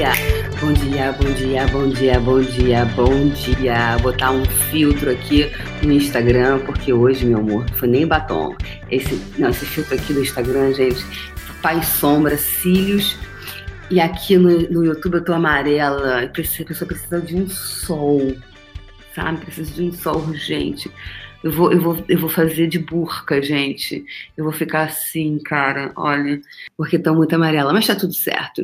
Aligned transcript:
dia. 0.00 0.12
Bom 0.60 0.72
dia, 0.72 1.12
bom 1.12 1.30
dia, 1.34 1.66
bom 1.66 1.88
dia, 1.88 2.20
bom 2.20 2.40
dia, 2.40 2.84
bom 2.86 3.28
dia. 3.28 3.96
Vou 3.98 4.12
botar 4.12 4.30
um 4.30 4.46
filtro 4.46 5.10
aqui 5.10 5.52
no 5.82 5.92
Instagram, 5.92 6.60
porque 6.60 6.90
hoje, 6.90 7.26
meu 7.26 7.38
amor, 7.38 7.66
não 7.68 7.76
foi 7.76 7.88
nem 7.88 8.06
batom. 8.06 8.56
Esse, 8.90 9.20
não, 9.38 9.50
esse 9.50 9.66
filtro 9.66 9.94
aqui 9.94 10.14
do 10.14 10.22
Instagram, 10.22 10.72
gente, 10.72 11.04
faz 11.60 11.84
sombra, 11.86 12.38
cílios. 12.38 13.14
E 13.90 14.00
aqui 14.00 14.38
no, 14.38 14.60
no 14.70 14.84
YouTube 14.86 15.16
eu 15.16 15.24
tô 15.24 15.34
amarela. 15.34 16.22
A 16.22 16.28
pessoa 16.28 16.66
precisa 16.86 17.20
de 17.20 17.36
um 17.36 17.46
sol, 17.50 18.34
sabe? 19.14 19.44
Precisa 19.44 19.70
de 19.70 19.82
um 19.82 19.92
sol 19.92 20.16
urgente. 20.16 20.90
Eu 21.44 21.52
vou, 21.52 21.72
eu, 21.72 21.80
vou, 21.80 22.04
eu 22.08 22.18
vou 22.18 22.30
fazer 22.30 22.68
de 22.68 22.78
burca, 22.78 23.42
gente. 23.42 24.02
Eu 24.34 24.44
vou 24.44 24.52
ficar 24.52 24.84
assim, 24.84 25.38
cara, 25.44 25.92
olha, 25.94 26.40
porque 26.74 26.98
tô 26.98 27.14
muito 27.14 27.34
amarela, 27.34 27.72
mas 27.74 27.86
tá 27.86 27.94
tudo 27.94 28.14
certo. 28.14 28.62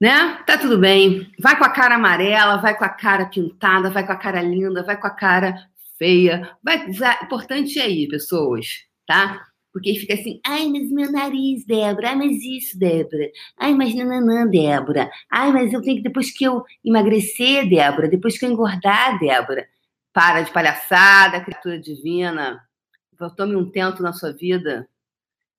Né? 0.00 0.42
Tá 0.46 0.58
tudo 0.58 0.78
bem. 0.78 1.32
Vai 1.38 1.56
com 1.56 1.64
a 1.64 1.70
cara 1.70 1.94
amarela, 1.94 2.58
vai 2.58 2.76
com 2.76 2.84
a 2.84 2.88
cara 2.88 3.26
pintada, 3.26 3.90
vai 3.90 4.06
com 4.06 4.12
a 4.12 4.16
cara 4.16 4.42
linda, 4.42 4.82
vai 4.82 4.98
com 5.00 5.06
a 5.06 5.10
cara 5.10 5.56
feia. 5.98 6.50
Vai, 6.62 6.86
importante 7.22 7.78
é 7.78 7.82
aí, 7.84 8.08
pessoas, 8.08 8.66
tá? 9.06 9.42
Porque 9.72 9.94
fica 9.94 10.14
assim, 10.14 10.40
ai, 10.46 10.68
mas 10.68 10.90
meu 10.90 11.10
nariz, 11.12 11.64
Débora, 11.66 12.08
ai, 12.08 12.16
mas 12.16 12.42
isso, 12.42 12.78
Débora, 12.78 13.30
ai, 13.58 13.74
mas 13.74 13.94
nananã, 13.94 14.46
Débora, 14.46 15.10
ai, 15.30 15.52
mas 15.52 15.72
eu 15.72 15.82
tenho 15.82 15.96
que, 15.96 16.02
depois 16.02 16.30
que 16.30 16.44
eu 16.44 16.64
emagrecer, 16.84 17.68
Débora, 17.68 18.08
depois 18.08 18.38
que 18.38 18.46
eu 18.46 18.50
engordar, 18.50 19.18
Débora, 19.18 19.66
para 20.14 20.40
de 20.40 20.50
palhaçada, 20.50 21.42
criatura 21.42 21.78
divina. 21.78 22.58
Tome 23.36 23.54
um 23.54 23.70
tento 23.70 24.02
na 24.02 24.14
sua 24.14 24.32
vida 24.32 24.88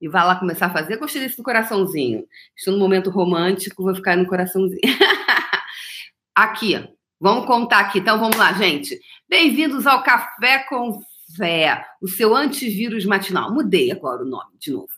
e 0.01 0.07
vá 0.07 0.23
lá 0.23 0.35
começar 0.35 0.67
a 0.67 0.73
fazer. 0.73 0.97
Gostei 0.97 1.21
desse 1.21 1.37
do 1.37 1.43
coraçãozinho. 1.43 2.25
Estou 2.55 2.73
num 2.73 2.79
momento 2.79 3.09
romântico, 3.09 3.83
vou 3.83 3.95
ficar 3.95 4.15
no 4.15 4.25
coraçãozinho. 4.25 4.79
aqui, 6.35 6.83
vamos 7.19 7.45
contar 7.45 7.79
aqui. 7.79 7.99
Então 7.99 8.19
vamos 8.19 8.37
lá, 8.37 8.53
gente. 8.53 8.99
Bem-vindos 9.29 9.87
ao 9.87 10.03
Café 10.03 10.59
com 10.69 11.01
Fé, 11.35 11.85
o 12.01 12.07
seu 12.07 12.35
antivírus 12.35 13.05
matinal. 13.05 13.53
Mudei 13.53 13.91
agora 13.91 14.23
o 14.23 14.25
nome 14.25 14.57
de 14.59 14.71
novo. 14.71 14.91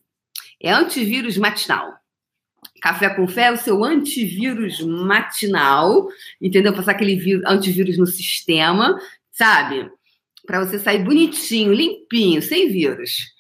É 0.62 0.72
antivírus 0.72 1.38
matinal. 1.38 1.94
Café 2.82 3.10
com 3.10 3.28
Fé 3.28 3.44
é 3.44 3.52
o 3.52 3.58
seu 3.58 3.84
antivírus 3.84 4.80
matinal, 4.82 6.08
entendeu? 6.42 6.74
Passar 6.74 6.92
aquele 6.92 7.42
antivírus 7.46 7.98
no 7.98 8.06
sistema 8.06 8.98
sabe? 9.40 9.90
Para 10.46 10.66
você 10.66 10.78
sair 10.78 11.04
bonitinho, 11.04 11.72
limpinho, 11.72 12.42
sem 12.42 12.70
vírus. 12.70 13.34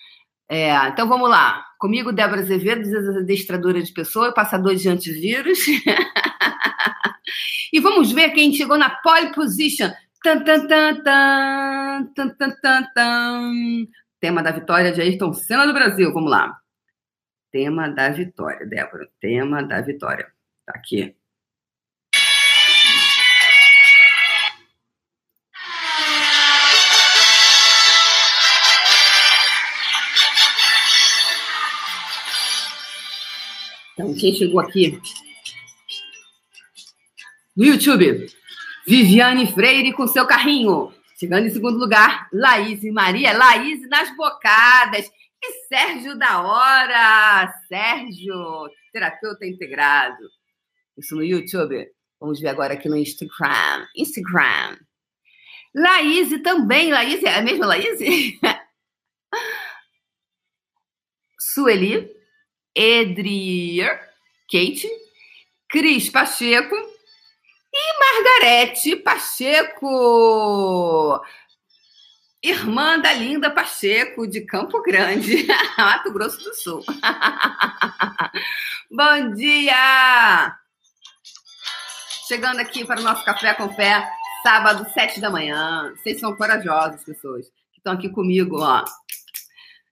É, 0.49 0.73
então 0.87 1.07
vamos 1.07 1.29
lá. 1.29 1.63
Comigo, 1.77 2.11
Débora 2.11 2.41
Azevedo, 2.41 3.19
adestradora 3.19 3.81
de 3.81 3.93
pessoa, 3.93 4.33
passador 4.33 4.75
de 4.75 4.89
antivírus. 4.89 5.59
e 7.71 7.79
vamos 7.79 8.11
ver 8.11 8.31
quem 8.31 8.51
chegou 8.51 8.77
na 8.77 8.89
pole 8.89 9.31
position. 9.31 9.91
Tan, 10.23 10.43
tan, 10.43 10.67
tan, 10.67 11.03
tan, 11.03 12.13
tan, 12.15 12.29
tan, 12.35 12.55
tan, 12.61 12.87
tan. 12.93 13.87
Tema 14.19 14.41
da 14.41 14.51
vitória 14.51 14.91
de 14.91 15.01
Ayrton 15.01 15.33
Senna 15.33 15.67
do 15.67 15.73
Brasil. 15.73 16.11
Vamos 16.11 16.31
lá. 16.31 16.57
Tema 17.51 17.87
da 17.87 18.09
vitória, 18.09 18.65
Débora. 18.65 19.07
Tema 19.21 19.63
da 19.63 19.81
vitória. 19.81 20.27
Tá 20.65 20.73
aqui. 20.75 21.15
Então, 33.99 34.13
quem 34.13 34.33
chegou 34.33 34.61
aqui 34.61 34.97
no 37.53 37.65
YouTube? 37.65 38.31
Viviane 38.87 39.51
Freire 39.51 39.91
com 39.91 40.07
seu 40.07 40.25
carrinho. 40.25 40.93
Chegando 41.19 41.47
em 41.47 41.49
segundo 41.49 41.77
lugar, 41.77 42.29
Laís 42.31 42.81
e 42.81 42.91
Maria. 42.91 43.37
Laís 43.37 43.81
nas 43.89 44.15
bocadas. 44.15 45.11
E 45.43 45.67
Sérgio 45.67 46.17
da 46.17 46.41
Hora. 46.41 47.53
Sérgio, 47.67 48.69
terapeuta 48.93 49.45
integrado. 49.45 50.29
Isso 50.97 51.13
no 51.13 51.21
YouTube. 51.21 51.85
Vamos 52.21 52.39
ver 52.39 52.47
agora 52.47 52.75
aqui 52.75 52.87
no 52.87 52.95
Instagram. 52.95 53.85
Instagram. 53.97 54.77
Laís 55.75 56.41
também. 56.41 56.89
Laís, 56.89 57.21
é 57.21 57.35
a 57.35 57.41
mesma 57.41 57.65
Laís? 57.65 57.99
Sueli. 61.37 62.18
Edrier, 62.75 63.99
Kate, 64.51 64.89
Cris 65.69 66.09
Pacheco 66.09 66.75
e 67.73 67.99
Margarete 67.99 68.95
Pacheco. 68.97 71.21
Irmã 72.41 72.97
da 72.99 73.11
linda 73.11 73.51
Pacheco, 73.51 74.25
de 74.25 74.41
Campo 74.41 74.81
Grande, 74.81 75.45
Mato 75.77 76.11
Grosso 76.11 76.41
do 76.41 76.55
Sul. 76.55 76.83
Bom 78.89 79.33
dia! 79.33 80.55
Chegando 82.27 82.59
aqui 82.59 82.85
para 82.85 83.01
o 83.01 83.03
nosso 83.03 83.25
Café 83.25 83.53
com 83.55 83.73
Fé, 83.73 84.09
sábado, 84.41 84.89
sete 84.93 85.19
da 85.19 85.29
manhã. 85.29 85.93
Vocês 85.95 86.19
são 86.19 86.33
corajosos, 86.35 87.03
pessoas, 87.03 87.47
que 87.73 87.79
estão 87.79 87.93
aqui 87.93 88.07
comigo, 88.07 88.61
ó. 88.61 88.85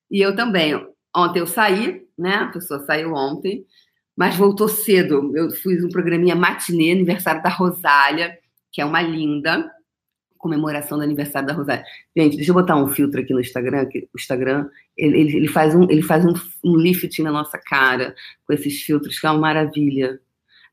E 0.10 0.22
eu 0.22 0.34
também. 0.34 0.88
Ontem 1.18 1.40
eu 1.40 1.48
saí, 1.48 2.06
né? 2.16 2.36
A 2.36 2.48
pessoa 2.48 2.80
saiu 2.86 3.12
ontem, 3.16 3.66
mas 4.16 4.36
voltou 4.36 4.68
cedo. 4.68 5.36
Eu 5.36 5.50
fiz 5.50 5.84
um 5.84 5.90
programinha 5.90 6.36
matinê, 6.36 6.92
aniversário 6.92 7.42
da 7.42 7.50
Rosália, 7.50 8.38
que 8.72 8.80
é 8.80 8.86
uma 8.86 9.02
linda 9.02 9.68
comemoração 10.38 11.00
do 11.00 11.04
aniversário 11.04 11.48
da 11.48 11.56
Rosália. 11.56 11.84
Gente, 12.16 12.38
deixa 12.38 12.52
eu 12.52 12.56
botar 12.56 12.76
um 12.76 12.88
filtro 12.88 13.20
aqui 13.20 13.34
no 13.34 13.40
Instagram, 13.40 13.88
que 13.88 14.08
o 14.14 14.18
Instagram, 14.20 14.70
ele, 14.96 15.38
ele 15.38 15.48
faz, 15.48 15.74
um, 15.74 15.90
ele 15.90 16.04
faz 16.04 16.24
um, 16.24 16.34
um 16.64 16.78
lifting 16.78 17.24
na 17.24 17.32
nossa 17.32 17.58
cara 17.58 18.14
com 18.46 18.54
esses 18.54 18.80
filtros, 18.84 19.20
que 19.20 19.26
é 19.26 19.32
uma 19.32 19.40
maravilha. 19.40 20.20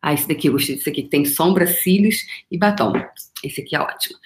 Ah, 0.03 0.13
esse 0.13 0.29
daqui, 0.29 0.49
eu 0.49 0.53
gostei 0.53 0.77
desse 0.77 0.91
aqui, 0.91 1.05
que 1.05 1.09
tem 1.09 1.25
sombra, 1.25 1.67
cílios 1.67 2.27
e 2.51 2.59
batom. 2.59 2.93
Esse 3.43 3.63
aqui 3.63 3.75
é 3.75 3.81
ótimo. 3.81 4.19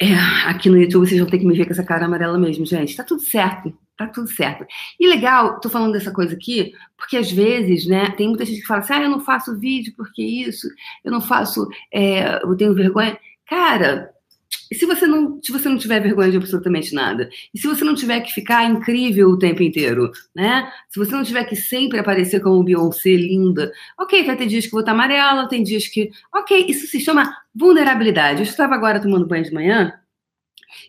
É, 0.00 0.12
aqui 0.46 0.68
no 0.68 0.76
YouTube 0.76 1.06
vocês 1.06 1.20
vão 1.20 1.30
ter 1.30 1.38
que 1.38 1.46
me 1.46 1.56
ver 1.56 1.66
com 1.66 1.72
essa 1.72 1.84
cara 1.84 2.06
amarela 2.06 2.36
mesmo, 2.36 2.66
gente. 2.66 2.96
Tá 2.96 3.04
tudo 3.04 3.22
certo. 3.22 3.72
Tá 3.98 4.06
tudo 4.06 4.28
certo. 4.28 4.64
E 4.98 5.08
legal, 5.08 5.58
tô 5.58 5.68
falando 5.68 5.92
dessa 5.92 6.12
coisa 6.12 6.32
aqui, 6.32 6.72
porque 6.96 7.16
às 7.16 7.32
vezes, 7.32 7.84
né, 7.84 8.12
tem 8.12 8.28
muita 8.28 8.44
gente 8.44 8.60
que 8.60 8.66
fala 8.66 8.78
assim, 8.78 8.92
ah, 8.92 9.02
eu 9.02 9.10
não 9.10 9.18
faço 9.18 9.58
vídeo 9.58 9.92
porque 9.96 10.22
isso, 10.22 10.68
eu 11.04 11.10
não 11.10 11.20
faço, 11.20 11.68
é, 11.92 12.40
eu 12.44 12.56
tenho 12.56 12.72
vergonha. 12.74 13.18
Cara, 13.44 14.08
se 14.72 14.86
você 14.86 15.04
não, 15.04 15.40
se 15.42 15.50
você 15.50 15.68
não 15.68 15.76
tiver 15.76 15.98
vergonha 16.00 16.30
de 16.30 16.36
absolutamente 16.36 16.94
nada? 16.94 17.28
E 17.52 17.58
se 17.58 17.66
você 17.66 17.82
não 17.82 17.96
tiver 17.96 18.20
que 18.20 18.32
ficar 18.32 18.64
incrível 18.70 19.30
o 19.30 19.38
tempo 19.38 19.64
inteiro, 19.64 20.12
né? 20.32 20.70
Se 20.88 20.98
você 21.00 21.10
não 21.12 21.24
tiver 21.24 21.44
que 21.44 21.56
sempre 21.56 21.98
aparecer 21.98 22.40
como 22.40 22.62
Beyoncé 22.62 23.10
linda, 23.16 23.72
ok, 23.98 24.24
vai 24.24 24.36
ter 24.36 24.46
dias 24.46 24.66
que 24.66 24.70
vou 24.70 24.80
estar 24.80 24.92
amarela, 24.92 25.48
tem 25.48 25.64
dias 25.64 25.88
que, 25.88 26.10
ok, 26.32 26.66
isso 26.68 26.86
se 26.86 27.00
chama 27.00 27.34
vulnerabilidade. 27.52 28.40
Eu 28.40 28.44
estava 28.44 28.74
agora 28.76 29.00
tomando 29.00 29.26
banho 29.26 29.44
de 29.44 29.52
manhã 29.52 29.92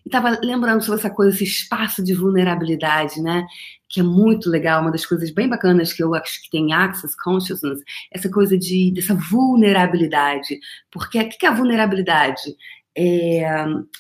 e 0.06 0.10
estava 0.10 0.40
lembrando 0.44 0.82
sobre 0.84 1.00
essa 1.00 1.10
coisa, 1.10 1.36
esse 1.36 1.44
espaço 1.44 2.04
de 2.04 2.14
vulnerabilidade, 2.14 3.22
né? 3.22 3.46
Que 3.88 4.02
é 4.02 4.04
muito 4.04 4.50
legal, 4.50 4.82
uma 4.82 4.92
das 4.92 5.06
coisas 5.06 5.32
bem 5.32 5.48
bacanas 5.48 5.94
que 5.94 6.04
eu 6.04 6.14
acho 6.14 6.42
que 6.44 6.50
tem 6.50 6.74
Access 6.74 7.16
Consciousness, 7.24 7.82
essa 8.12 8.30
coisa 8.30 8.58
de 8.58 8.92
dessa 8.92 9.16
vulnerabilidade. 9.16 10.60
Porque 10.92 11.20
o 11.20 11.30
que 11.30 11.46
é 11.46 11.50
a 11.50 11.54
vulnerabilidade? 11.54 12.56
É, 12.98 13.42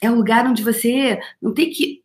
é 0.01 0.11
um 0.11 0.15
lugar 0.15 0.45
onde 0.45 0.63
você 0.63 1.19
não 1.41 1.53
tem 1.53 1.69
que 1.69 2.03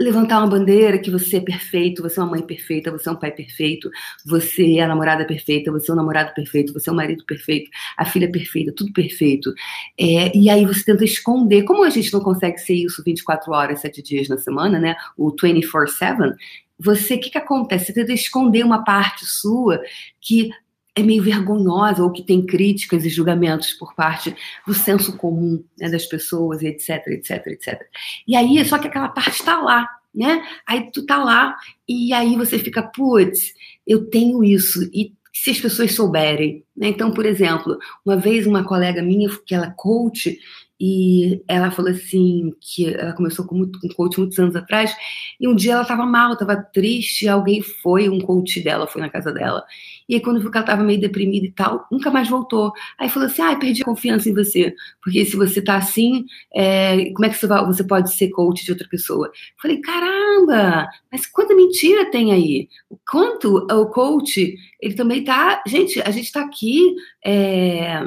levantar 0.00 0.38
uma 0.38 0.48
bandeira 0.48 0.98
que 0.98 1.10
você 1.10 1.36
é 1.36 1.40
perfeito, 1.40 2.02
você 2.02 2.18
é 2.18 2.22
uma 2.22 2.32
mãe 2.32 2.42
perfeita, 2.42 2.90
você 2.90 3.08
é 3.08 3.12
um 3.12 3.16
pai 3.16 3.30
perfeito, 3.30 3.88
você 4.26 4.78
é 4.78 4.82
a 4.82 4.88
namorada 4.88 5.24
perfeita, 5.24 5.70
você 5.70 5.90
é 5.90 5.94
o 5.94 5.96
namorado 5.96 6.34
perfeito, 6.34 6.72
você 6.72 6.90
é 6.90 6.92
o 6.92 6.96
marido 6.96 7.24
perfeito, 7.24 7.70
a 7.96 8.04
filha 8.04 8.30
perfeita, 8.30 8.72
tudo 8.76 8.92
perfeito. 8.92 9.54
É, 9.98 10.36
e 10.36 10.50
aí 10.50 10.64
você 10.64 10.84
tenta 10.84 11.04
esconder. 11.04 11.62
Como 11.62 11.84
a 11.84 11.90
gente 11.90 12.12
não 12.12 12.20
consegue 12.20 12.58
ser 12.58 12.74
isso 12.74 13.02
24 13.04 13.52
horas, 13.52 13.80
7 13.80 14.02
dias 14.02 14.28
na 14.28 14.36
semana, 14.36 14.78
né? 14.80 14.96
O 15.16 15.30
24-7, 15.32 16.34
você, 16.78 17.14
o 17.14 17.20
que, 17.20 17.30
que 17.30 17.38
acontece? 17.38 17.86
Você 17.86 17.92
tenta 17.92 18.12
esconder 18.12 18.64
uma 18.64 18.82
parte 18.82 19.24
sua 19.24 19.80
que 20.20 20.50
é 20.94 21.02
meio 21.02 21.22
vergonhosa 21.22 22.02
ou 22.02 22.12
que 22.12 22.22
tem 22.22 22.46
críticas 22.46 23.04
e 23.04 23.08
julgamentos 23.08 23.72
por 23.72 23.94
parte 23.94 24.34
do 24.66 24.72
senso 24.72 25.16
comum 25.16 25.62
né, 25.78 25.90
das 25.90 26.06
pessoas, 26.06 26.62
etc, 26.62 27.06
etc, 27.08 27.46
etc. 27.48 27.82
E 28.26 28.36
aí, 28.36 28.64
só 28.64 28.78
que 28.78 28.86
aquela 28.86 29.08
parte 29.08 29.40
está 29.40 29.60
lá, 29.60 29.88
né? 30.14 30.46
Aí 30.66 30.90
tu 30.92 31.04
tá 31.04 31.22
lá 31.22 31.56
e 31.88 32.12
aí 32.12 32.36
você 32.36 32.58
fica, 32.58 32.82
putz, 32.82 33.52
eu 33.86 34.06
tenho 34.08 34.44
isso. 34.44 34.88
E 34.92 35.12
se 35.32 35.50
as 35.50 35.60
pessoas 35.60 35.92
souberem, 35.92 36.64
né? 36.76 36.88
Então, 36.88 37.10
por 37.10 37.26
exemplo, 37.26 37.76
uma 38.06 38.16
vez 38.16 38.46
uma 38.46 38.62
colega 38.62 39.02
minha, 39.02 39.28
que 39.44 39.54
ela 39.54 39.66
é 39.66 39.74
coach, 39.76 40.38
E 40.80 41.42
ela 41.46 41.70
falou 41.70 41.90
assim 41.90 42.52
que 42.60 42.92
ela 42.94 43.12
começou 43.12 43.46
com, 43.46 43.54
muito, 43.56 43.78
com 43.80 43.88
coach 43.88 44.18
muitos 44.18 44.38
anos 44.38 44.56
atrás, 44.56 44.94
e 45.40 45.46
um 45.46 45.54
dia 45.54 45.72
ela 45.72 45.82
estava 45.82 46.04
mal, 46.04 46.32
estava 46.32 46.56
triste, 46.56 47.28
alguém 47.28 47.62
foi, 47.62 48.08
um 48.08 48.20
coach 48.20 48.60
dela 48.60 48.86
foi 48.86 49.00
na 49.00 49.08
casa 49.08 49.32
dela. 49.32 49.64
E 50.08 50.14
aí, 50.14 50.20
quando 50.20 50.40
viu 50.40 50.50
que 50.50 50.56
ela 50.56 50.64
estava 50.64 50.82
meio 50.82 51.00
deprimida 51.00 51.46
e 51.46 51.52
tal, 51.52 51.86
nunca 51.90 52.10
mais 52.10 52.28
voltou. 52.28 52.72
Aí 52.98 53.08
falou 53.08 53.28
assim: 53.28 53.42
ah, 53.42 53.56
perdi 53.56 53.82
a 53.82 53.84
confiança 53.84 54.28
em 54.28 54.34
você. 54.34 54.74
Porque 55.02 55.24
se 55.24 55.36
você 55.36 55.62
tá 55.62 55.76
assim, 55.76 56.26
é, 56.54 57.10
como 57.12 57.24
é 57.24 57.30
que 57.30 57.36
você, 57.36 57.46
vai, 57.46 57.64
você 57.64 57.84
pode 57.84 58.14
ser 58.14 58.30
coach 58.30 58.64
de 58.64 58.72
outra 58.72 58.88
pessoa? 58.88 59.30
Falei: 59.60 59.80
caramba, 59.80 60.88
mas 61.10 61.26
quanta 61.26 61.54
mentira 61.54 62.10
tem 62.10 62.32
aí? 62.32 62.68
O 62.90 62.98
quanto 63.10 63.66
o 63.70 63.86
coach, 63.86 64.56
ele 64.80 64.94
também 64.94 65.24
tá. 65.24 65.62
Gente, 65.66 66.00
a 66.02 66.10
gente 66.10 66.30
tá 66.32 66.42
aqui. 66.42 66.94
É, 67.24 68.02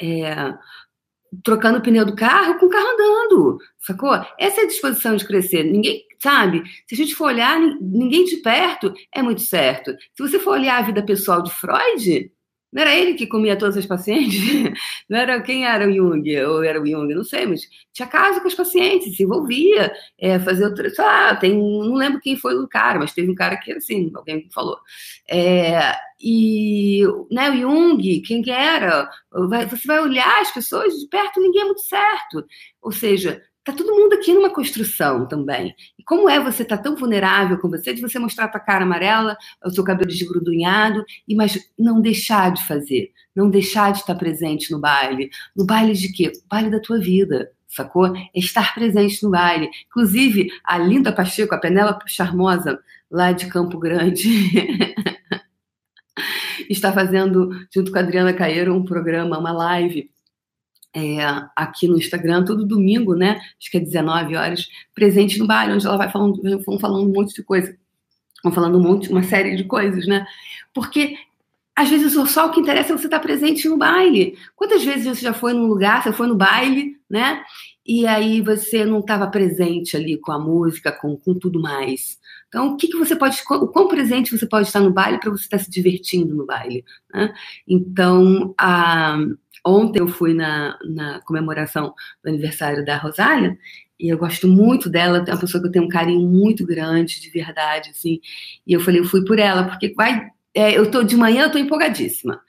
é, 0.00 0.54
trocando 1.42 1.78
o 1.78 1.82
pneu 1.82 2.04
do 2.04 2.14
carro 2.14 2.58
com 2.58 2.66
o 2.66 2.70
carro 2.70 2.88
andando, 2.88 3.58
sacou? 3.78 4.14
Essa 4.38 4.60
é 4.60 4.64
a 4.64 4.68
disposição 4.68 5.16
de 5.16 5.26
crescer. 5.26 5.64
Ninguém, 5.64 6.02
sabe? 6.22 6.62
Se 6.86 6.94
a 6.94 6.96
gente 6.96 7.14
for 7.14 7.26
olhar, 7.26 7.58
ninguém 7.80 8.24
de 8.24 8.36
perto 8.36 8.92
é 9.12 9.22
muito 9.22 9.42
certo. 9.42 9.92
Se 10.14 10.22
você 10.22 10.38
for 10.38 10.52
olhar 10.52 10.78
a 10.78 10.86
vida 10.86 11.04
pessoal 11.04 11.42
de 11.42 11.52
Freud, 11.52 12.30
não 12.72 12.82
era 12.82 12.94
ele 12.94 13.14
que 13.14 13.26
comia 13.26 13.56
todas 13.56 13.76
as 13.76 13.86
pacientes? 13.86 14.36
Não 15.08 15.18
era 15.18 15.40
quem 15.40 15.64
era 15.64 15.88
o 15.88 15.92
Jung? 15.92 16.36
Ou 16.42 16.64
era 16.64 16.80
o 16.80 16.86
Jung? 16.86 17.14
Não 17.14 17.24
sei, 17.24 17.46
mas 17.46 17.62
tinha 17.92 18.08
caso 18.08 18.40
com 18.40 18.48
as 18.48 18.54
pacientes, 18.54 19.16
se 19.16 19.22
envolvia, 19.22 19.92
é, 20.18 20.38
fazia 20.40 20.66
outra. 20.66 20.90
Sei 20.90 21.04
lá, 21.04 21.34
tem, 21.36 21.54
não 21.54 21.94
lembro 21.94 22.20
quem 22.20 22.36
foi 22.36 22.54
o 22.58 22.68
cara, 22.68 22.98
mas 22.98 23.12
teve 23.12 23.30
um 23.30 23.34
cara 23.34 23.56
que, 23.56 23.72
assim, 23.72 24.10
alguém 24.14 24.48
falou. 24.52 24.78
É, 25.30 25.94
e 26.20 27.02
né, 27.30 27.50
o 27.50 27.56
Jung, 27.56 28.20
quem 28.22 28.42
que 28.42 28.50
era? 28.50 29.08
Você 29.70 29.86
vai 29.86 30.00
olhar 30.00 30.40
as 30.40 30.52
pessoas 30.52 30.92
de 30.94 31.08
perto, 31.08 31.40
ninguém 31.40 31.62
é 31.62 31.66
muito 31.66 31.82
certo. 31.82 32.44
Ou 32.82 32.90
seja, 32.92 33.42
Tá 33.66 33.72
todo 33.72 33.96
mundo 33.96 34.12
aqui 34.12 34.32
numa 34.32 34.48
construção 34.48 35.26
também. 35.26 35.74
E 35.98 36.04
como 36.04 36.30
é 36.30 36.38
você 36.38 36.64
tá 36.64 36.78
tão 36.78 36.94
vulnerável 36.94 37.58
com 37.58 37.68
você, 37.68 37.92
de 37.92 38.00
você 38.00 38.16
mostrar 38.16 38.44
a 38.44 38.48
tua 38.48 38.60
cara 38.60 38.84
amarela, 38.84 39.36
o 39.64 39.70
seu 39.72 39.82
cabelo 39.82 40.08
desgrudunhado, 40.08 41.04
e 41.26 41.34
mas 41.34 41.58
não 41.76 42.00
deixar 42.00 42.52
de 42.52 42.64
fazer, 42.64 43.10
não 43.34 43.50
deixar 43.50 43.90
de 43.90 43.98
estar 43.98 44.14
presente 44.14 44.70
no 44.70 44.78
baile. 44.78 45.30
No 45.56 45.66
baile 45.66 45.94
de 45.94 46.12
quê? 46.12 46.30
Baile 46.48 46.70
da 46.70 46.78
tua 46.78 47.00
vida, 47.00 47.50
sacou? 47.66 48.16
É 48.16 48.28
estar 48.36 48.72
presente 48.72 49.20
no 49.24 49.30
baile. 49.30 49.68
Inclusive, 49.88 50.48
a 50.62 50.78
Linda 50.78 51.10
Pacheco, 51.10 51.52
a 51.52 51.58
Penélope 51.58 52.04
Charmosa, 52.06 52.78
lá 53.10 53.32
de 53.32 53.46
Campo 53.46 53.80
Grande, 53.80 54.30
está 56.70 56.92
fazendo, 56.92 57.50
junto 57.74 57.90
com 57.90 57.98
a 57.98 58.00
Adriana 58.00 58.32
Caeiro, 58.32 58.76
um 58.76 58.84
programa, 58.84 59.36
uma 59.36 59.50
live 59.50 60.08
é, 60.96 61.18
aqui 61.54 61.86
no 61.86 61.98
Instagram, 61.98 62.42
todo 62.42 62.64
domingo, 62.64 63.14
né? 63.14 63.38
Acho 63.60 63.70
que 63.70 63.76
é 63.76 63.80
19 63.80 64.34
horas, 64.34 64.66
presente 64.94 65.38
no 65.38 65.46
baile, 65.46 65.74
onde 65.74 65.86
ela 65.86 65.98
vai 65.98 66.10
falando, 66.10 66.40
vão 66.64 66.78
falando 66.78 67.06
um 67.06 67.12
monte 67.12 67.34
de 67.34 67.42
coisa. 67.42 67.76
Vão 68.42 68.50
falando 68.50 68.78
um 68.78 68.82
monte, 68.82 69.10
uma 69.10 69.22
série 69.22 69.54
de 69.56 69.64
coisas, 69.64 70.06
né? 70.06 70.26
Porque 70.72 71.14
às 71.76 71.90
vezes 71.90 72.14
só 72.30 72.46
o 72.46 72.50
que 72.50 72.60
interessa 72.60 72.94
é 72.94 72.96
você 72.96 73.08
estar 73.08 73.20
presente 73.20 73.68
no 73.68 73.76
baile. 73.76 74.38
Quantas 74.54 74.82
vezes 74.82 75.04
você 75.04 75.20
já 75.20 75.34
foi 75.34 75.52
num 75.52 75.66
lugar, 75.66 76.02
você 76.02 76.12
foi 76.14 76.26
no 76.26 76.34
baile, 76.34 76.96
né? 77.10 77.42
E 77.84 78.06
aí 78.06 78.40
você 78.40 78.82
não 78.86 79.00
estava 79.00 79.26
presente 79.26 79.98
ali 79.98 80.16
com 80.16 80.32
a 80.32 80.38
música, 80.38 80.90
com, 80.90 81.14
com 81.14 81.34
tudo 81.34 81.60
mais. 81.60 82.18
Então, 82.48 82.72
o 82.72 82.76
que, 82.76 82.88
que 82.88 82.96
você 82.96 83.16
pode, 83.16 83.42
o 83.50 83.68
quão 83.68 83.88
presente 83.88 84.36
você 84.36 84.46
pode 84.46 84.68
estar 84.68 84.80
no 84.80 84.92
baile 84.92 85.18
para 85.18 85.30
você 85.30 85.44
estar 85.44 85.58
se 85.58 85.70
divertindo 85.70 86.34
no 86.34 86.46
baile? 86.46 86.84
Né? 87.12 87.34
Então, 87.66 88.54
a, 88.58 89.18
Ontem 89.66 89.98
eu 90.00 90.06
fui 90.06 90.32
na, 90.32 90.78
na 90.84 91.20
comemoração 91.22 91.92
do 92.22 92.28
aniversário 92.28 92.84
da 92.84 92.96
Rosália 92.96 93.58
e 93.98 94.08
eu 94.08 94.16
gosto 94.16 94.46
muito 94.46 94.88
dela, 94.88 95.24
é 95.26 95.32
uma 95.32 95.40
pessoa 95.40 95.60
que 95.60 95.66
eu 95.68 95.72
tenho 95.72 95.86
um 95.86 95.88
carinho 95.88 96.28
muito 96.28 96.64
grande, 96.64 97.20
de 97.20 97.30
verdade, 97.30 97.90
assim. 97.90 98.20
E 98.64 98.72
eu 98.72 98.80
falei, 98.80 99.00
eu 99.00 99.04
fui 99.04 99.24
por 99.24 99.38
ela, 99.40 99.64
porque 99.64 99.92
vai, 99.94 100.30
é, 100.54 100.78
eu 100.78 100.88
tô 100.88 101.02
de 101.02 101.16
manhã, 101.16 101.44
eu 101.44 101.52
tô 101.52 101.58
empolgadíssima. 101.58 102.40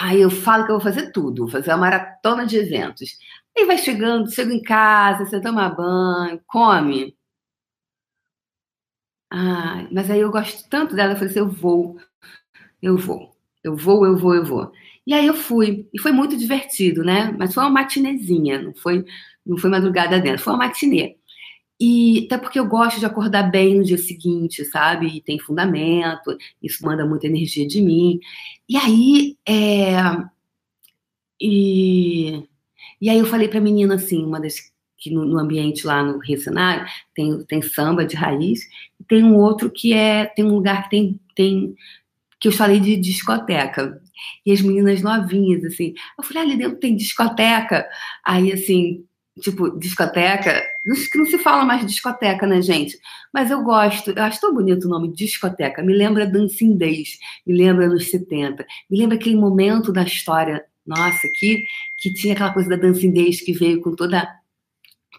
Aí 0.00 0.20
eu 0.20 0.30
falo 0.30 0.66
que 0.66 0.72
eu 0.72 0.76
vou 0.76 0.84
fazer 0.84 1.12
tudo, 1.12 1.42
vou 1.44 1.50
fazer 1.50 1.70
uma 1.72 1.78
maratona 1.78 2.46
de 2.46 2.58
eventos. 2.58 3.10
Aí 3.56 3.66
vai 3.66 3.78
chegando, 3.78 4.32
chego 4.32 4.52
em 4.52 4.62
casa, 4.62 5.26
você 5.26 5.40
toma 5.40 5.68
banho, 5.68 6.40
come. 6.46 7.16
Ah, 9.34 9.88
mas 9.90 10.10
aí 10.10 10.20
eu 10.20 10.30
gosto 10.30 10.68
tanto 10.68 10.94
dela, 10.94 11.12
eu 11.12 11.16
falei 11.16 11.30
assim, 11.30 11.38
eu 11.40 11.48
vou, 11.50 11.96
eu 12.82 12.98
vou, 12.98 13.34
eu 13.64 13.76
vou, 13.76 14.06
eu 14.06 14.16
vou, 14.18 14.34
eu 14.34 14.44
vou. 14.44 14.72
E 15.06 15.14
aí 15.14 15.26
eu 15.26 15.34
fui, 15.34 15.88
e 15.92 15.98
foi 16.00 16.12
muito 16.12 16.36
divertido, 16.36 17.02
né? 17.04 17.34
Mas 17.38 17.54
foi 17.54 17.64
uma 17.64 17.70
matinezinha, 17.70 18.60
não 18.62 18.74
foi, 18.74 19.04
não 19.46 19.56
foi 19.58 19.70
madrugada 19.70 20.20
dentro, 20.20 20.42
foi 20.42 20.52
uma 20.54 20.66
matinê. 20.66 21.16
E 21.80 22.26
até 22.26 22.38
porque 22.38 22.58
eu 22.58 22.66
gosto 22.66 23.00
de 23.00 23.06
acordar 23.06 23.44
bem 23.50 23.76
no 23.78 23.84
dia 23.84 23.98
seguinte, 23.98 24.64
sabe? 24.66 25.06
E 25.08 25.22
tem 25.22 25.38
fundamento, 25.38 26.36
isso 26.62 26.84
manda 26.84 27.06
muita 27.06 27.26
energia 27.26 27.66
de 27.66 27.82
mim. 27.82 28.20
E 28.68 28.76
aí, 28.76 29.38
é... 29.48 29.94
e... 31.40 32.48
e 33.00 33.10
aí 33.10 33.18
eu 33.18 33.26
falei 33.26 33.48
para 33.48 33.58
a 33.58 33.62
menina 33.62 33.94
assim, 33.96 34.24
uma 34.24 34.40
das 34.40 34.71
que 35.02 35.10
no, 35.10 35.24
no, 35.24 35.38
ambiente 35.38 35.86
lá 35.86 36.02
no 36.02 36.18
Rio 36.18 36.40
Cenário 36.40 36.86
tem, 37.14 37.42
tem 37.44 37.60
samba 37.60 38.04
de 38.04 38.14
raiz, 38.14 38.60
e 39.00 39.04
tem 39.04 39.24
um 39.24 39.36
outro 39.36 39.70
que 39.70 39.92
é 39.92 40.26
tem 40.26 40.44
um 40.44 40.54
lugar 40.54 40.84
que 40.84 40.90
tem, 40.90 41.20
tem 41.34 41.74
que 42.38 42.48
eu 42.48 42.52
falei 42.52 42.80
de 42.80 42.96
discoteca. 42.96 44.00
E 44.44 44.52
as 44.52 44.60
meninas 44.60 45.00
novinhas, 45.00 45.64
assim. 45.64 45.94
Eu 46.18 46.24
falei, 46.24 46.42
ah, 46.42 46.46
ali 46.46 46.56
dentro 46.56 46.78
tem 46.78 46.96
discoteca. 46.96 47.88
Aí, 48.24 48.52
assim, 48.52 49.04
tipo, 49.40 49.78
discoteca. 49.78 50.60
Não, 50.84 50.96
não 51.16 51.26
se 51.26 51.38
fala 51.38 51.64
mais 51.64 51.86
discoteca, 51.86 52.44
né, 52.44 52.60
gente? 52.60 52.98
Mas 53.32 53.50
eu 53.50 53.62
gosto, 53.62 54.10
eu 54.10 54.22
acho 54.24 54.40
tão 54.40 54.52
bonito 54.52 54.84
o 54.84 54.90
nome 54.90 55.12
discoteca. 55.12 55.82
Me 55.82 55.94
lembra 55.94 56.26
Dancing 56.26 56.76
Days, 56.76 57.18
me 57.46 57.54
lembra 57.56 57.88
nos 57.88 58.10
70, 58.10 58.66
me 58.90 58.98
lembra 58.98 59.16
aquele 59.16 59.36
momento 59.36 59.92
da 59.92 60.02
história 60.02 60.64
nossa 60.84 61.26
aqui, 61.28 61.64
que 61.96 62.12
tinha 62.12 62.34
aquela 62.34 62.52
coisa 62.52 62.70
da 62.70 62.76
Dancing 62.76 63.12
Days 63.12 63.40
que 63.40 63.52
veio 63.52 63.80
com 63.80 63.94
toda 63.94 64.28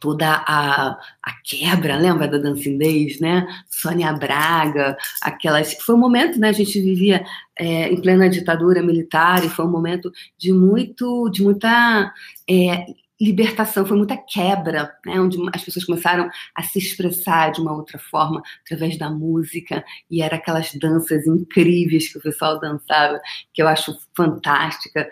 toda 0.03 0.43
a, 0.45 0.99
a 1.23 1.31
quebra, 1.45 1.95
lembra 1.95 2.27
da 2.27 2.37
Dancing 2.37 2.77
Days, 2.77 3.21
né? 3.21 3.47
Sônia 3.69 4.11
Braga, 4.11 4.97
aquelas. 5.21 5.75
Foi 5.75 5.95
um 5.95 5.97
momento, 5.97 6.37
né? 6.37 6.49
A 6.49 6.51
gente 6.51 6.77
vivia 6.81 7.23
é, 7.57 7.87
em 7.87 8.01
plena 8.01 8.29
ditadura 8.29 8.83
militar 8.83 9.45
e 9.45 9.49
foi 9.49 9.63
um 9.63 9.71
momento 9.71 10.11
de 10.37 10.51
muito, 10.51 11.29
de 11.29 11.41
muita 11.41 12.13
é, 12.49 12.85
libertação, 13.21 13.85
foi 13.85 13.95
muita 13.95 14.17
quebra, 14.17 14.93
né? 15.05 15.21
Onde 15.21 15.37
as 15.53 15.63
pessoas 15.63 15.85
começaram 15.85 16.29
a 16.53 16.63
se 16.63 16.79
expressar 16.79 17.53
de 17.53 17.61
uma 17.61 17.71
outra 17.71 17.97
forma 17.97 18.43
através 18.65 18.97
da 18.97 19.09
música 19.09 19.85
e 20.11 20.21
era 20.21 20.35
aquelas 20.35 20.73
danças 20.75 21.25
incríveis 21.25 22.11
que 22.11 22.17
o 22.17 22.21
pessoal 22.21 22.59
dançava, 22.59 23.21
que 23.53 23.61
eu 23.61 23.69
acho 23.69 23.97
fantástica. 24.13 25.07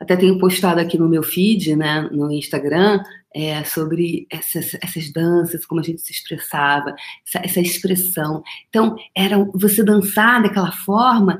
Até 0.00 0.16
tenho 0.16 0.38
postado 0.38 0.80
aqui 0.80 0.98
no 0.98 1.08
meu 1.08 1.22
feed, 1.22 1.76
né, 1.76 2.08
no 2.10 2.32
Instagram, 2.32 3.00
é, 3.34 3.64
sobre 3.64 4.26
essas, 4.30 4.74
essas 4.82 5.12
danças, 5.12 5.64
como 5.64 5.80
a 5.80 5.84
gente 5.84 6.00
se 6.02 6.12
expressava, 6.12 6.94
essa, 7.26 7.44
essa, 7.44 7.60
expressão. 7.60 8.42
Então, 8.68 8.96
era 9.14 9.36
você 9.54 9.82
dançar 9.82 10.42
daquela 10.42 10.72
forma 10.72 11.38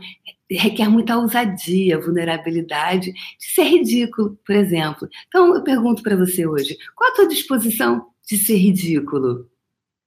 requer 0.50 0.88
muita 0.88 1.16
ousadia, 1.16 1.98
vulnerabilidade, 1.98 3.12
de 3.12 3.46
ser 3.46 3.64
ridículo, 3.64 4.38
por 4.44 4.54
exemplo. 4.54 5.08
Então, 5.28 5.54
eu 5.54 5.62
pergunto 5.62 6.02
para 6.02 6.16
você 6.16 6.46
hoje, 6.46 6.76
qual 6.94 7.10
a 7.10 7.14
tua 7.14 7.28
disposição 7.28 8.10
de 8.28 8.36
ser 8.36 8.56
ridículo 8.56 9.50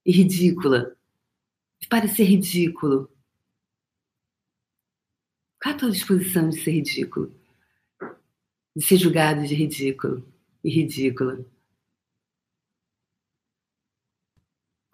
e 0.06 0.12
ridícula? 0.12 0.96
De 1.80 1.88
parecer 1.88 2.24
ridículo? 2.24 3.10
Qual 5.62 5.74
a 5.74 5.78
tua 5.78 5.92
disposição 5.92 6.50
de 6.50 6.60
ser 6.62 6.72
ridículo? 6.72 7.34
De 8.76 8.86
ser 8.86 8.98
julgado 8.98 9.46
de 9.46 9.56
ridículo 9.56 10.26
e 10.64 10.70
ridícula? 10.70 11.46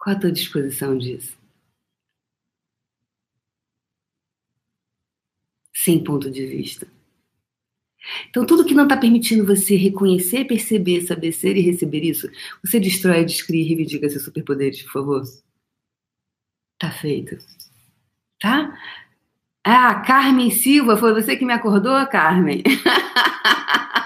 Qual 0.02 0.16
a 0.16 0.18
tua 0.18 0.32
disposição 0.32 0.98
disso? 0.98 1.38
Sem 5.72 6.02
ponto 6.02 6.28
de 6.28 6.44
vista. 6.44 6.88
Então, 8.28 8.44
tudo 8.44 8.64
que 8.64 8.74
não 8.74 8.82
está 8.82 8.96
permitindo 8.96 9.46
você 9.46 9.76
reconhecer, 9.76 10.44
perceber, 10.44 11.02
saber 11.02 11.30
ser 11.30 11.56
e 11.56 11.60
receber 11.60 12.02
isso, 12.02 12.28
você 12.64 12.80
destrói, 12.80 13.24
descreve 13.24 13.62
e 13.62 13.68
reivindica 13.68 14.10
seus 14.10 14.24
superpoderes, 14.24 14.82
por 14.82 14.92
favor. 14.92 15.22
Tá 16.80 16.90
feito. 16.90 17.38
Tá? 18.40 18.76
Ah, 19.62 20.00
Carmen 20.00 20.50
Silva, 20.50 20.96
foi 20.96 21.14
você 21.14 21.36
que 21.36 21.44
me 21.44 21.52
acordou, 21.52 22.04
Carmen? 22.08 22.64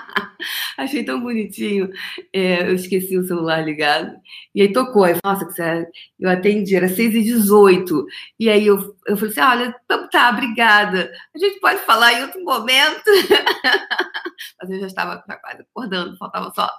Achei 0.79 1.05
tão 1.05 1.21
bonitinho. 1.21 1.91
É, 2.33 2.63
eu 2.63 2.75
esqueci 2.75 3.17
o 3.17 3.27
celular 3.27 3.65
ligado. 3.65 4.15
E 4.55 4.63
aí 4.63 4.73
tocou. 4.73 5.05
Aí, 5.05 5.17
nossa, 5.25 5.47
que 5.47 5.53
você... 5.53 5.87
eu 6.21 6.31
atendi, 6.31 6.77
era 6.77 6.89
6h18. 6.89 8.05
E 8.39 8.51
aí 8.51 8.67
eu, 8.67 8.97
eu 9.07 9.17
falei 9.17 9.31
assim: 9.31 9.41
olha, 9.41 9.77
então 9.85 10.09
tá, 10.11 10.31
obrigada. 10.31 11.11
A 11.35 11.39
gente 11.39 11.61
pode 11.61 11.81
falar 11.81 12.13
em 12.13 12.23
outro 12.23 12.43
momento. 12.45 13.05
Mas 14.61 14.71
eu 14.71 14.81
já 14.81 14.87
estava 14.87 15.23
quase 15.23 15.63
acordando, 15.63 16.17
faltava 16.19 16.53
só 16.55 16.71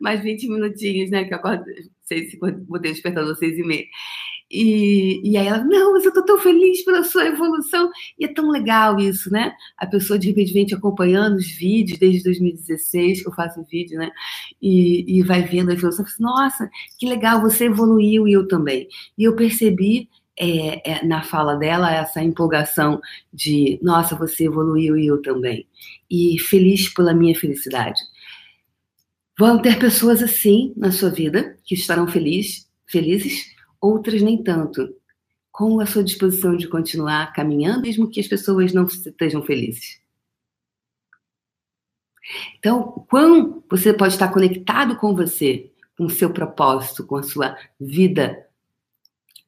mais 0.00 0.20
20 0.22 0.48
minutinhos, 0.48 1.10
né? 1.10 1.24
Que 1.24 1.34
eu 1.34 1.38
acordo, 1.38 1.64
sei 2.04 2.28
se 2.28 2.38
botei 2.38 2.90
o 2.90 2.94
despertador 2.94 3.32
às 3.32 3.40
6h30. 3.40 3.86
E, 4.50 5.20
e 5.22 5.36
aí 5.36 5.46
ela, 5.46 5.62
não, 5.62 5.92
mas 5.92 6.04
eu 6.04 6.12
tô 6.12 6.24
tão 6.24 6.38
feliz 6.38 6.84
pela 6.84 7.04
sua 7.04 7.26
evolução. 7.26 7.90
E 8.18 8.24
é 8.24 8.28
tão 8.28 8.50
legal 8.50 8.98
isso, 8.98 9.30
né? 9.30 9.54
A 9.76 9.86
pessoa 9.86 10.18
de 10.18 10.28
repente 10.28 10.52
vem 10.52 10.66
te 10.66 10.74
acompanhando 10.74 11.36
os 11.36 11.46
vídeos 11.46 11.98
desde 11.98 12.24
2016, 12.24 13.22
que 13.22 13.28
eu 13.28 13.32
faço 13.32 13.64
vídeo, 13.70 13.98
né? 13.98 14.10
E, 14.60 15.18
e 15.18 15.22
vai 15.22 15.42
vendo 15.42 15.70
a 15.70 15.74
evolução, 15.74 16.04
assim, 16.04 16.22
nossa, 16.22 16.68
que 16.98 17.06
legal, 17.06 17.40
você 17.40 17.66
evoluiu 17.66 18.26
e 18.26 18.32
eu 18.32 18.48
também. 18.48 18.88
E 19.16 19.22
eu 19.24 19.36
percebi 19.36 20.08
é, 20.36 20.98
é, 20.98 21.06
na 21.06 21.22
fala 21.22 21.54
dela 21.54 21.94
essa 21.94 22.22
empolgação 22.22 23.00
de, 23.32 23.78
nossa, 23.82 24.16
você 24.16 24.46
evoluiu 24.46 24.96
e 24.98 25.06
eu 25.06 25.22
também. 25.22 25.66
E 26.10 26.38
feliz 26.40 26.92
pela 26.92 27.14
minha 27.14 27.38
felicidade. 27.38 28.00
Vão 29.38 29.62
ter 29.62 29.78
pessoas 29.78 30.22
assim 30.22 30.72
na 30.76 30.90
sua 30.90 31.10
vida 31.10 31.56
que 31.64 31.74
estarão 31.74 32.06
feliz, 32.08 32.68
felizes 32.86 33.59
outras 33.80 34.22
nem 34.22 34.42
tanto. 34.42 34.94
Com 35.50 35.80
a 35.80 35.86
sua 35.86 36.04
disposição 36.04 36.56
de 36.56 36.68
continuar 36.68 37.32
caminhando, 37.32 37.82
mesmo 37.82 38.08
que 38.08 38.20
as 38.20 38.28
pessoas 38.28 38.72
não 38.72 38.84
estejam 38.84 39.42
felizes. 39.42 40.00
Então, 42.58 43.04
quando 43.10 43.64
você 43.68 43.92
pode 43.92 44.14
estar 44.14 44.28
conectado 44.28 44.96
com 44.96 45.14
você, 45.14 45.70
com 45.96 46.04
o 46.04 46.10
seu 46.10 46.30
propósito, 46.30 47.04
com 47.04 47.16
a 47.16 47.22
sua 47.22 47.56
vida, 47.78 48.46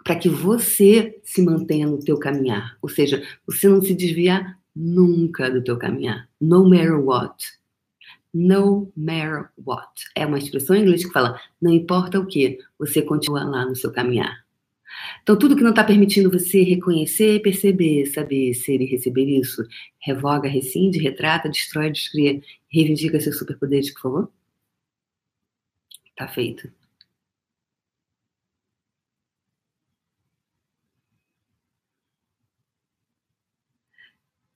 para 0.05 0.17
que 0.17 0.29
você 0.29 1.21
se 1.23 1.41
mantenha 1.43 1.87
no 1.87 1.99
teu 1.99 2.19
caminhar, 2.19 2.77
ou 2.83 2.89
seja, 2.89 3.23
você 3.47 3.69
não 3.69 3.81
se 3.81 3.95
desviar 3.95 4.59
nunca 4.75 5.51
do 5.51 5.63
teu 5.63 5.79
caminhar, 5.79 6.29
no 6.41 6.69
matter 6.69 6.99
what. 6.99 7.62
No 8.35 8.91
matter 8.97 9.51
what. 9.65 9.91
É 10.17 10.25
uma 10.27 10.39
expressão 10.39 10.75
em 10.75 10.83
inglês 10.83 11.05
que 11.05 11.13
fala: 11.13 11.41
não 11.61 11.73
importa 11.73 12.19
o 12.19 12.27
que, 12.27 12.59
você 12.79 13.03
continua 13.03 13.45
lá 13.45 13.67
no 13.67 13.77
seu 13.77 13.93
caminhar. 13.93 14.43
Então, 15.23 15.39
tudo 15.39 15.57
que 15.57 15.63
não 15.63 15.71
está 15.71 15.85
permitindo 15.85 16.31
você 16.31 16.63
reconhecer, 16.63 17.41
perceber, 17.43 18.07
saber, 18.07 18.55
ser 18.55 18.81
e 18.81 18.87
receber 18.87 19.25
isso, 19.25 19.63
revoga, 20.01 20.49
rescinde, 20.49 20.99
retrata, 20.99 21.49
destrói, 21.49 21.91
descria, 21.91 22.41
reivindica 22.69 23.21
seus 23.21 23.39
superpoderes, 23.39 23.93
por 23.95 24.03
favor. 24.03 24.33
Tá 26.17 26.27
feito. 26.29 26.71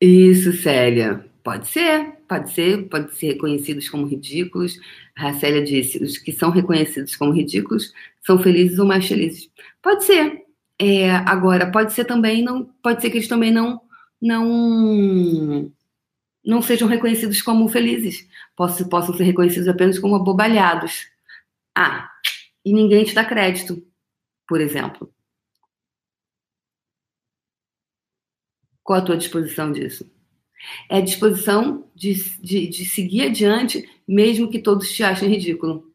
Isso, 0.01 0.53
Célia. 0.53 1.25
Pode 1.47 1.69
ser, 1.69 2.13
pode 2.29 2.53
ser, 2.53 2.89
pode 2.89 3.15
ser 3.15 3.35
reconhecidos 3.35 3.89
como 3.89 4.05
ridículos. 4.05 4.81
A 5.15 5.33
Célia 5.35 5.63
disse: 5.63 6.03
os 6.03 6.19
que 6.19 6.33
são 6.33 6.51
reconhecidos 6.51 7.15
como 7.15 7.31
ridículos 7.31 7.93
são 8.27 8.37
felizes 8.37 8.81
ou 8.81 8.85
mais 8.85 9.07
felizes. 9.07 9.49
Pode 9.81 10.05
ser. 10.05 10.43
É, 10.77 11.09
agora, 11.13 11.71
pode 11.71 11.93
ser 11.93 12.05
também, 12.05 12.43
não, 12.43 12.65
pode 12.83 13.01
ser 13.01 13.11
que 13.11 13.19
eles 13.19 13.29
também 13.29 13.53
não, 13.53 13.81
não, 14.21 15.73
não 16.45 16.61
sejam 16.63 16.89
reconhecidos 16.89 17.41
como 17.41 17.69
felizes. 17.69 18.29
Possam, 18.57 18.89
possam 18.89 19.15
ser 19.15 19.23
reconhecidos 19.23 19.69
apenas 19.69 20.01
como 20.01 20.17
abobalhados. 20.17 21.07
Ah, 21.77 22.11
e 22.65 22.73
ninguém 22.73 23.05
te 23.05 23.15
dá 23.15 23.25
crédito, 23.25 23.81
por 24.49 24.61
exemplo. 24.61 25.15
Qual 28.83 28.99
a 28.99 29.03
tua 29.05 29.17
disposição 29.17 29.71
disso? 29.71 30.16
É 30.89 31.01
disposição 31.01 31.89
de, 31.95 32.15
de, 32.41 32.67
de 32.69 32.85
seguir 32.87 33.23
adiante, 33.23 33.89
mesmo 34.07 34.51
que 34.51 34.59
todos 34.59 34.91
te 34.91 35.03
achem 35.03 35.29
ridículo, 35.29 35.93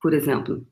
por 0.00 0.14
exemplo. 0.14 0.66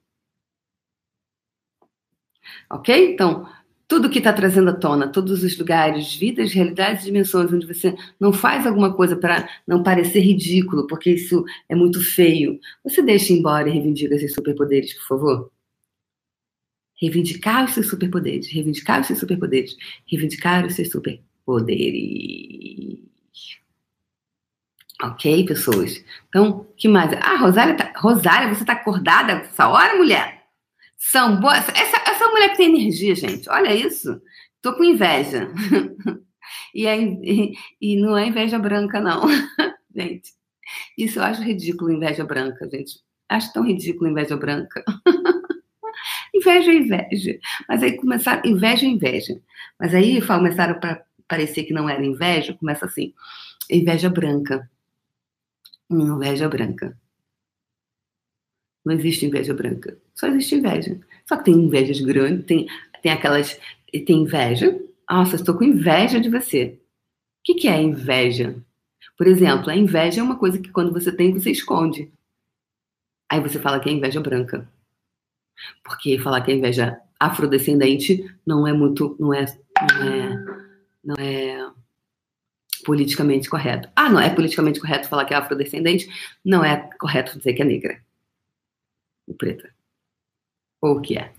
Ok? 2.71 3.13
Então, 3.13 3.47
tudo 3.87 4.11
que 4.11 4.19
está 4.19 4.33
trazendo 4.33 4.71
à 4.71 4.75
tona, 4.75 5.11
todos 5.11 5.43
os 5.43 5.59
lugares, 5.59 6.15
vidas, 6.15 6.53
realidades, 6.53 7.05
dimensões, 7.05 7.53
onde 7.53 7.67
você 7.67 7.95
não 8.21 8.33
faz 8.33 8.67
alguma 8.67 8.95
coisa 8.95 9.17
para 9.17 9.49
não 9.67 9.83
parecer 9.83 10.21
ridículo, 10.21 10.87
porque 10.87 11.11
isso 11.11 11.45
é 11.69 11.75
muito 11.75 12.01
feio, 12.01 12.59
você 12.85 13.03
deixa 13.03 13.33
embora 13.33 13.69
e 13.69 13.73
reivindica 13.73 14.15
esses 14.15 14.35
superpoderes, 14.35 14.95
por 14.95 15.07
favor? 15.09 15.53
Reivindicar 17.01 17.65
os 17.65 17.73
seus 17.75 17.89
superpoderes, 17.89 18.53
reivindicar 18.53 19.01
os 19.01 19.07
seus 19.07 19.19
superpoderes, 19.21 19.77
reivindicar 20.07 20.67
os 20.67 20.75
seus 20.75 20.91
superpoderes 20.91 21.29
poderes. 21.49 22.88
Ok, 25.03 25.47
pessoas? 25.47 26.05
Então, 26.29 26.67
que 26.77 26.89
mais? 26.89 27.13
Ah, 27.23 27.37
Rosália, 27.37 27.77
tá... 27.77 27.93
Rosália, 27.97 28.53
você 28.53 28.65
tá 28.65 28.73
acordada 28.73 29.33
essa 29.33 29.69
hora, 29.69 29.97
mulher? 29.97 30.43
São 30.97 31.41
boas. 31.41 31.69
Essa, 31.69 32.11
essa 32.11 32.29
mulher 32.29 32.51
que 32.51 32.57
tem 32.57 32.75
energia, 32.75 33.15
gente. 33.15 33.49
Olha 33.49 33.75
isso. 33.75 34.21
Tô 34.61 34.75
com 34.75 34.83
inveja. 34.83 35.49
e, 36.75 36.87
é, 36.87 37.01
e, 37.01 37.55
e 37.81 37.97
não 37.97 38.17
é 38.19 38.27
inveja 38.27 38.59
branca, 38.59 39.01
não. 39.01 39.23
gente, 39.95 40.33
isso 40.97 41.21
eu 41.21 41.23
acho 41.23 41.43
ridículo, 41.43 41.93
inveja 41.93 42.25
branca, 42.25 42.69
gente. 42.69 43.01
Acho 43.29 43.53
tão 43.53 43.65
ridículo 43.65 44.11
inveja 44.11 44.37
branca. 44.37 44.85
inveja 46.35 46.73
é 46.73 46.75
inveja. 46.75 47.39
Mas 47.69 47.83
aí 47.85 47.97
começaram, 47.97 48.43
inveja 48.45 48.85
é 48.85 48.89
inveja. 48.89 49.41
Mas 49.79 49.95
aí 49.95 50.21
começaram 50.27 50.81
para 50.81 51.05
parecer 51.29 51.65
que 51.65 51.73
não 51.73 51.89
era 51.89 52.05
inveja, 52.05 52.55
começa 52.55 52.87
assim: 52.87 53.13
inveja 53.71 54.09
branca. 54.09 54.69
Inveja 55.91 56.49
branca. 56.49 56.99
Não 58.85 58.95
existe 58.95 59.27
inveja 59.27 59.53
branca. 59.53 59.99
Só 60.15 60.27
existe 60.27 60.55
inveja. 60.55 60.99
Só 61.27 61.37
que 61.37 61.45
tem 61.45 61.55
invejas 61.55 62.01
grandes, 62.01 62.47
tem, 62.47 62.67
tem 63.03 63.13
aquelas. 63.13 63.61
Tem 63.93 64.23
inveja. 64.23 64.81
Nossa, 65.09 65.37
estou 65.37 65.55
com 65.55 65.65
inveja 65.65 66.21
de 66.21 66.29
você. 66.29 66.79
O 67.41 67.45
que, 67.45 67.55
que 67.55 67.69
é 67.69 67.81
inveja? 67.81 68.57
Por 69.17 69.27
exemplo, 69.27 69.71
a 69.71 69.77
inveja 69.77 70.21
é 70.21 70.25
uma 70.25 70.39
coisa 70.39 70.59
que 70.59 70.71
quando 70.71 70.93
você 70.93 71.11
tem, 71.11 71.33
você 71.33 71.51
esconde. 71.51 72.11
Aí 73.31 73.41
você 73.41 73.59
fala 73.59 73.81
que 73.81 73.89
é 73.89 73.93
inveja 73.93 74.21
branca. 74.21 74.69
Porque 75.83 76.19
falar 76.19 76.41
que 76.43 76.53
é 76.53 76.55
inveja 76.55 77.01
afrodescendente 77.19 78.25
não 78.47 78.67
é 78.67 78.73
muito. 78.73 79.17
Não 79.19 79.35
é, 79.35 79.45
não 79.81 80.03
é 80.03 80.68
não 81.09 81.15
é 81.19 81.71
politicamente 82.85 83.49
correto. 83.49 83.89
Ah, 83.97 84.11
não 84.11 84.21
é 84.21 84.29
politicamente 84.29 84.79
correto 84.79 85.09
falar 85.09 85.25
que 85.25 85.33
é 85.33 85.39
afrodescendente, 85.39 86.07
não 86.45 86.63
é 86.63 86.91
correto 86.99 87.39
dizer 87.39 87.55
que 87.55 87.63
é 87.63 87.65
negra. 87.65 88.03
Ou 89.27 89.35
preta. 89.35 89.71
Ou 90.83 90.99
o 90.99 91.01
que 91.01 91.17
é. 91.17 91.33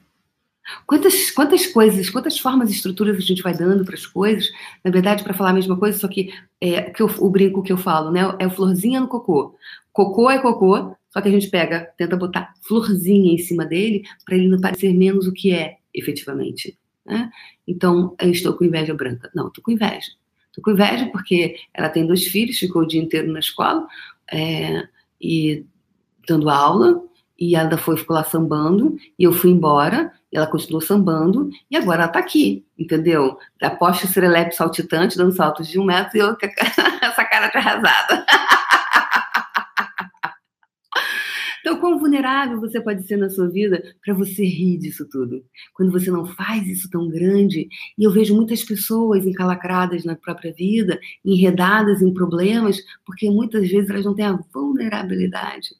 Quantas, 0.85 1.31
quantas 1.31 1.67
coisas, 1.67 2.09
quantas 2.09 2.37
formas 2.37 2.69
e 2.69 2.73
estruturas 2.73 3.17
a 3.17 3.21
gente 3.21 3.43
vai 3.43 3.55
dando 3.55 3.85
para 3.85 3.95
as 3.95 4.05
coisas, 4.05 4.49
na 4.83 4.91
verdade, 4.91 5.23
para 5.23 5.33
falar 5.33 5.51
a 5.51 5.53
mesma 5.53 5.77
coisa, 5.77 5.99
só 5.99 6.07
que, 6.07 6.33
é, 6.59 6.89
que 6.89 7.01
eu, 7.01 7.07
o 7.19 7.29
brinco 7.29 7.63
que 7.63 7.71
eu 7.71 7.77
falo, 7.77 8.11
né? 8.11 8.21
É 8.39 8.47
o 8.47 8.51
florzinha 8.51 8.99
no 8.99 9.07
cocô. 9.07 9.55
Cocô 9.91 10.29
é 10.29 10.39
cocô, 10.39 10.95
só 11.11 11.21
que 11.21 11.27
a 11.27 11.31
gente 11.31 11.47
pega, 11.49 11.91
tenta 11.97 12.17
botar 12.17 12.53
florzinha 12.67 13.33
em 13.33 13.37
cima 13.37 13.65
dele 13.65 14.03
para 14.25 14.35
ele 14.35 14.47
não 14.47 14.59
parecer 14.59 14.93
menos 14.93 15.27
o 15.27 15.33
que 15.33 15.53
é, 15.53 15.77
efetivamente. 15.93 16.77
Né? 17.09 17.31
Então, 17.67 18.15
eu 18.21 18.29
estou 18.29 18.53
com 18.53 18.63
inveja 18.63 18.93
branca. 18.93 19.31
Não, 19.33 19.47
estou 19.47 19.63
com 19.63 19.71
inveja. 19.71 20.11
Estou 20.47 20.63
com 20.63 20.71
inveja 20.71 21.07
porque 21.11 21.55
ela 21.73 21.89
tem 21.89 22.05
dois 22.05 22.23
filhos, 22.25 22.59
ficou 22.59 22.83
o 22.83 22.87
dia 22.87 23.01
inteiro 23.01 23.31
na 23.31 23.39
escola 23.39 23.87
é, 24.31 24.87
e 25.19 25.65
dando 26.27 26.49
aula, 26.49 27.03
e 27.39 27.55
ela 27.55 27.77
foi, 27.77 27.97
ficou 27.97 28.15
lá 28.15 28.23
sambando, 28.23 28.95
e 29.17 29.23
eu 29.23 29.33
fui 29.33 29.49
embora, 29.49 30.11
e 30.31 30.37
ela 30.37 30.45
continuou 30.45 30.81
sambando, 30.81 31.49
e 31.71 31.75
agora 31.75 32.01
ela 32.01 32.07
está 32.07 32.19
aqui, 32.19 32.63
entendeu? 32.77 33.39
Aposto 33.61 34.05
serelepe 34.07 34.55
saltitante, 34.55 35.17
dando 35.17 35.31
saltos 35.31 35.67
de 35.67 35.79
um 35.79 35.85
metro, 35.85 36.17
e 36.17 36.19
eu 36.19 36.35
com 36.35 36.45
essa 37.01 37.25
cara 37.25 37.47
de 37.47 37.57
Então, 41.69 41.81
quão 41.81 41.99
vulnerável 41.99 42.59
você 42.59 42.81
pode 42.81 43.03
ser 43.03 43.15
na 43.15 43.29
sua 43.29 43.47
vida 43.47 43.95
para 44.03 44.11
você 44.11 44.43
rir 44.43 44.79
disso 44.79 45.07
tudo? 45.07 45.45
Quando 45.75 45.91
você 45.91 46.09
não 46.09 46.25
faz 46.25 46.67
isso 46.67 46.89
tão 46.89 47.07
grande. 47.07 47.69
E 47.95 48.03
eu 48.03 48.11
vejo 48.11 48.35
muitas 48.35 48.63
pessoas 48.63 49.23
encalacradas 49.27 50.03
na 50.03 50.15
própria 50.15 50.51
vida, 50.51 50.99
enredadas 51.23 52.01
em 52.01 52.11
problemas, 52.11 52.83
porque 53.05 53.29
muitas 53.29 53.69
vezes 53.69 53.87
elas 53.87 54.03
não 54.03 54.15
têm 54.15 54.25
a 54.25 54.39
vulnerabilidade. 54.51 55.75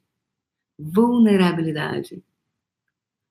Vulnerabilidade. 0.78 2.24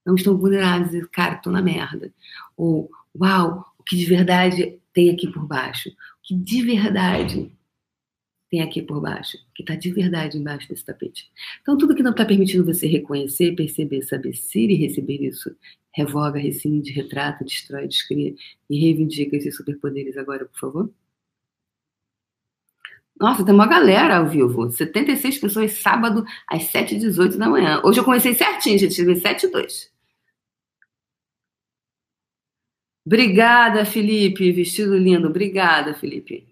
Não 0.04 0.16
estão 0.16 0.36
vulneráveis 0.36 0.92
e, 0.92 1.08
cara, 1.10 1.36
estou 1.36 1.52
na 1.52 1.62
merda. 1.62 2.12
Ou, 2.56 2.90
uau, 3.14 3.64
o 3.78 3.84
que 3.84 3.96
de 3.96 4.04
verdade 4.04 4.80
tem 4.92 5.10
aqui 5.10 5.30
por 5.30 5.46
baixo? 5.46 5.90
O 5.90 5.92
que 6.24 6.34
de 6.34 6.62
verdade 6.64 7.52
tem 8.50 8.62
aqui 8.62 8.82
por 8.82 9.00
baixo, 9.00 9.36
que 9.54 9.62
está 9.62 9.74
de 9.74 9.90
verdade 9.92 10.38
embaixo 10.38 10.68
desse 10.68 10.84
tapete. 10.84 11.30
Então, 11.60 11.76
tudo 11.76 11.94
que 11.94 12.02
não 12.02 12.12
está 12.12 12.24
permitindo 12.24 12.64
você 12.64 12.86
reconhecer, 12.86 13.54
perceber, 13.54 14.02
saber 14.02 14.34
ser 14.34 14.70
e 14.70 14.74
receber 14.74 15.22
isso, 15.22 15.54
revoga, 15.92 16.38
rescinde, 16.38 16.92
retrata, 16.92 17.44
destrói, 17.44 17.86
descria 17.86 18.34
e 18.70 18.80
reivindica 18.80 19.36
esses 19.36 19.56
superpoderes 19.56 20.16
agora, 20.16 20.46
por 20.46 20.58
favor. 20.58 20.90
Nossa, 23.20 23.44
tem 23.44 23.52
uma 23.52 23.66
galera 23.66 24.18
ao 24.18 24.28
vivo. 24.28 24.70
76 24.70 25.38
pessoas 25.38 25.72
sábado 25.72 26.24
às 26.46 26.62
7h18 26.72 27.36
da 27.36 27.48
manhã. 27.48 27.80
Hoje 27.84 27.98
eu 28.00 28.04
comecei 28.04 28.32
certinho, 28.32 28.78
gente. 28.78 28.94
Tive 28.94 29.16
7 29.16 29.46
e 29.46 29.50
2. 29.50 29.90
Obrigada, 33.04 33.84
Felipe. 33.84 34.52
Vestido 34.52 34.96
lindo. 34.96 35.26
Obrigada, 35.28 35.94
Felipe. 35.94 36.47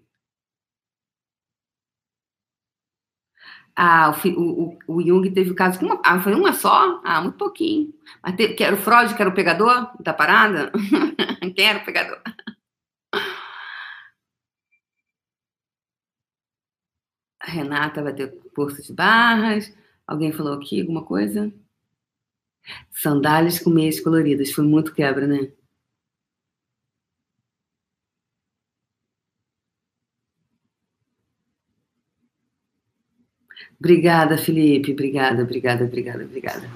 Ah, 3.79 4.11
o, 4.25 4.41
o, 4.87 4.97
o 4.97 5.01
Jung 5.05 5.29
teve 5.31 5.51
o 5.51 5.55
caso 5.55 5.77
com 5.79 5.85
uma. 5.85 6.01
Ah, 6.03 6.19
foi 6.19 6.33
uma 6.33 6.51
só? 6.51 6.99
Ah, 7.05 7.21
muito 7.21 7.37
pouquinho. 7.37 7.93
Mas 8.23 8.35
teve, 8.35 8.55
que 8.55 8.63
era 8.63 8.75
o 8.75 8.79
Freud, 8.79 9.13
que 9.15 9.21
era 9.21 9.29
o 9.29 9.35
pegador 9.35 9.91
da 10.01 10.13
parada? 10.13 10.71
Quem 11.55 11.67
era 11.67 11.79
o 11.79 11.85
pegador? 11.85 12.19
A 17.39 17.49
Renata 17.49 18.03
vai 18.03 18.13
ter 18.13 18.27
curso 18.55 18.79
de 18.83 18.93
barras. 18.93 19.73
Alguém 20.05 20.31
falou 20.31 20.53
aqui 20.53 20.79
alguma 20.81 21.03
coisa? 21.03 21.51
Sandálias 22.91 23.59
com 23.59 23.69
meias 23.69 23.99
coloridas. 23.99 24.51
Foi 24.51 24.65
muito 24.65 24.93
quebra, 24.93 25.25
né? 25.25 25.51
Obrigada, 33.79 34.37
Felipe. 34.37 34.91
Obrigada, 34.91 35.43
obrigada, 35.43 35.85
obrigada, 35.85 36.23
obrigada. 36.23 36.69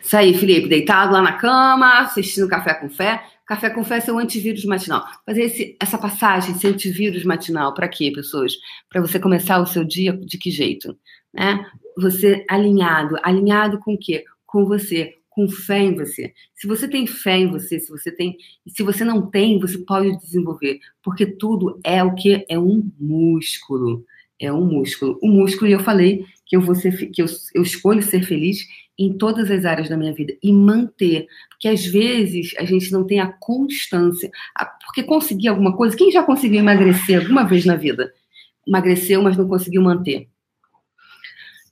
Isso 0.00 0.16
aí, 0.16 0.34
Felipe, 0.34 0.68
deitado 0.68 1.12
lá 1.12 1.22
na 1.22 1.32
cama, 1.32 2.00
assistindo 2.00 2.48
Café 2.48 2.74
com 2.74 2.88
Fé. 2.88 3.22
Café 3.46 3.70
com 3.70 3.84
Fé 3.84 3.96
é 3.96 4.00
seu 4.00 4.18
antivírus 4.18 4.64
matinal. 4.64 5.04
Fazer 5.24 5.42
esse, 5.42 5.76
essa 5.80 5.98
passagem, 5.98 6.54
esse 6.54 6.66
antivírus 6.66 7.24
matinal, 7.24 7.74
para 7.74 7.88
quê, 7.88 8.12
pessoas? 8.14 8.52
Para 8.88 9.00
você 9.00 9.18
começar 9.18 9.58
o 9.60 9.66
seu 9.66 9.84
dia 9.84 10.12
de 10.12 10.38
que 10.38 10.50
jeito? 10.50 10.96
Né? 11.32 11.64
Você 11.96 12.44
alinhado. 12.48 13.16
Alinhado 13.22 13.78
com 13.80 13.94
o 13.94 13.98
quê? 13.98 14.24
Com 14.44 14.66
você, 14.66 15.14
com 15.30 15.48
fé 15.48 15.78
em 15.78 15.94
você. 15.94 16.32
Se 16.54 16.66
você 16.66 16.86
tem 16.86 17.06
fé 17.06 17.38
em 17.38 17.50
você, 17.50 17.80
se 17.80 17.90
você 17.90 18.12
tem, 18.12 18.36
se 18.68 18.82
você 18.82 19.04
não 19.04 19.28
tem, 19.28 19.58
você 19.58 19.78
pode 19.78 20.16
desenvolver, 20.18 20.78
porque 21.02 21.26
tudo 21.26 21.80
é 21.84 22.02
o 22.02 22.14
que 22.14 22.44
é 22.48 22.58
um 22.58 22.90
músculo 22.98 24.04
é 24.40 24.52
um 24.52 24.64
músculo. 24.64 25.18
O 25.22 25.28
músculo, 25.28 25.68
e 25.68 25.72
eu 25.72 25.80
falei 25.80 26.24
que 26.44 26.56
eu 26.56 26.60
vou 26.60 26.74
ser, 26.74 26.92
que 27.10 27.22
eu, 27.22 27.26
eu 27.54 27.62
escolho 27.62 28.02
ser 28.02 28.22
feliz 28.22 28.66
em 28.98 29.16
todas 29.16 29.50
as 29.50 29.64
áreas 29.64 29.88
da 29.88 29.96
minha 29.96 30.14
vida 30.14 30.34
e 30.42 30.52
manter, 30.52 31.26
porque 31.50 31.68
às 31.68 31.84
vezes 31.84 32.54
a 32.58 32.64
gente 32.64 32.90
não 32.92 33.04
tem 33.04 33.20
a 33.20 33.32
constância, 33.32 34.30
porque 34.84 35.02
conseguir 35.02 35.48
alguma 35.48 35.76
coisa, 35.76 35.96
quem 35.96 36.10
já 36.10 36.22
conseguiu 36.22 36.60
emagrecer 36.60 37.20
alguma 37.20 37.44
vez 37.44 37.64
na 37.64 37.76
vida? 37.76 38.12
Emagreceu, 38.66 39.22
mas 39.22 39.36
não 39.36 39.46
conseguiu 39.46 39.82
manter. 39.82 40.28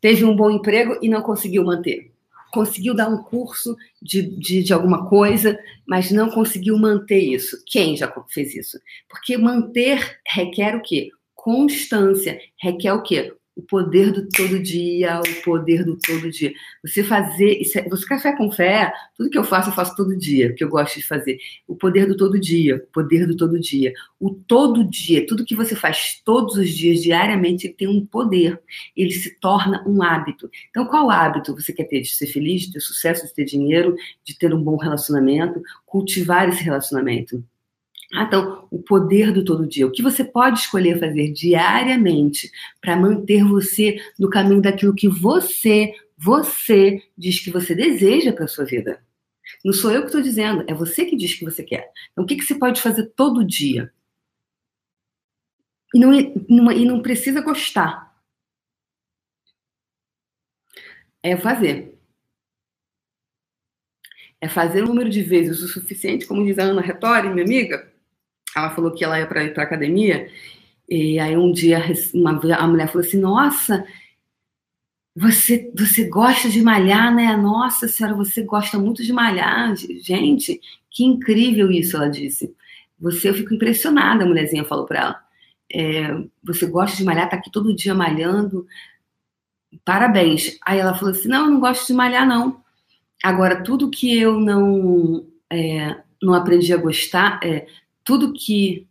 Teve 0.01 0.25
um 0.25 0.37
bom 0.37 0.51
emprego 0.51 0.99
e 1.01 1.09
não 1.09 1.23
conseguiu 1.23 1.65
manter. 1.65 2.13
Conseguiu 2.53 2.95
dar 2.95 3.09
um 3.09 3.23
curso 3.23 3.75
de, 4.01 4.23
de, 4.23 4.63
de 4.63 4.73
alguma 4.73 5.09
coisa, 5.09 5.59
mas 5.87 6.11
não 6.11 6.31
conseguiu 6.31 6.79
manter 6.79 7.19
isso. 7.19 7.57
Quem 7.67 7.97
já 7.97 8.13
fez 8.29 8.55
isso? 8.55 8.79
Porque 9.09 9.37
manter 9.37 10.21
requer 10.27 10.77
o 10.77 10.83
quê? 10.83 11.11
Constância 11.45 12.41
requer 12.59 12.95
o 12.95 13.03
quê? 13.03 13.35
O 13.55 13.63
poder 13.63 14.11
do 14.11 14.27
todo 14.31 14.59
dia, 14.59 15.21
o 15.21 15.43
poder 15.45 15.85
do 15.85 15.97
todo 15.97 16.29
dia. 16.31 16.53
Você 16.83 17.05
fazer, 17.05 17.61
é, 17.77 17.89
você 17.89 18.07
café 18.07 18.35
com 18.35 18.51
fé, 18.51 18.91
tudo 19.15 19.31
que 19.31 19.39
eu 19.39 19.45
faço, 19.45 19.69
eu 19.69 19.75
faço 19.75 19.95
todo 19.95 20.17
dia, 20.17 20.55
que 20.55 20.65
eu 20.65 20.69
gosto 20.71 20.97
de 20.97 21.07
fazer. 21.07 21.39
O 21.69 21.77
poder 21.77 22.07
do 22.07 22.17
todo 22.17 22.41
dia, 22.41 22.77
o 22.77 22.93
poder 22.93 23.27
do 23.27 23.37
todo 23.37 23.61
dia. 23.61 23.93
O 24.19 24.31
todo 24.31 24.83
dia, 24.83 25.25
tudo 25.25 25.45
que 25.45 25.55
você 25.55 25.77
faz 25.77 26.21
todos 26.25 26.57
os 26.57 26.71
dias, 26.71 27.03
diariamente, 27.03 27.69
tem 27.69 27.87
um 27.87 28.05
poder. 28.05 28.61
Ele 28.97 29.13
se 29.13 29.39
torna 29.39 29.85
um 29.87 30.03
hábito. 30.03 30.51
Então, 30.71 30.87
qual 30.87 31.11
hábito 31.11 31.55
você 31.55 31.73
quer 31.73 31.85
ter? 31.85 32.01
De 32.01 32.09
ser 32.09 32.27
feliz, 32.27 32.63
de 32.63 32.73
ter 32.73 32.81
sucesso, 32.81 33.27
de 33.27 33.35
ter 33.35 33.45
dinheiro, 33.45 33.95
de 34.25 34.37
ter 34.37 34.53
um 34.53 34.63
bom 34.63 34.77
relacionamento, 34.77 35.63
cultivar 35.87 36.49
esse 36.49 36.65
relacionamento. 36.65 37.45
Ah, 38.15 38.23
então, 38.23 38.69
o 38.71 38.81
poder 38.81 39.33
do 39.33 39.45
todo 39.45 39.67
dia. 39.67 39.87
O 39.87 39.91
que 39.91 40.01
você 40.03 40.25
pode 40.25 40.61
escolher 40.61 41.01
fazer 41.01 41.33
diariamente 41.33 42.49
para 42.81 42.97
manter 42.97 43.43
você 43.45 44.01
no 44.17 44.31
caminho 44.31 44.63
daquilo 44.63 44.95
que 44.95 45.09
você, 45.09 45.93
você 46.17 47.03
diz 47.19 47.41
que 47.41 47.51
você 47.51 47.75
deseja 47.75 48.33
para 48.33 48.45
a 48.45 48.49
sua 48.49 48.65
vida. 48.65 49.05
Não 49.65 49.73
sou 49.73 49.91
eu 49.91 50.03
que 50.03 50.07
estou 50.07 50.23
dizendo, 50.23 50.65
é 50.69 50.75
você 50.75 51.05
que 51.05 51.17
diz 51.17 51.35
que 51.35 51.45
você 51.45 51.65
quer. 51.65 51.91
Então, 52.13 52.23
o 52.23 52.27
que, 52.27 52.37
que 52.37 52.45
você 52.45 52.55
pode 52.55 52.81
fazer 52.81 53.07
todo 53.17 53.45
dia? 53.45 53.93
E 55.93 55.99
não, 55.99 56.15
e 56.73 56.85
não 56.85 57.03
precisa 57.03 57.41
gostar. 57.41 58.15
É 61.21 61.37
fazer. 61.37 61.99
É 64.41 64.49
fazer 64.49 64.83
o 64.85 64.87
número 64.87 65.11
de 65.11 65.23
vezes 65.23 65.61
o 65.63 65.69
suficiente, 65.69 66.27
como 66.27 66.45
diz 66.45 66.59
a 66.59 66.65
Ana 66.65 66.81
Retori, 66.81 67.29
minha 67.29 67.45
amiga, 67.45 67.94
ela 68.55 68.71
falou 68.71 68.93
que 68.93 69.05
ela 69.05 69.19
ia 69.19 69.27
para 69.27 69.49
para 69.51 69.63
academia. 69.63 70.29
E 70.89 71.19
aí 71.19 71.37
um 71.37 71.51
dia 71.51 71.83
uma, 72.15 72.33
a 72.57 72.67
mulher 72.67 72.89
falou 72.89 73.07
assim: 73.07 73.19
Nossa, 73.19 73.85
você, 75.17 75.71
você 75.77 76.09
gosta 76.09 76.49
de 76.49 76.61
malhar, 76.63 77.15
né? 77.15 77.37
Nossa 77.37 77.87
senhora, 77.87 78.17
você 78.17 78.43
gosta 78.43 78.79
muito 78.79 79.03
de 79.03 79.13
malhar. 79.13 79.75
Gente, 79.77 80.61
que 80.91 81.05
incrível 81.05 81.71
isso, 81.71 81.97
ela 81.97 82.09
disse. 82.09 82.55
Você, 82.99 83.29
eu 83.29 83.35
fico 83.35 83.55
impressionada, 83.55 84.25
a 84.25 84.27
mulherzinha 84.27 84.65
falou 84.65 84.87
para 84.87 85.01
ela. 85.01 85.25
É, 85.73 86.17
você 86.43 86.67
gosta 86.67 86.97
de 86.97 87.05
malhar, 87.05 87.29
tá 87.29 87.37
aqui 87.37 87.51
todo 87.51 87.75
dia 87.75 87.95
malhando. 87.95 88.67
Parabéns. 89.85 90.59
Aí 90.65 90.79
ela 90.79 90.95
falou 90.95 91.11
assim: 91.11 91.29
Não, 91.29 91.45
eu 91.47 91.51
não 91.51 91.61
gosto 91.61 91.87
de 91.87 91.95
malhar, 91.95 92.27
não. 92.27 92.63
Agora, 93.23 93.63
tudo 93.63 93.91
que 93.91 94.19
eu 94.19 94.39
não, 94.41 95.27
é, 95.51 95.97
não 96.23 96.35
aprendi 96.35 96.73
a 96.73 96.77
gostar, 96.77 97.41
é, 97.43 97.67
tudo 98.05 98.33
que 98.33 98.87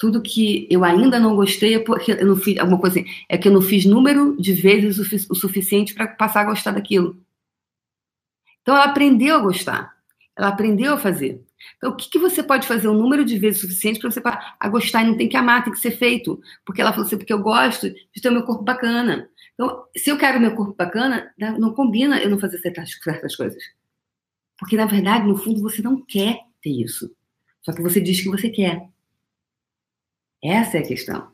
tudo 0.00 0.22
que 0.22 0.66
eu 0.70 0.82
ainda 0.82 1.20
não 1.20 1.36
gostei 1.36 1.74
é 1.74 1.78
porque 1.78 2.12
eu 2.12 2.26
não 2.26 2.34
fiz 2.34 2.58
alguma 2.58 2.80
coisa 2.80 2.98
assim, 2.98 3.10
é 3.28 3.36
que 3.36 3.46
eu 3.46 3.52
não 3.52 3.60
fiz 3.60 3.84
número 3.84 4.34
de 4.40 4.54
vezes 4.54 4.98
o, 5.28 5.34
suficiente 5.34 5.92
para 5.92 6.08
passar 6.08 6.40
a 6.40 6.44
gostar 6.44 6.70
daquilo. 6.70 7.22
Então 8.62 8.74
ela 8.74 8.86
aprendeu 8.86 9.36
a 9.36 9.40
gostar, 9.40 9.94
ela 10.34 10.48
aprendeu 10.48 10.94
a 10.94 10.98
fazer. 10.98 11.44
Então 11.76 11.90
o 11.90 11.96
que, 11.96 12.08
que 12.08 12.18
você 12.18 12.42
pode 12.42 12.66
fazer 12.66 12.88
um 12.88 12.94
número 12.94 13.26
de 13.26 13.38
vezes 13.38 13.60
suficiente 13.60 14.00
para 14.00 14.10
você 14.10 14.22
a 14.58 14.68
gostar 14.70 15.02
e 15.02 15.08
não 15.08 15.18
tem 15.18 15.28
que 15.28 15.36
amar, 15.36 15.64
tem 15.64 15.72
que 15.72 15.78
ser 15.78 15.90
feito, 15.90 16.40
porque 16.64 16.80
ela 16.80 16.92
falou 16.92 17.06
assim, 17.06 17.18
porque 17.18 17.32
eu 17.34 17.42
gosto 17.42 17.90
de 17.90 18.22
ter 18.22 18.30
o 18.30 18.32
meu 18.32 18.44
corpo 18.44 18.64
bacana. 18.64 19.28
Então 19.52 19.84
se 19.94 20.08
eu 20.08 20.16
quero 20.16 20.40
meu 20.40 20.54
corpo 20.54 20.72
bacana, 20.72 21.30
não 21.58 21.74
combina 21.74 22.18
eu 22.22 22.30
não 22.30 22.38
fazer 22.38 22.56
certas, 22.60 22.90
certas 23.04 23.36
coisas, 23.36 23.62
porque 24.58 24.78
na 24.78 24.86
verdade 24.86 25.26
no 25.26 25.36
fundo 25.36 25.60
você 25.60 25.82
não 25.82 26.00
quer 26.00 26.38
ter 26.62 26.70
isso. 26.70 27.14
Só 27.62 27.72
que 27.72 27.82
você 27.82 28.00
diz 28.00 28.20
que 28.20 28.28
você 28.28 28.48
quer. 28.48 28.88
Essa 30.42 30.78
é 30.78 30.80
a 30.80 30.86
questão. 30.86 31.30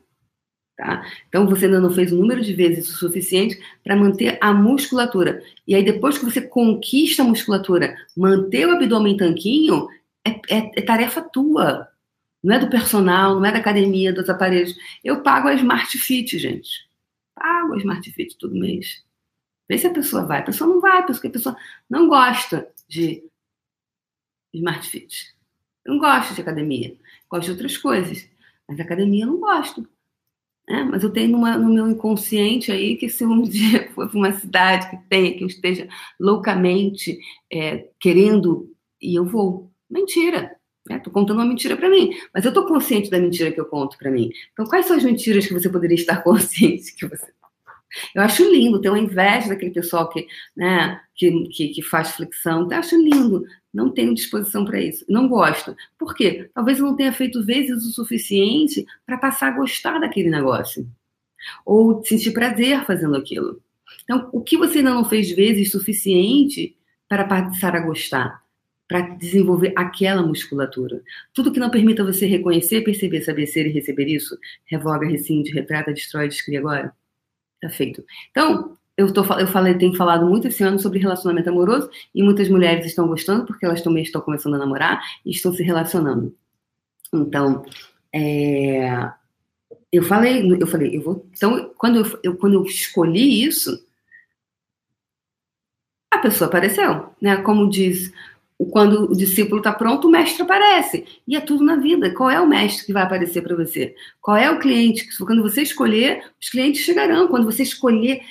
Tá? 0.77 1.03
Então 1.27 1.47
você 1.47 1.65
ainda 1.65 1.79
não 1.79 1.89
fez 1.89 2.11
o 2.11 2.17
número 2.17 2.43
de 2.43 2.53
vezes 2.53 2.87
o 2.89 2.97
suficiente 2.97 3.59
para 3.83 3.95
manter 3.95 4.37
a 4.39 4.53
musculatura. 4.53 5.43
E 5.65 5.73
aí, 5.73 5.83
depois 5.83 6.19
que 6.19 6.25
você 6.25 6.39
conquista 6.39 7.23
a 7.23 7.25
musculatura, 7.25 7.95
manter 8.15 8.67
o 8.67 8.71
abdômen 8.73 9.17
tanquinho 9.17 9.87
é, 10.23 10.29
é, 10.55 10.71
é 10.79 10.81
tarefa 10.83 11.21
tua. 11.21 11.87
Não 12.43 12.55
é 12.55 12.59
do 12.59 12.69
personal, 12.69 13.39
não 13.39 13.45
é 13.45 13.51
da 13.51 13.57
academia, 13.57 14.13
dos 14.13 14.29
aparelhos. 14.29 14.75
Eu 15.03 15.23
pago 15.23 15.47
a 15.47 15.55
Smart 15.55 15.97
Fit, 15.97 16.37
gente. 16.37 16.87
Pago 17.33 17.73
a 17.73 17.77
Smart 17.77 18.11
Fit 18.11 18.37
todo 18.37 18.53
mês. 18.53 19.03
Vê 19.67 19.77
se 19.79 19.87
a 19.87 19.93
pessoa 19.93 20.25
vai. 20.25 20.39
A 20.39 20.43
pessoa 20.43 20.69
não 20.69 20.79
vai, 20.79 21.05
porque 21.05 21.27
a 21.27 21.31
pessoa 21.31 21.57
não 21.89 22.07
gosta 22.07 22.69
de 22.87 23.23
Smart 24.53 24.87
Fit. 24.87 25.36
Eu 25.87 25.93
não 25.93 25.99
gosto 25.99 26.35
de 26.35 26.41
academia. 26.41 26.93
Gosto 27.29 27.45
de 27.45 27.51
outras 27.51 27.77
coisas. 27.77 28.27
Mas 28.67 28.79
academia 28.79 29.23
eu 29.23 29.27
não 29.27 29.39
gosto. 29.39 29.87
É, 30.69 30.83
mas 30.83 31.01
eu 31.01 31.09
tenho 31.09 31.31
numa, 31.31 31.57
no 31.57 31.73
meu 31.73 31.89
inconsciente 31.89 32.73
aí 32.73 32.97
que 32.97 33.07
se 33.07 33.25
um 33.25 33.43
dia 33.47 33.89
for 33.93 34.09
para 34.09 34.17
uma 34.17 34.33
cidade 34.33 34.89
que 34.89 34.97
tenha, 35.07 35.37
que 35.37 35.43
eu 35.43 35.47
esteja 35.47 35.87
loucamente 36.19 37.17
é, 37.51 37.87
querendo, 37.99 38.69
e 39.01 39.17
eu 39.17 39.23
vou. 39.23 39.71
Mentira. 39.89 40.57
Estou 40.89 41.11
né? 41.11 41.13
contando 41.13 41.37
uma 41.37 41.45
mentira 41.45 41.77
para 41.77 41.89
mim. 41.89 42.11
Mas 42.33 42.43
eu 42.43 42.49
estou 42.49 42.65
consciente 42.65 43.09
da 43.09 43.19
mentira 43.19 43.51
que 43.51 43.59
eu 43.59 43.65
conto 43.65 43.97
para 43.97 44.11
mim. 44.11 44.29
Então, 44.51 44.65
quais 44.65 44.85
são 44.85 44.97
as 44.97 45.03
mentiras 45.03 45.47
que 45.47 45.53
você 45.53 45.69
poderia 45.69 45.95
estar 45.95 46.17
consciente 46.23 46.93
que 46.95 47.07
você 47.07 47.31
eu 48.13 48.21
acho 48.21 48.43
lindo, 48.43 48.81
tenho 48.81 48.97
inveja 48.97 49.49
daquele 49.49 49.71
pessoal 49.71 50.09
que, 50.09 50.27
né, 50.55 50.99
que, 51.15 51.31
que, 51.49 51.67
que 51.69 51.81
faz 51.81 52.11
flexão. 52.11 52.63
Então, 52.63 52.77
eu 52.77 52.79
acho 52.79 52.95
lindo. 52.95 53.43
Não 53.73 53.91
tenho 53.91 54.13
disposição 54.13 54.65
para 54.65 54.81
isso. 54.81 55.05
Não 55.07 55.27
gosto. 55.27 55.75
Por 55.97 56.15
quê? 56.15 56.49
Talvez 56.53 56.79
eu 56.79 56.85
não 56.85 56.95
tenha 56.95 57.13
feito 57.13 57.43
vezes 57.45 57.85
o 57.85 57.91
suficiente 57.91 58.85
para 59.05 59.17
passar 59.17 59.49
a 59.49 59.57
gostar 59.57 59.99
daquele 59.99 60.29
negócio. 60.29 60.87
Ou 61.65 62.03
sentir 62.03 62.31
prazer 62.31 62.83
fazendo 62.85 63.15
aquilo. 63.15 63.61
Então, 64.03 64.29
o 64.31 64.41
que 64.41 64.57
você 64.57 64.79
ainda 64.79 64.93
não 64.93 65.05
fez 65.05 65.31
vezes 65.31 65.71
suficiente 65.71 66.75
para 67.07 67.25
passar 67.25 67.75
a 67.75 67.79
gostar? 67.79 68.41
Para 68.87 69.01
desenvolver 69.01 69.73
aquela 69.75 70.23
musculatura. 70.23 71.01
Tudo 71.33 71.51
que 71.51 71.59
não 71.59 71.69
permita 71.69 72.05
você 72.05 72.25
reconhecer, 72.25 72.81
perceber, 72.81 73.21
saber 73.21 73.45
ser 73.47 73.67
e 73.67 73.71
receber 73.71 74.07
isso, 74.07 74.37
revoga, 74.65 75.05
rescinde, 75.05 75.51
retrata, 75.51 75.93
destrói, 75.93 76.29
descreve 76.29 76.57
agora. 76.57 76.93
Tá 77.61 77.69
feito. 77.69 78.03
Então, 78.31 78.77
eu, 78.95 79.11
tô, 79.11 79.21
eu 79.39 79.47
falei, 79.47 79.77
tenho 79.77 79.95
falado 79.95 80.25
muito 80.25 80.47
esse 80.47 80.63
ano 80.63 80.79
sobre 80.79 80.99
relacionamento 80.99 81.49
amoroso 81.49 81.89
e 82.13 82.23
muitas 82.23 82.49
mulheres 82.49 82.85
estão 82.85 83.07
gostando 83.07 83.45
porque 83.45 83.65
elas 83.65 83.81
também 83.81 84.03
estão 84.03 84.21
começando 84.21 84.55
a 84.55 84.59
namorar 84.59 85.01
e 85.25 85.31
estão 85.31 85.53
se 85.53 85.63
relacionando. 85.63 86.35
Então, 87.13 87.63
é, 88.13 89.11
eu 89.91 90.03
falei, 90.03 90.51
eu 90.59 90.67
falei, 90.67 90.95
eu 90.95 91.01
vou. 91.01 91.25
Então, 91.31 91.71
quando 91.77 91.99
eu, 91.99 92.19
eu, 92.23 92.37
quando 92.37 92.53
eu 92.55 92.63
escolhi 92.63 93.43
isso, 93.43 93.85
a 96.11 96.19
pessoa 96.19 96.47
apareceu, 96.47 97.09
né? 97.21 97.37
Como 97.37 97.69
diz, 97.69 98.11
quando 98.65 99.11
o 99.11 99.15
discípulo 99.15 99.57
está 99.57 99.71
pronto, 99.71 100.07
o 100.07 100.11
mestre 100.11 100.41
aparece. 100.41 101.05
E 101.27 101.35
é 101.35 101.41
tudo 101.41 101.63
na 101.63 101.75
vida. 101.75 102.13
Qual 102.13 102.29
é 102.29 102.41
o 102.41 102.47
mestre 102.47 102.85
que 102.85 102.93
vai 102.93 103.03
aparecer 103.03 103.41
para 103.41 103.55
você? 103.55 103.93
Qual 104.19 104.35
é 104.35 104.49
o 104.49 104.59
cliente? 104.59 105.07
Quando 105.17 105.43
você 105.43 105.61
escolher, 105.61 106.23
os 106.41 106.49
clientes 106.49 106.81
chegarão. 106.81 107.27
Quando 107.27 107.45
você 107.45 107.63
escolher 107.63 108.21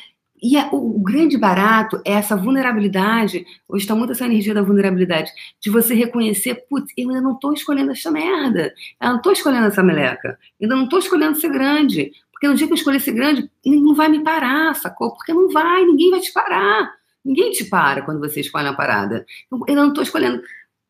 e 0.42 0.56
é, 0.56 0.68
o, 0.70 0.96
o, 0.96 1.00
grande 1.00 1.36
barato 1.38 2.00
é 2.04 2.12
essa 2.12 2.36
vulnerabilidade, 2.36 3.46
hoje 3.68 3.84
está 3.84 3.94
muito 3.94 4.12
essa 4.12 4.26
energia 4.26 4.52
da 4.52 4.62
vulnerabilidade, 4.62 5.30
de 5.60 5.70
você 5.70 5.94
reconhecer, 5.94 6.66
putz, 6.68 6.92
eu 6.96 7.08
ainda 7.08 7.22
não 7.22 7.34
estou 7.34 7.52
escolhendo 7.52 7.92
essa 7.92 8.10
merda, 8.10 8.72
eu 9.00 9.08
não 9.08 9.16
estou 9.16 9.32
escolhendo 9.32 9.66
essa 9.66 9.82
meleca, 9.82 10.38
eu 10.60 10.66
ainda 10.66 10.76
não 10.76 10.84
estou 10.84 10.98
escolhendo 10.98 11.40
ser 11.40 11.48
grande, 11.48 12.12
porque 12.30 12.48
no 12.48 12.54
dia 12.54 12.66
que 12.66 12.72
eu 12.72 12.76
escolher 12.76 13.00
ser 13.00 13.12
grande, 13.12 13.50
não 13.64 13.94
vai 13.94 14.08
me 14.08 14.22
parar, 14.22 14.74
sacou? 14.74 15.14
Porque 15.14 15.32
não 15.32 15.48
vai, 15.48 15.84
ninguém 15.84 16.10
vai 16.10 16.20
te 16.20 16.32
parar. 16.32 16.92
Ninguém 17.26 17.50
te 17.50 17.64
para 17.64 18.02
quando 18.02 18.20
você 18.20 18.40
escolhe 18.40 18.68
uma 18.68 18.76
parada. 18.76 19.26
Então, 19.46 19.60
eu 19.66 19.74
não 19.74 19.88
estou 19.88 20.04
escolhendo. 20.04 20.40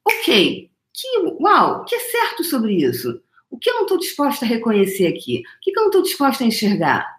Ok, 0.06 0.70
que, 0.92 1.18
uau, 1.40 1.80
o 1.80 1.84
que 1.84 1.94
é 1.94 1.98
certo 1.98 2.44
sobre 2.44 2.74
isso? 2.74 3.22
O 3.50 3.58
que 3.58 3.70
eu 3.70 3.74
não 3.74 3.82
estou 3.82 3.98
disposta 3.98 4.44
a 4.44 4.48
reconhecer 4.48 5.06
aqui? 5.06 5.38
O 5.40 5.60
que 5.62 5.70
eu 5.70 5.82
não 5.82 5.86
estou 5.86 6.02
disposta 6.02 6.44
a 6.44 6.46
enxergar? 6.46 7.16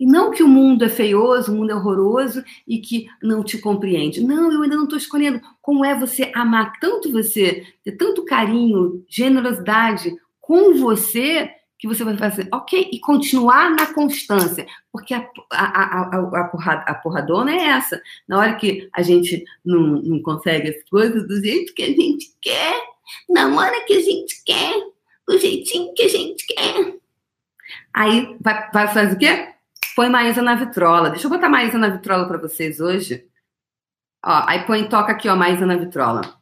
E 0.00 0.06
não 0.06 0.30
que 0.30 0.42
o 0.42 0.48
mundo 0.48 0.84
é 0.84 0.88
feioso, 0.88 1.52
o 1.52 1.54
mundo 1.54 1.70
é 1.70 1.74
horroroso 1.74 2.42
e 2.66 2.78
que 2.78 3.06
não 3.22 3.44
te 3.44 3.58
compreende. 3.58 4.22
Não, 4.22 4.50
eu 4.50 4.62
ainda 4.62 4.76
não 4.76 4.84
estou 4.84 4.98
escolhendo 4.98 5.40
como 5.60 5.84
é 5.84 5.94
você 5.94 6.32
amar 6.34 6.78
tanto 6.80 7.12
você, 7.12 7.66
ter 7.84 7.92
tanto 7.92 8.24
carinho, 8.24 9.04
generosidade 9.06 10.16
com 10.40 10.74
você, 10.74 11.50
que 11.84 11.94
você 11.94 12.02
vai 12.02 12.16
fazer, 12.16 12.48
ok, 12.50 12.88
e 12.90 12.98
continuar 12.98 13.70
na 13.70 13.92
constância. 13.92 14.66
Porque 14.90 15.12
a, 15.12 15.28
a, 15.52 16.16
a, 16.16 16.40
a, 16.40 16.44
porrada, 16.44 16.82
a 16.86 16.94
porradona 16.94 17.52
é 17.52 17.68
essa. 17.68 18.00
Na 18.26 18.38
hora 18.38 18.54
que 18.54 18.88
a 18.94 19.02
gente 19.02 19.44
não, 19.62 20.00
não 20.02 20.22
consegue 20.22 20.70
as 20.70 20.82
coisas 20.88 21.28
do 21.28 21.44
jeito 21.44 21.74
que 21.74 21.82
a 21.82 21.88
gente 21.88 22.34
quer, 22.40 22.82
na 23.28 23.54
hora 23.54 23.84
que 23.84 23.92
a 23.92 24.00
gente 24.00 24.42
quer, 24.46 24.74
do 25.28 25.38
jeitinho 25.38 25.92
que 25.94 26.04
a 26.04 26.08
gente 26.08 26.46
quer. 26.46 26.94
Aí 27.92 28.34
vai, 28.40 28.70
vai 28.72 28.88
fazer 28.88 29.14
o 29.14 29.18
quê? 29.18 29.52
Põe 29.94 30.08
Maísa 30.08 30.40
na 30.40 30.54
vitrola. 30.54 31.10
Deixa 31.10 31.26
eu 31.26 31.30
botar 31.30 31.50
Maísa 31.50 31.76
na 31.76 31.90
vitrola 31.90 32.26
para 32.26 32.38
vocês 32.38 32.80
hoje. 32.80 33.26
Ó, 34.24 34.44
aí 34.46 34.64
põe, 34.64 34.88
toca 34.88 35.12
aqui, 35.12 35.28
ó, 35.28 35.36
Maísa 35.36 35.66
na 35.66 35.76
vitrola. 35.76 36.34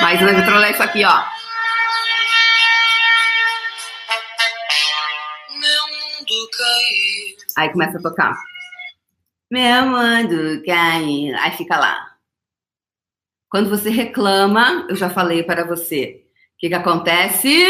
Maísa 0.00 0.26
na 0.26 0.32
vitrola 0.32 0.66
é 0.66 0.70
isso 0.72 0.82
aqui, 0.82 1.04
ó. 1.04 1.24
Aí 7.56 7.72
começa 7.72 7.98
a 7.98 8.02
tocar. 8.02 8.36
Meu 9.50 9.86
mundo 9.86 10.62
caiu. 10.66 11.36
Aí 11.38 11.50
fica 11.52 11.78
lá. 11.78 12.16
Quando 13.48 13.70
você 13.70 13.88
reclama, 13.88 14.86
eu 14.88 14.96
já 14.96 15.08
falei 15.08 15.42
para 15.42 15.64
você. 15.64 16.26
O 16.54 16.58
que, 16.58 16.68
que 16.68 16.74
acontece? 16.74 17.66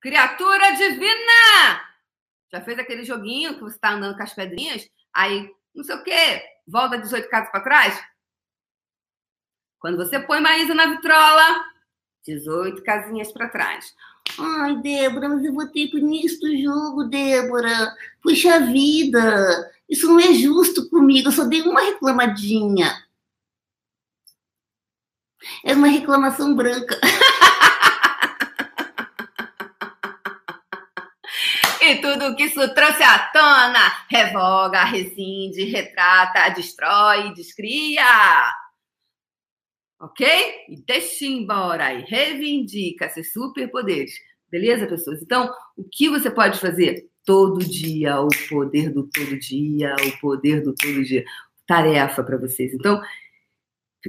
Criatura 0.00 0.72
divina! 0.72 1.82
Já 2.52 2.60
fez 2.60 2.78
aquele 2.78 3.04
joguinho 3.04 3.54
que 3.54 3.60
você 3.60 3.76
está 3.76 3.90
andando 3.90 4.16
com 4.16 4.22
as 4.22 4.34
pedrinhas, 4.34 4.88
aí 5.14 5.48
não 5.74 5.84
sei 5.84 5.94
o 5.94 6.02
quê, 6.02 6.42
volta 6.66 6.98
18 6.98 7.28
casas 7.28 7.50
para 7.50 7.62
trás? 7.62 8.11
Quando 9.82 9.96
você 9.96 10.20
põe 10.20 10.40
Maísa 10.40 10.76
na 10.76 10.86
vitrola, 10.86 11.64
18 12.24 12.84
casinhas 12.84 13.32
para 13.32 13.48
trás. 13.48 13.92
Ai, 14.38 14.76
Débora, 14.76 15.28
mas 15.28 15.44
eu 15.44 15.52
votei 15.52 15.88
pro 15.88 15.98
início 15.98 16.38
do 16.38 16.56
jogo, 16.56 17.08
Débora. 17.08 17.92
Puxa 18.22 18.60
vida, 18.60 19.72
isso 19.90 20.06
não 20.06 20.20
é 20.20 20.32
justo 20.34 20.88
comigo, 20.88 21.26
eu 21.26 21.32
só 21.32 21.42
dei 21.42 21.62
uma 21.62 21.80
reclamadinha. 21.80 23.04
É 25.64 25.74
uma 25.74 25.88
reclamação 25.88 26.54
branca. 26.54 26.96
E 31.84 31.96
tudo 31.96 32.36
que 32.36 32.44
isso 32.44 32.74
trouxe 32.74 33.02
à 33.02 33.18
tona, 33.32 33.92
revoga, 34.08 34.84
rescinde, 34.84 35.64
retrata, 35.64 36.48
destrói, 36.50 37.34
descria. 37.34 38.04
Ok? 40.02 40.26
E 40.68 40.82
deixa 40.84 41.24
embora 41.24 41.94
e 41.94 42.02
reivindica 42.02 43.08
seus 43.08 43.32
superpoderes. 43.32 44.12
Beleza, 44.50 44.84
pessoas? 44.84 45.22
Então, 45.22 45.48
o 45.76 45.84
que 45.84 46.08
você 46.08 46.28
pode 46.28 46.58
fazer? 46.58 47.08
Todo 47.24 47.64
dia, 47.64 48.20
o 48.20 48.28
poder 48.48 48.90
do 48.90 49.04
todo 49.04 49.38
dia, 49.38 49.94
o 50.04 50.20
poder 50.20 50.60
do 50.60 50.74
todo 50.74 51.04
dia. 51.04 51.24
Tarefa 51.68 52.24
para 52.24 52.36
vocês. 52.36 52.74
Então, 52.74 53.00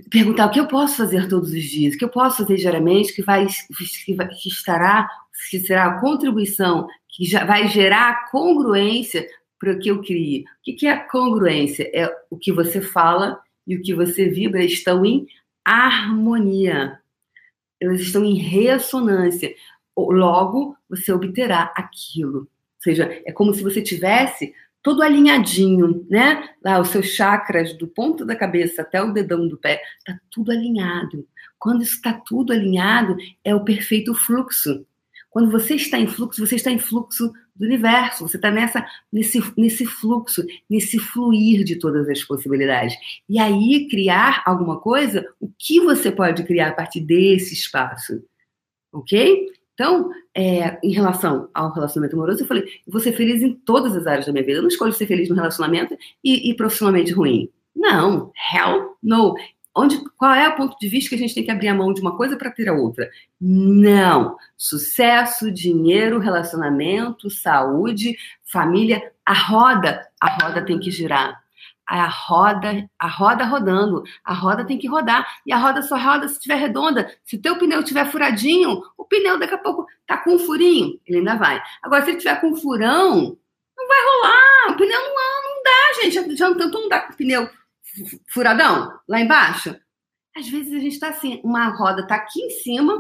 perguntar 0.10 0.48
o 0.48 0.50
que 0.50 0.60
eu 0.60 0.68
posso 0.68 0.98
fazer 0.98 1.30
todos 1.30 1.52
os 1.52 1.64
dias, 1.64 1.94
o 1.94 1.98
que 2.00 2.06
eu 2.06 2.10
posso 2.10 2.38
fazer 2.38 2.56
diariamente 2.56 3.14
que 3.14 3.22
vai 3.22 3.46
que, 3.46 4.16
vai, 4.16 4.28
que 4.30 4.50
estará 4.50 5.08
que 5.48 5.60
será 5.60 5.86
a 5.86 6.00
contribuição 6.00 6.88
que 7.08 7.24
já 7.24 7.46
vai 7.46 7.68
gerar 7.68 8.32
congruência 8.32 9.28
para 9.60 9.74
o 9.74 9.80
que 9.80 9.90
eu 9.90 10.02
crie. 10.02 10.44
O 10.68 10.76
que 10.76 10.88
é 10.88 10.92
a 10.92 11.08
congruência? 11.08 11.88
É 11.94 12.12
o 12.32 12.38
que 12.38 12.52
você 12.52 12.82
fala 12.82 13.40
e 13.68 13.76
o 13.76 13.82
que 13.84 13.94
você 13.94 14.28
vibra 14.28 14.64
estão 14.64 15.06
em 15.06 15.28
harmonia. 15.66 17.00
Elas 17.80 18.02
estão 18.02 18.24
em 18.24 18.36
ressonância. 18.36 19.54
Logo, 19.96 20.76
você 20.90 21.12
obterá 21.12 21.72
aquilo. 21.76 22.40
Ou 22.40 22.48
seja, 22.80 23.22
é 23.26 23.32
como 23.32 23.54
se 23.54 23.64
você 23.64 23.82
tivesse 23.82 24.54
todo 24.82 25.02
alinhadinho, 25.02 26.06
né? 26.10 26.50
Lá 26.64 26.80
os 26.80 26.90
seus 26.90 27.08
chakras 27.08 27.74
do 27.78 27.88
ponto 27.88 28.26
da 28.26 28.36
cabeça 28.36 28.82
até 28.82 29.02
o 29.02 29.14
dedão 29.14 29.48
do 29.48 29.58
pé, 29.58 29.82
tá 30.06 30.20
tudo 30.30 30.52
alinhado. 30.52 31.26
Quando 31.58 31.82
está 31.82 32.14
tudo 32.14 32.52
alinhado, 32.52 33.16
é 33.44 33.56
o 33.56 33.64
perfeito 33.64 34.14
fluxo. 34.14 34.86
Quando 35.30 35.50
você 35.50 35.76
está 35.76 35.98
em 35.98 36.08
fluxo, 36.08 36.46
você 36.46 36.56
está 36.56 36.70
em 36.70 36.78
fluxo 36.78 37.32
do 37.56 37.66
universo, 37.66 38.28
você 38.28 38.38
está 38.38 38.50
nessa, 38.50 38.86
nesse, 39.12 39.42
nesse 39.58 39.86
fluxo, 39.86 40.44
nesse 40.70 40.98
fluir 40.98 41.64
de 41.64 41.78
todas 41.78 42.10
as 42.10 42.24
possibilidades. 42.24 42.96
E 43.30 43.40
aí, 43.40 43.88
criar 43.90 44.42
alguma 44.46 44.80
coisa, 44.80 45.26
o 45.40 45.50
que 45.58 45.80
você 45.80 46.12
pode 46.12 46.44
criar 46.44 46.70
a 46.70 46.74
partir 46.74 47.02
desse 47.02 47.54
espaço? 47.54 48.24
Ok? 48.92 49.48
Então, 49.74 50.12
é, 50.36 50.80
em 50.84 50.92
relação 50.92 51.50
ao 51.54 51.74
relacionamento 51.74 52.16
amoroso, 52.16 52.44
eu 52.44 52.48
falei, 52.48 52.64
eu 52.64 52.92
vou 52.92 53.02
ser 53.02 53.14
feliz 53.14 53.42
em 53.42 53.54
todas 53.54 53.96
as 53.96 54.06
áreas 54.06 54.26
da 54.26 54.32
minha 54.32 54.46
vida. 54.46 54.60
Eu 54.60 54.62
não 54.62 54.70
escolho 54.70 54.94
ser 54.94 55.08
feliz 55.08 55.30
no 55.30 55.36
relacionamento 55.36 55.98
e, 56.24 56.50
e 56.50 56.56
profissionalmente 56.56 57.12
ruim. 57.12 57.50
Não, 57.76 58.32
hell 58.54 58.96
no. 59.02 59.36
Onde, 59.76 60.04
qual 60.18 60.34
é 60.34 60.48
o 60.48 60.56
ponto 60.56 60.78
de 60.80 60.88
vista 60.88 61.10
que 61.10 61.16
a 61.16 61.18
gente 61.18 61.34
tem 61.34 61.44
que 61.44 61.52
abrir 61.52 61.68
a 61.68 61.74
mão 61.74 61.94
de 61.94 62.02
uma 62.02 62.16
coisa 62.16 62.38
para 62.38 62.52
ter 62.52 62.70
a 62.70 62.74
outra? 62.74 63.10
Não. 63.42 64.38
Sucesso, 64.56 65.52
dinheiro, 65.52 66.20
relacionamento, 66.20 67.30
saúde, 67.30 68.16
família, 68.44 69.12
a 69.26 69.34
roda, 69.34 70.08
a 70.22 70.30
roda 70.30 70.64
tem 70.64 70.80
que 70.80 70.92
girar 70.92 71.44
a 71.86 72.08
roda, 72.08 72.90
a 72.98 73.08
roda 73.08 73.44
rodando, 73.44 74.04
a 74.24 74.34
roda 74.34 74.66
tem 74.66 74.78
que 74.78 74.88
rodar 74.88 75.28
e 75.46 75.52
a 75.52 75.58
roda 75.58 75.82
só 75.82 75.98
roda 75.98 76.28
se 76.28 76.36
estiver 76.36 76.56
redonda. 76.56 77.14
Se 77.24 77.38
teu 77.38 77.58
pneu 77.58 77.82
estiver 77.82 78.10
furadinho, 78.10 78.82
o 78.98 79.06
pneu 79.06 79.38
daqui 79.38 79.54
a 79.54 79.58
pouco 79.58 79.86
tá 80.08 80.18
com 80.18 80.36
um 80.36 80.40
furinho, 80.40 81.00
ele 81.06 81.20
ainda 81.20 81.36
vai. 81.36 81.62
Agora 81.82 82.04
se 82.04 82.12
ele 82.12 82.18
tiver 82.18 82.40
com 82.40 82.52
um 82.52 82.56
furão, 82.56 83.38
não 83.78 83.88
vai 83.88 84.00
rolar, 84.06 84.72
o 84.72 84.78
pneu 84.78 85.00
não, 85.00 85.44
não 85.44 85.64
dá, 85.64 86.02
gente. 86.02 86.36
Já 86.36 86.54
tanto 86.56 86.80
não 86.80 86.90
dá 86.90 87.02
com 87.02 87.14
o 87.14 87.18
pneu 87.18 87.50
furadão 88.28 88.92
lá 89.08 89.20
embaixo. 89.20 89.76
Às 90.36 90.50
vezes 90.50 90.74
a 90.74 90.80
gente 90.80 91.00
tá 91.00 91.10
assim, 91.10 91.42
uma 91.44 91.68
roda 91.70 92.08
tá 92.08 92.16
aqui 92.16 92.42
em 92.42 92.50
cima, 92.50 92.94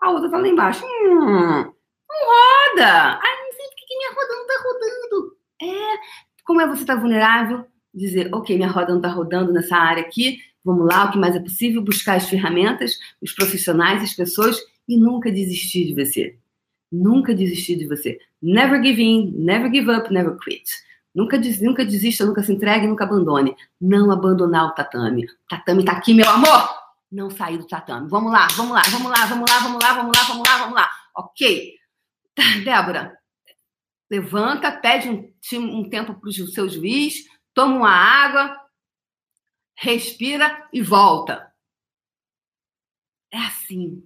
a 0.00 0.10
outra 0.10 0.30
tá 0.30 0.38
lá 0.38 0.48
embaixo. 0.48 0.84
Hum, 0.84 1.20
não 1.20 2.20
roda. 2.26 3.18
Ai, 3.22 3.36
não 3.44 3.52
sei 3.52 3.66
por 3.66 3.76
que 3.76 3.96
minha 3.96 4.10
roda 4.10 4.34
não 4.34 4.46
tá 4.46 4.54
rodando. 4.64 5.36
É, 5.62 5.98
como 6.44 6.60
é 6.60 6.66
você 6.66 6.84
tá 6.84 6.94
vulnerável? 6.96 7.66
dizer, 7.94 8.28
ok, 8.34 8.56
minha 8.56 8.68
roda 8.68 8.88
não 8.88 8.96
está 8.96 9.08
rodando 9.08 9.52
nessa 9.52 9.76
área 9.76 10.02
aqui, 10.02 10.38
vamos 10.64 10.86
lá, 10.86 11.04
o 11.04 11.12
que 11.12 11.18
mais 11.18 11.36
é 11.36 11.40
possível, 11.40 11.80
buscar 11.80 12.16
as 12.16 12.28
ferramentas, 12.28 12.98
os 13.22 13.32
profissionais, 13.32 14.02
as 14.02 14.14
pessoas 14.14 14.58
e 14.88 14.98
nunca 14.98 15.30
desistir 15.30 15.86
de 15.86 15.94
você. 15.94 16.36
Nunca 16.90 17.34
desistir 17.34 17.76
de 17.76 17.86
você. 17.86 18.18
Never 18.42 18.82
give 18.82 19.00
in, 19.00 19.32
never 19.36 19.72
give 19.72 19.90
up, 19.90 20.12
never 20.12 20.36
quit. 20.38 20.68
Nunca, 21.14 21.38
des, 21.38 21.60
nunca 21.60 21.84
desista, 21.84 22.26
nunca 22.26 22.42
se 22.42 22.52
entregue, 22.52 22.86
nunca 22.86 23.04
abandone. 23.04 23.56
Não 23.80 24.10
abandonar 24.10 24.66
o 24.66 24.74
tatame. 24.74 25.24
O 25.24 25.28
tatame 25.48 25.84
tá 25.84 25.92
aqui, 25.92 26.12
meu 26.12 26.28
amor! 26.28 26.68
Não 27.10 27.30
sair 27.30 27.56
do 27.56 27.66
tatame. 27.66 28.08
Vamos 28.08 28.32
lá, 28.32 28.48
vamos 28.56 28.72
lá, 28.72 28.82
vamos 28.90 29.10
lá, 29.10 29.26
vamos 29.26 29.50
lá, 29.50 29.58
vamos 29.60 29.82
lá, 29.82 29.92
vamos 29.92 30.12
lá, 30.16 30.22
vamos 30.24 30.48
lá, 30.48 30.58
vamos 30.58 30.74
lá. 30.74 30.90
Ok. 31.16 31.74
Débora, 32.64 33.16
levanta, 34.10 34.72
pede 34.72 35.08
um, 35.08 35.78
um 35.78 35.88
tempo 35.88 36.14
para 36.14 36.28
o 36.28 36.32
seu 36.32 36.68
juiz, 36.68 37.24
toma 37.54 37.76
uma 37.76 37.90
água, 37.90 38.60
respira 39.76 40.68
e 40.72 40.82
volta. 40.82 41.52
É 43.30 43.38
assim. 43.38 44.04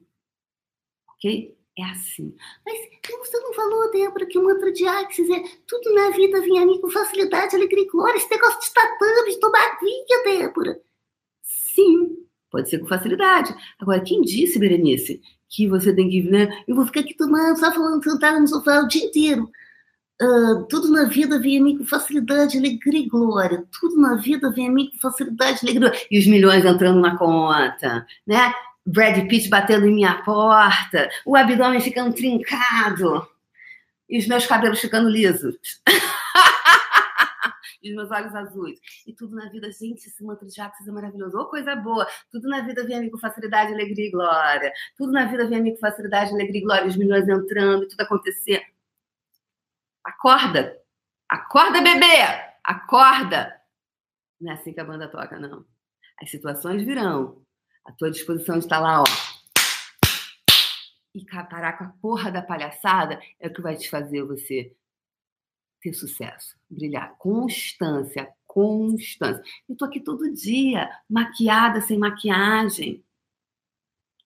Ok? 1.09 1.58
É 1.79 1.85
assim. 1.85 2.35
Mas 2.67 2.77
você 3.21 3.39
não 3.39 3.55
falou, 3.55 3.93
Débora, 3.93 4.27
que 4.27 4.37
o 4.37 4.43
mantra 4.43 4.73
de 4.73 4.85
Axis 4.85 5.31
é 5.31 5.45
tudo 5.65 5.95
na 5.95 6.11
vida 6.11 6.41
vinha 6.41 6.63
a 6.63 6.67
mim 6.67 6.81
com 6.81 6.91
facilidade, 6.91 7.55
alegria 7.55 7.85
e 7.85 7.89
glória. 7.89 8.17
Esse 8.17 8.29
negócio 8.29 8.61
de 8.61 8.75
tatame, 8.75 9.31
de 9.31 9.39
tomar 9.39 9.79
vinha, 9.81 10.25
Débora. 10.25 10.81
Sim, 11.41 12.17
pode 12.51 12.69
ser 12.69 12.81
com 12.81 12.87
facilidade. 12.87 13.55
Agora, 13.79 14.01
quem 14.01 14.23
disse, 14.23 14.59
Berenice, 14.59 15.23
que 15.49 15.69
você 15.69 15.95
tem 15.95 16.11
que, 16.11 16.21
né? 16.23 16.65
Eu 16.67 16.75
vou 16.75 16.85
ficar 16.85 17.01
aqui 17.01 17.15
tomando, 17.15 17.57
só 17.57 17.73
falando, 17.73 18.03
sentada 18.03 18.41
no 18.41 18.49
sofá 18.49 18.81
o 18.81 18.89
dia 18.89 19.05
inteiro. 19.05 19.49
Uh, 20.21 20.67
tudo 20.69 20.91
na 20.91 21.05
vida 21.05 21.39
vem 21.39 21.61
a 21.61 21.63
mim 21.63 21.79
com 21.79 21.85
facilidade, 21.85 22.59
alegria 22.59 23.03
e 23.03 23.09
glória. 23.09 23.65
Tudo 23.81 24.01
na 24.01 24.17
vida 24.17 24.51
vem 24.51 24.67
a 24.67 24.73
mim 24.73 24.91
com 24.91 24.99
facilidade, 24.99 25.61
alegria 25.63 25.77
e 25.77 25.79
glória. 25.79 26.07
E 26.11 26.19
os 26.19 26.27
milhões 26.27 26.65
entrando 26.65 26.99
na 26.99 27.17
conta, 27.17 28.05
né? 28.27 28.53
Brad 28.91 29.29
Pitt 29.29 29.51
batendo 29.51 29.87
em 29.87 29.95
minha 29.95 30.23
porta, 30.23 31.11
o 31.27 31.37
abdômen 31.37 31.81
ficando 31.81 32.15
trincado 32.15 33.29
e 34.09 34.19
os 34.19 34.27
meus 34.27 34.47
cabelos 34.47 34.81
ficando 34.81 35.11
lisos. 35.11 35.57
e 37.83 37.91
os 37.91 37.97
meus 37.97 38.11
olhos 38.11 38.35
azuis. 38.35 38.81
E 39.07 39.13
tudo 39.13 39.37
na 39.37 39.51
vida, 39.51 39.71
gente, 39.71 40.07
esse 40.07 40.25
mantra 40.25 40.49
de 40.49 40.59
Axis 40.59 40.89
é 40.89 40.91
maravilhoso. 40.91 41.37
Ô, 41.37 41.43
oh, 41.43 41.47
coisa 41.47 41.77
boa. 41.77 42.09
Tudo 42.31 42.49
na 42.49 42.63
vida 42.63 42.83
vem 42.87 42.97
a 42.97 43.01
mim 43.03 43.11
com 43.11 43.19
facilidade, 43.19 43.75
alegria 43.75 44.07
e 44.07 44.11
glória. 44.11 44.73
Tudo 44.97 45.13
na 45.13 45.27
vida 45.27 45.47
vem 45.47 45.59
a 45.59 45.63
mim 45.63 45.73
com 45.73 45.81
facilidade, 45.81 46.33
alegria 46.33 46.61
e 46.61 46.65
glória. 46.65 46.87
Os 46.87 46.97
milhões 46.97 47.29
entrando, 47.29 47.87
tudo 47.89 48.01
acontecer. 48.01 48.63
Acorda! 50.03 50.81
Acorda, 51.29 51.83
bebê! 51.83 52.23
Acorda! 52.65 53.55
Não 54.41 54.51
é 54.51 54.55
assim 54.55 54.73
que 54.73 54.81
a 54.81 54.85
banda 54.85 55.09
toca, 55.09 55.39
não. 55.39 55.67
As 56.23 56.31
situações 56.31 56.83
virão. 56.83 57.47
A 57.89 57.93
tua 57.93 58.11
disposição 58.11 58.59
estar 58.59 58.81
lá, 58.81 59.01
ó. 59.01 59.05
E 61.15 61.25
parar 61.25 61.79
com 61.79 61.85
a 61.85 61.95
porra 62.03 62.31
da 62.31 62.43
palhaçada 62.43 63.19
é 63.41 63.49
o 63.49 63.53
que 63.53 63.63
vai 63.63 63.77
te 63.77 63.89
fazer 63.89 64.23
você 64.25 64.77
ter 65.81 65.95
sucesso, 65.95 66.55
brilhar. 66.69 67.17
Constância, 67.17 68.29
constância. 68.47 69.43
Eu 69.67 69.75
tô 69.75 69.87
aqui 69.87 70.01
todo 70.01 70.31
dia, 70.35 70.91
maquiada, 71.09 71.81
sem 71.81 71.97
maquiagem. 71.97 73.03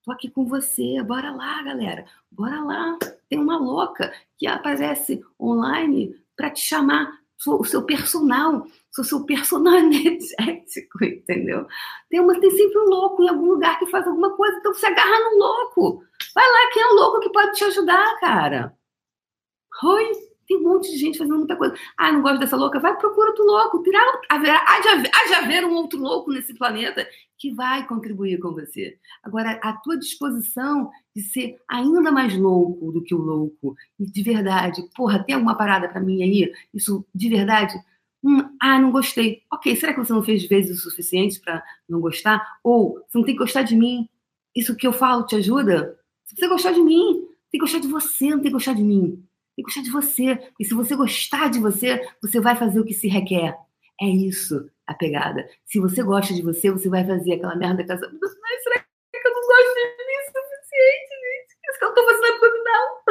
Tô 0.02 0.10
aqui 0.10 0.28
com 0.28 0.44
você. 0.44 1.00
Bora 1.04 1.30
lá, 1.30 1.62
galera. 1.62 2.04
Bora 2.28 2.60
lá. 2.64 2.98
Tem 3.28 3.38
uma 3.38 3.58
louca 3.58 4.12
que 4.36 4.48
aparece 4.48 5.24
online 5.40 6.20
para 6.34 6.50
te 6.50 6.62
chamar 6.62 7.16
o 7.46 7.64
seu 7.64 7.86
personal, 7.86 8.66
sou 8.92 9.04
seu 9.04 9.24
personal 9.24 9.74
energético, 9.80 11.04
entendeu? 11.04 11.66
Tem, 12.08 12.20
uma, 12.20 12.38
tem 12.38 12.50
sempre 12.50 12.78
um 12.78 12.84
louco 12.84 13.22
em 13.22 13.28
algum 13.28 13.46
lugar 13.46 13.78
que 13.78 13.86
faz 13.86 14.06
alguma 14.06 14.36
coisa, 14.36 14.58
então 14.58 14.74
se 14.74 14.86
agarra 14.86 15.30
no 15.30 15.38
louco. 15.38 16.04
Vai 16.34 16.44
lá, 16.44 16.70
quem 16.72 16.82
é 16.82 16.86
o 16.86 16.94
louco 16.94 17.20
que 17.20 17.32
pode 17.32 17.52
te 17.52 17.64
ajudar, 17.64 18.20
cara? 18.20 18.76
Oi? 19.82 20.32
Tem 20.46 20.56
um 20.58 20.64
monte 20.64 20.90
de 20.90 20.98
gente 20.98 21.18
fazendo 21.18 21.38
muita 21.38 21.56
coisa. 21.56 21.74
Ah, 21.96 22.12
não 22.12 22.20
gosto 22.20 22.40
dessa 22.40 22.56
louca? 22.56 22.78
Vai, 22.78 22.96
procura 22.96 23.30
outro 23.30 23.44
louco. 23.44 23.82
Tirar, 23.82 24.04
há, 24.28 24.38
de 24.38 24.88
haver, 24.88 25.10
há 25.14 25.26
de 25.28 25.34
haver 25.34 25.64
um 25.64 25.72
outro 25.72 25.98
louco 25.98 26.30
nesse 26.30 26.52
planeta 26.54 27.06
que 27.38 27.54
vai 27.54 27.86
contribuir 27.86 28.38
com 28.38 28.52
você. 28.52 28.98
Agora, 29.22 29.58
a 29.62 29.72
tua 29.72 29.96
disposição 29.96 30.90
de 31.14 31.22
ser 31.22 31.56
ainda 31.68 32.10
mais 32.10 32.36
louco 32.36 32.92
do 32.92 33.02
que 33.02 33.14
o 33.14 33.18
louco, 33.18 33.74
e 33.98 34.04
de 34.04 34.22
verdade, 34.22 34.82
porra, 34.94 35.22
tem 35.22 35.34
alguma 35.36 35.56
parada 35.56 35.88
para 35.88 36.00
mim 36.00 36.22
aí? 36.22 36.52
Isso, 36.74 37.06
de 37.14 37.28
verdade, 37.28 37.74
Hum, 38.24 38.56
ah, 38.60 38.78
não 38.78 38.92
gostei. 38.92 39.42
Ok, 39.52 39.74
será 39.74 39.92
que 39.92 39.98
você 39.98 40.12
não 40.12 40.22
fez 40.22 40.44
vezes 40.44 40.78
o 40.78 40.90
suficiente 40.90 41.40
para 41.40 41.62
não 41.88 42.00
gostar? 42.00 42.58
Ou 42.62 42.94
você 42.94 43.18
não 43.18 43.24
tem 43.24 43.34
que 43.34 43.40
gostar 43.40 43.62
de 43.62 43.74
mim? 43.74 44.08
Isso 44.54 44.76
que 44.76 44.86
eu 44.86 44.92
falo 44.92 45.26
te 45.26 45.36
ajuda? 45.36 45.98
Se 46.24 46.36
você 46.36 46.48
gostar 46.48 46.72
de 46.72 46.80
mim, 46.80 47.26
tem 47.50 47.58
que 47.58 47.58
gostar 47.58 47.80
de 47.80 47.88
você, 47.88 48.30
não 48.30 48.38
tem 48.38 48.44
que 48.44 48.50
gostar 48.50 48.74
de 48.74 48.82
mim. 48.82 49.26
Tem 49.56 49.64
que 49.64 49.70
gostar 49.70 49.82
de 49.82 49.90
você. 49.90 50.38
E 50.58 50.64
se 50.64 50.72
você 50.72 50.94
gostar 50.94 51.50
de 51.50 51.58
você, 51.58 52.08
você 52.22 52.40
vai 52.40 52.54
fazer 52.54 52.80
o 52.80 52.84
que 52.84 52.94
se 52.94 53.08
requer. 53.08 53.56
É 54.00 54.06
isso 54.06 54.70
a 54.86 54.94
pegada. 54.94 55.48
Se 55.66 55.80
você 55.80 56.02
gosta 56.02 56.32
de 56.32 56.42
você, 56.42 56.70
você 56.70 56.88
vai 56.88 57.04
fazer 57.04 57.34
aquela 57.34 57.56
merda. 57.56 57.84
Mas 57.88 58.62
será 58.62 58.78
que 58.78 59.28
eu 59.28 59.32
não 59.32 59.46
gosto 59.46 59.74
de 59.74 60.04
mim 60.04 60.16
o 60.18 60.26
suficiente, 60.26 61.12
gente? 61.22 61.56
Isso 61.70 61.78
que 61.78 61.84
eu 61.84 61.94
tô 61.94 62.04
fazendo 62.04 62.26
abdominal. 62.34 63.02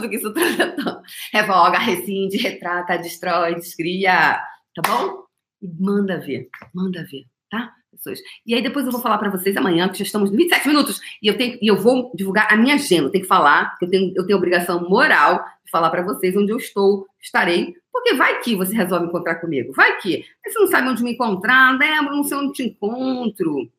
Tudo 0.00 0.10
que 0.10 0.16
isso 0.16 0.32
trata. 0.34 1.02
Revoga, 1.32 1.78
rescinde, 1.78 2.38
retrata, 2.38 2.96
destrói, 2.96 3.54
descria. 3.54 4.40
Tá 4.74 4.82
bom? 4.86 5.24
E 5.60 5.68
manda 5.78 6.18
ver. 6.18 6.48
Manda 6.74 7.04
ver, 7.04 7.26
tá? 7.50 7.74
pessoas. 7.90 8.20
E 8.46 8.54
aí 8.54 8.62
depois 8.62 8.86
eu 8.86 8.92
vou 8.92 9.00
falar 9.00 9.18
para 9.18 9.30
vocês 9.30 9.56
amanhã, 9.56 9.88
que 9.88 9.98
já 9.98 10.04
estamos 10.04 10.30
27 10.30 10.68
minutos, 10.68 11.00
e 11.22 11.26
eu 11.26 11.36
tenho 11.36 11.58
e 11.60 11.66
eu 11.66 11.76
vou 11.76 12.10
divulgar 12.14 12.48
a 12.50 12.56
minha 12.56 12.76
agenda. 12.76 13.08
Eu 13.08 13.10
tenho 13.10 13.22
que 13.22 13.28
falar, 13.28 13.76
eu 13.82 13.90
tenho, 13.90 14.12
eu 14.16 14.26
tenho 14.26 14.38
obrigação 14.38 14.88
moral 14.88 15.44
de 15.64 15.70
falar 15.70 15.90
para 15.90 16.02
vocês 16.02 16.34
onde 16.36 16.50
eu 16.50 16.56
estou, 16.56 17.06
estarei, 17.20 17.74
porque 17.92 18.14
vai 18.14 18.40
que 18.40 18.56
você 18.56 18.74
resolve 18.74 19.06
encontrar 19.06 19.36
comigo. 19.36 19.72
Vai 19.74 19.98
que. 19.98 20.24
Aí 20.44 20.52
você 20.52 20.58
não 20.58 20.66
sabe 20.68 20.88
onde 20.88 21.02
me 21.02 21.12
encontrar, 21.12 21.76
Débora, 21.78 22.16
não 22.16 22.24
sei 22.24 22.38
onde 22.38 22.52
te 22.54 22.62
encontro. 22.62 23.70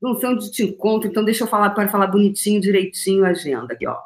Não 0.00 0.14
sei 0.14 0.28
onde 0.30 0.50
te 0.50 0.64
encontro, 0.64 1.08
então 1.08 1.24
deixa 1.24 1.44
eu 1.44 1.48
falar 1.48 1.70
para 1.70 1.88
falar 1.88 2.06
bonitinho, 2.06 2.60
direitinho 2.60 3.24
a 3.24 3.28
agenda 3.28 3.74
aqui, 3.74 3.86
ó. 3.86 3.96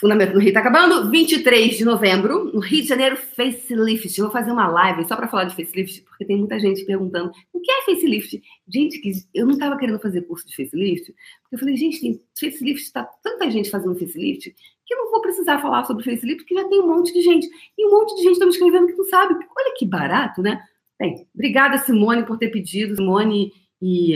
Fundamento 0.00 0.32
no 0.32 0.40
Rio 0.40 0.48
está 0.48 0.60
acabando. 0.60 1.10
23 1.10 1.76
de 1.76 1.84
novembro, 1.84 2.44
no 2.54 2.58
Rio 2.60 2.80
de 2.80 2.88
Janeiro, 2.88 3.18
facelift. 3.18 4.18
Eu 4.18 4.24
vou 4.24 4.32
fazer 4.32 4.50
uma 4.50 4.66
live 4.66 5.04
só 5.04 5.14
para 5.14 5.28
falar 5.28 5.44
de 5.44 5.54
facelift, 5.54 6.00
porque 6.04 6.24
tem 6.24 6.38
muita 6.38 6.58
gente 6.58 6.86
perguntando 6.86 7.30
o 7.52 7.60
que 7.60 7.70
é 7.70 7.84
facelift. 7.84 8.42
Gente, 8.66 9.28
eu 9.34 9.44
não 9.44 9.52
estava 9.52 9.76
querendo 9.76 9.98
fazer 9.98 10.22
curso 10.22 10.48
de 10.48 10.56
facelift, 10.56 11.14
porque 11.42 11.54
eu 11.54 11.58
falei, 11.58 11.76
gente, 11.76 12.00
tem 12.00 12.18
facelift, 12.34 12.82
está 12.82 13.04
tanta 13.22 13.50
gente 13.50 13.68
fazendo 13.68 13.94
facelift, 13.94 14.54
que 14.86 14.94
eu 14.94 14.98
não 14.98 15.10
vou 15.10 15.20
precisar 15.20 15.58
falar 15.58 15.84
sobre 15.84 16.02
facelift, 16.02 16.44
porque 16.44 16.54
já 16.54 16.66
tem 16.66 16.80
um 16.80 16.88
monte 16.88 17.12
de 17.12 17.20
gente. 17.20 17.46
E 17.76 17.86
um 17.86 17.90
monte 17.90 18.16
de 18.16 18.22
gente 18.22 18.32
está 18.32 18.46
me 18.46 18.52
escrevendo 18.52 18.86
que 18.86 18.96
não 18.96 19.04
sabe. 19.04 19.34
Olha 19.34 19.74
que 19.76 19.84
barato, 19.84 20.40
né? 20.40 20.62
Bem, 20.98 21.26
obrigada, 21.34 21.76
Simone, 21.76 22.24
por 22.24 22.38
ter 22.38 22.48
pedido. 22.48 22.96
Simone 22.96 23.52
e 23.82 24.14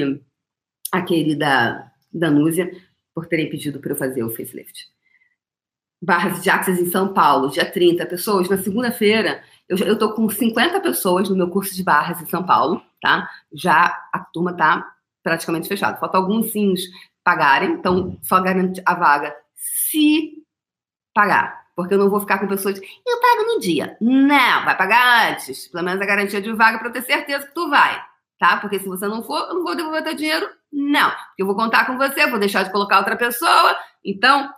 a 0.91 1.03
querida 1.03 1.93
Danúzia 2.11 2.71
por 3.15 3.27
terem 3.27 3.51
pedido 3.51 3.81
para 3.81 3.93
eu 3.93 3.97
fazer 3.97 4.25
o 4.25 4.31
facelift. 4.31 4.95
Barras 6.03 6.43
de 6.43 6.51
Axis 6.51 6.79
em 6.79 6.91
São 6.91 7.13
Paulo, 7.13 7.51
dia 7.51 7.71
30 7.71 8.05
pessoas. 8.07 8.49
Na 8.49 8.59
segunda-feira, 8.59 9.43
eu, 9.69 9.99
tô 9.99 10.13
com 10.13 10.29
50 10.29 10.81
pessoas 10.81 11.29
no 11.29 11.37
meu 11.37 11.49
curso 11.49 11.75
de 11.75 11.83
barras 11.83 12.21
em 12.21 12.27
São 12.27 12.45
Paulo, 12.45 12.83
tá? 13.01 13.29
Já 13.53 13.97
a 14.13 14.19
turma 14.19 14.55
tá 14.55 14.87
praticamente 15.23 15.69
fechada. 15.69 15.97
Falta 15.97 16.19
alguns 16.19 16.53
sims 16.53 16.83
pagarem, 17.25 17.73
então 17.73 18.19
só 18.23 18.41
garante 18.41 18.83
a 18.85 18.95
vaga 18.95 19.35
se 19.55 20.45
pagar. 21.15 21.65
Porque 21.75 21.95
eu 21.95 21.99
não 21.99 22.11
vou 22.11 22.21
ficar 22.21 22.39
com 22.39 22.47
pessoas, 22.47 22.79
eu 22.79 23.21
pago 23.21 23.55
no 23.55 23.59
dia. 23.59 23.97
Não, 24.01 24.65
vai 24.65 24.77
pagar 24.77 25.33
antes. 25.33 25.67
Pelo 25.69 25.83
menos 25.83 26.01
a 26.01 26.07
garantia 26.07 26.41
de 26.41 26.53
vaga 26.53 26.79
para 26.79 26.89
eu 26.89 26.93
ter 26.93 27.03
certeza 27.03 27.47
que 27.47 27.55
tu 27.55 27.69
vai, 27.69 28.01
tá? 28.39 28.59
Porque 28.59 28.79
se 28.79 28.87
você 28.87 29.09
não 29.09 29.23
for, 29.23 29.49
eu 29.49 29.55
não 29.55 29.65
vou 29.65 29.75
devolver 29.75 30.05
teu 30.05 30.15
dinheiro, 30.15 30.49
não. 30.71 31.11
Eu 31.39 31.47
vou 31.47 31.57
contar 31.57 31.87
com 31.87 31.97
você, 31.97 32.29
vou 32.29 32.39
deixar 32.39 32.63
de 32.63 32.71
colocar 32.71 32.99
outra 32.99 33.17
pessoa. 33.17 33.77
Então, 34.05 34.49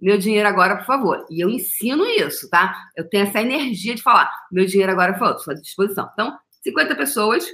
meu 0.00 0.16
dinheiro 0.18 0.48
agora, 0.48 0.76
por 0.76 0.86
favor. 0.86 1.26
E 1.30 1.42
eu 1.42 1.48
ensino 1.48 2.06
isso, 2.06 2.48
tá? 2.48 2.74
Eu 2.96 3.08
tenho 3.08 3.26
essa 3.26 3.40
favor 3.40 3.94
de 3.94 4.02
falar, 4.02 4.30
meu 4.50 4.64
dinheiro 4.64 4.92
agora, 4.92 5.12
por 5.12 5.20
favor, 5.20 5.36
estou 5.36 5.52
à 5.52 5.56
disposição. 5.56 6.08
Então, 6.12 6.38
50 6.62 6.94
pessoas. 6.94 7.44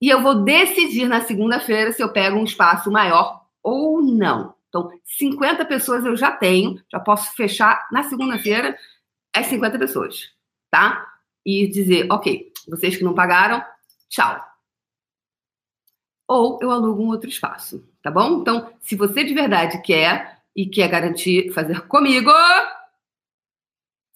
E 0.00 0.08
eu 0.08 0.20
vou 0.20 0.42
decidir 0.42 1.06
na 1.06 1.20
segunda-feira 1.20 1.92
se 1.92 2.02
eu 2.02 2.12
pego 2.12 2.36
um 2.36 2.44
espaço 2.44 2.90
maior 2.90 3.42
ou 3.62 4.02
não. 4.02 4.54
Então, 4.68 4.90
50 5.04 5.64
pessoas 5.66 6.04
eu 6.04 6.16
já 6.16 6.32
tenho, 6.32 6.82
já 6.90 6.98
posso 6.98 7.34
fechar 7.36 7.86
na 7.92 8.02
segunda-feira 8.04 8.76
as 9.34 9.46
50 9.46 9.78
pessoas, 9.78 10.30
tá? 10.70 11.06
E 11.44 11.68
dizer, 11.68 12.10
ok, 12.10 12.50
vocês 12.68 12.96
que 12.96 13.04
não 13.04 13.14
pagaram, 13.14 13.62
tchau. 14.08 14.42
Ou 16.26 16.58
eu 16.62 16.70
alugo 16.70 17.02
um 17.02 17.08
outro 17.08 17.28
espaço, 17.28 17.86
tá 18.02 18.10
bom? 18.10 18.40
Então, 18.40 18.72
se 18.80 18.96
você 18.96 19.22
de 19.22 19.34
verdade 19.34 19.82
quer 19.82 20.31
e 20.54 20.66
quer 20.66 20.88
garantir 20.88 21.50
fazer 21.52 21.80
comigo, 21.82 22.30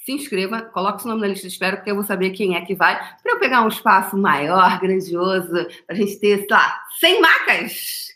se 0.06 0.12
inscreva, 0.12 0.62
coloque 0.62 1.02
seu 1.02 1.10
nome 1.10 1.22
na 1.22 1.26
lista 1.26 1.48
de 1.48 1.52
espera, 1.52 1.76
porque 1.76 1.90
eu 1.90 1.96
vou 1.96 2.04
saber 2.04 2.30
quem 2.30 2.54
é 2.54 2.64
que 2.64 2.76
vai, 2.76 2.96
para 2.96 3.32
eu 3.32 3.40
pegar 3.40 3.62
um 3.62 3.68
espaço 3.68 4.16
maior, 4.16 4.78
grandioso, 4.80 5.50
para 5.84 5.90
a 5.90 5.94
gente 5.94 6.20
ter, 6.20 6.38
sei 6.38 6.46
lá, 6.48 6.80
100 7.00 7.20
macas. 7.20 8.08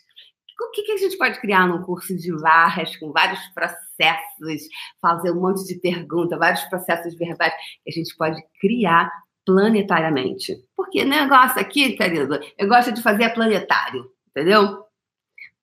o 0.61 0.71
que, 0.71 0.83
que 0.83 0.91
a 0.93 0.97
gente 0.97 1.17
pode 1.17 1.41
criar 1.41 1.67
num 1.67 1.81
curso 1.81 2.15
de 2.15 2.31
varras 2.31 2.95
com 2.95 3.11
vários 3.11 3.41
processos, 3.49 4.69
fazer 5.01 5.31
um 5.31 5.41
monte 5.41 5.65
de 5.65 5.75
perguntas, 5.81 6.39
vários 6.39 6.63
processos 6.63 7.13
verbais 7.15 7.53
que 7.83 7.89
a 7.89 7.91
gente 7.91 8.15
pode 8.15 8.41
criar 8.61 9.11
planetariamente? 9.45 10.63
Porque 10.77 11.03
negócio 11.03 11.59
aqui, 11.59 11.91
querido, 11.97 12.39
eu 12.57 12.69
gosto 12.69 12.93
de 12.93 13.01
fazer 13.01 13.33
planetário, 13.33 14.09
entendeu? 14.29 14.85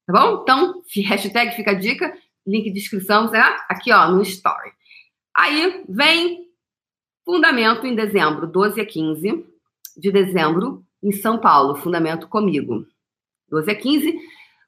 Tá 0.06 0.12
bom? 0.12 0.42
Então, 0.42 0.82
hashtag 1.06 1.54
fica 1.54 1.70
a 1.70 1.74
dica, 1.74 2.14
link 2.50 2.70
de 2.70 2.78
inscrição? 2.78 3.30
Aqui, 3.68 3.92
ó, 3.92 4.10
no 4.10 4.22
story. 4.22 4.72
Aí 5.36 5.84
vem 5.88 6.48
fundamento 7.24 7.86
em 7.86 7.94
dezembro, 7.94 8.46
12 8.46 8.80
a 8.80 8.86
15 8.86 9.46
de 9.96 10.10
dezembro, 10.10 10.84
em 11.02 11.12
São 11.12 11.38
Paulo, 11.38 11.76
fundamento 11.76 12.28
comigo. 12.28 12.86
12 13.48 13.70
a 13.70 13.74
15, 13.74 14.18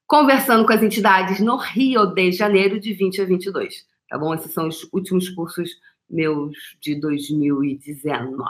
conversando 0.07 0.67
com 0.67 0.73
as 0.73 0.83
entidades 0.83 1.41
no 1.41 1.57
Rio 1.57 2.07
de 2.07 2.33
Janeiro, 2.33 2.79
de 2.79 2.93
20 2.93 3.23
a 3.23 3.25
22. 3.25 3.87
Tá 4.09 4.19
bom? 4.19 4.35
Esses 4.35 4.53
são 4.53 4.69
os 4.69 4.89
últimos 4.93 5.29
cursos 5.31 5.71
meus 6.09 6.57
de 6.81 6.95
2019. 7.01 8.45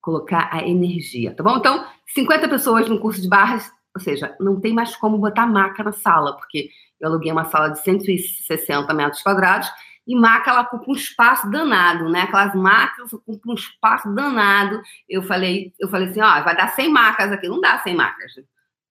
Colocar 0.00 0.50
a 0.52 0.66
energia, 0.68 1.34
tá 1.34 1.42
bom? 1.42 1.56
Então, 1.56 1.86
50 2.08 2.48
pessoas 2.48 2.88
no 2.88 3.00
curso 3.00 3.22
de 3.22 3.28
barras, 3.28 3.72
ou 3.94 4.02
seja, 4.02 4.36
não 4.38 4.60
tem 4.60 4.74
mais 4.74 4.94
como 4.96 5.16
botar 5.16 5.46
maca 5.46 5.82
na 5.82 5.92
sala, 5.92 6.36
porque 6.36 6.68
eu 7.04 7.10
aluguei 7.10 7.30
uma 7.30 7.44
sala 7.44 7.68
de 7.68 7.82
160 7.82 8.92
metros 8.94 9.22
quadrados 9.22 9.70
e 10.06 10.14
maca 10.14 10.50
ela 10.50 10.62
ocupa 10.62 10.90
um 10.90 10.94
espaço 10.94 11.50
danado, 11.50 12.08
né? 12.10 12.22
Aquelas 12.22 12.54
macas 12.54 13.12
ocupam 13.12 13.52
um 13.52 13.54
espaço 13.54 14.12
danado. 14.14 14.80
Eu 15.08 15.22
falei, 15.22 15.72
eu 15.78 15.88
falei 15.88 16.08
assim, 16.08 16.20
ó, 16.20 16.42
vai 16.42 16.56
dar 16.56 16.68
100 16.68 16.90
macas 16.90 17.32
aqui, 17.32 17.48
não 17.48 17.60
dá 17.60 17.78
100 17.78 17.94
macas, 17.94 18.32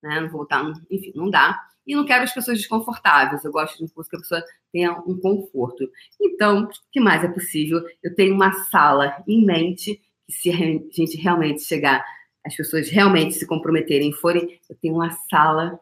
né? 0.02 0.22
Não 0.22 0.30
vou 0.30 0.42
botar, 0.42 0.64
enfim, 0.90 1.12
não 1.16 1.30
dá. 1.30 1.60
E 1.86 1.96
não 1.96 2.06
quero 2.06 2.24
as 2.24 2.34
pessoas 2.34 2.58
desconfortáveis. 2.58 3.44
Eu 3.44 3.52
gosto 3.52 3.78
de 3.78 3.84
um 3.84 3.88
curso 3.88 4.10
que 4.10 4.16
a 4.16 4.20
pessoa 4.20 4.44
tenha 4.72 4.94
um 5.06 5.20
conforto. 5.20 5.90
Então, 6.20 6.64
o 6.64 6.70
que 6.92 7.00
mais 7.00 7.24
é 7.24 7.28
possível? 7.28 7.82
Eu 8.02 8.16
tenho 8.16 8.34
uma 8.34 8.54
sala 8.54 9.22
em 9.28 9.46
mente 9.46 10.00
que 10.26 10.34
se 10.34 10.50
a 10.50 10.56
gente 10.56 11.18
realmente 11.18 11.62
chegar, 11.62 12.04
as 12.46 12.56
pessoas 12.56 12.90
realmente 12.90 13.34
se 13.34 13.46
comprometerem 13.46 14.14
forem, 14.14 14.60
eu 14.70 14.76
tenho 14.82 14.96
uma 14.96 15.12
sala 15.30 15.80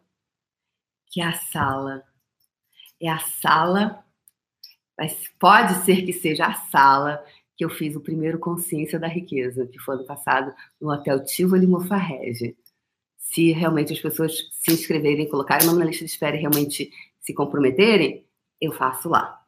que 1.12 1.20
é 1.20 1.26
a 1.26 1.32
sala 1.32 2.02
é 3.02 3.08
a 3.08 3.18
sala 3.18 4.02
mas 5.02 5.28
pode 5.38 5.84
ser 5.84 6.04
que 6.04 6.12
seja 6.12 6.46
a 6.46 6.54
sala 6.54 7.24
que 7.56 7.64
eu 7.64 7.70
fiz 7.70 7.96
o 7.96 8.00
primeiro 8.00 8.38
Consciência 8.38 8.98
da 8.98 9.08
Riqueza, 9.08 9.66
que 9.66 9.78
foi 9.78 9.96
ano 9.96 10.06
passado 10.06 10.54
no 10.80 10.92
Hotel 10.92 11.24
Tivoli 11.24 11.66
Mofarrege. 11.66 12.56
Se 13.18 13.52
realmente 13.52 13.92
as 13.92 14.00
pessoas 14.00 14.48
se 14.52 14.72
inscreverem, 14.72 15.28
colocarem 15.28 15.66
nome 15.66 15.80
na 15.80 15.86
lista 15.86 16.04
de 16.04 16.10
espera 16.10 16.36
e 16.36 16.40
realmente 16.40 16.90
se 17.20 17.34
comprometerem, 17.34 18.24
eu 18.60 18.72
faço 18.72 19.08
lá. 19.08 19.40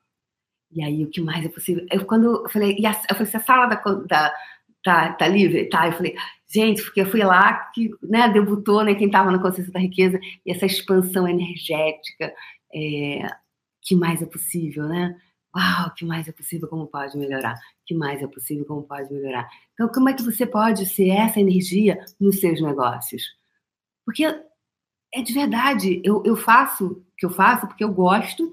E 0.70 0.82
aí, 0.82 1.04
o 1.04 1.10
que 1.10 1.20
mais 1.20 1.44
é 1.44 1.48
possível? 1.48 1.86
Eu, 1.90 2.04
quando 2.04 2.44
eu 2.44 2.48
falei, 2.48 2.76
e 2.78 2.86
a, 2.86 2.90
eu 3.08 3.14
falei, 3.14 3.26
se 3.26 3.36
a 3.36 3.40
sala 3.40 3.66
da, 3.66 3.76
da, 3.76 4.34
tá, 4.82 5.12
tá 5.12 5.28
livre? 5.28 5.68
Tá. 5.68 5.86
Eu 5.86 5.92
falei, 5.92 6.16
gente, 6.48 6.82
porque 6.82 7.02
eu 7.02 7.06
fui 7.06 7.22
lá 7.22 7.70
que 7.72 7.90
né, 8.02 8.28
debutou 8.28 8.82
né, 8.82 8.94
quem 8.94 9.06
estava 9.06 9.30
na 9.30 9.40
Consciência 9.40 9.72
da 9.72 9.78
Riqueza, 9.78 10.18
e 10.44 10.50
essa 10.50 10.66
expansão 10.66 11.28
energética, 11.28 12.34
é, 12.74 13.28
que 13.84 13.94
mais 13.94 14.22
é 14.22 14.26
possível, 14.26 14.88
né? 14.88 15.16
Uau, 15.54 15.94
que 15.94 16.04
mais 16.04 16.26
é 16.26 16.32
possível, 16.32 16.66
como 16.68 16.86
pode 16.88 17.16
melhorar? 17.16 17.54
que 17.86 17.94
mais 17.94 18.22
é 18.22 18.26
possível, 18.26 18.64
como 18.64 18.82
pode 18.82 19.12
melhorar? 19.12 19.48
Então, 19.74 19.88
como 19.88 20.08
é 20.08 20.14
que 20.14 20.22
você 20.22 20.46
pode 20.46 20.86
ser 20.86 21.08
essa 21.08 21.40
energia 21.40 22.02
nos 22.18 22.40
seus 22.40 22.60
negócios? 22.60 23.22
Porque 24.04 24.24
é 24.24 25.22
de 25.22 25.32
verdade, 25.32 26.00
eu, 26.04 26.22
eu 26.24 26.36
faço 26.36 26.86
o 26.86 27.04
que 27.16 27.26
eu 27.26 27.30
faço 27.30 27.66
porque 27.66 27.84
eu 27.84 27.92
gosto 27.92 28.52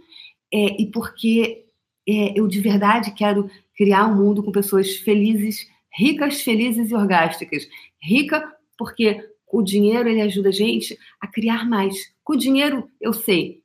é, 0.53 0.81
e 0.81 0.91
porque 0.91 1.65
é, 2.07 2.39
eu 2.39 2.47
de 2.47 2.59
verdade 2.59 3.11
quero 3.13 3.49
criar 3.75 4.05
um 4.07 4.15
mundo 4.15 4.43
com 4.43 4.51
pessoas 4.51 4.97
felizes, 4.97 5.67
ricas, 5.91 6.41
felizes 6.41 6.91
e 6.91 6.95
orgásticas. 6.95 7.67
Rica 8.01 8.43
porque 8.77 9.27
o 9.51 9.61
dinheiro 9.61 10.07
ele 10.07 10.21
ajuda 10.21 10.49
a 10.49 10.53
gente 10.53 10.97
a 11.19 11.27
criar 11.27 11.67
mais. 11.67 11.95
Com 12.23 12.33
o 12.33 12.37
dinheiro, 12.37 12.89
eu 12.99 13.13
sei 13.13 13.60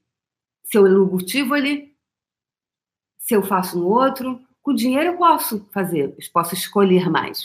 se 0.67 0.77
eu 0.77 0.87
ilutivo 0.87 1.57
ele, 1.57 1.95
se 3.19 3.35
eu 3.35 3.43
faço 3.43 3.79
no 3.79 3.89
outro. 3.89 4.41
Com 4.63 4.75
dinheiro 4.75 5.13
eu 5.13 5.17
posso 5.17 5.65
fazer, 5.73 6.05
eu 6.05 6.17
posso 6.33 6.55
escolher 6.55 7.09
mais. 7.09 7.41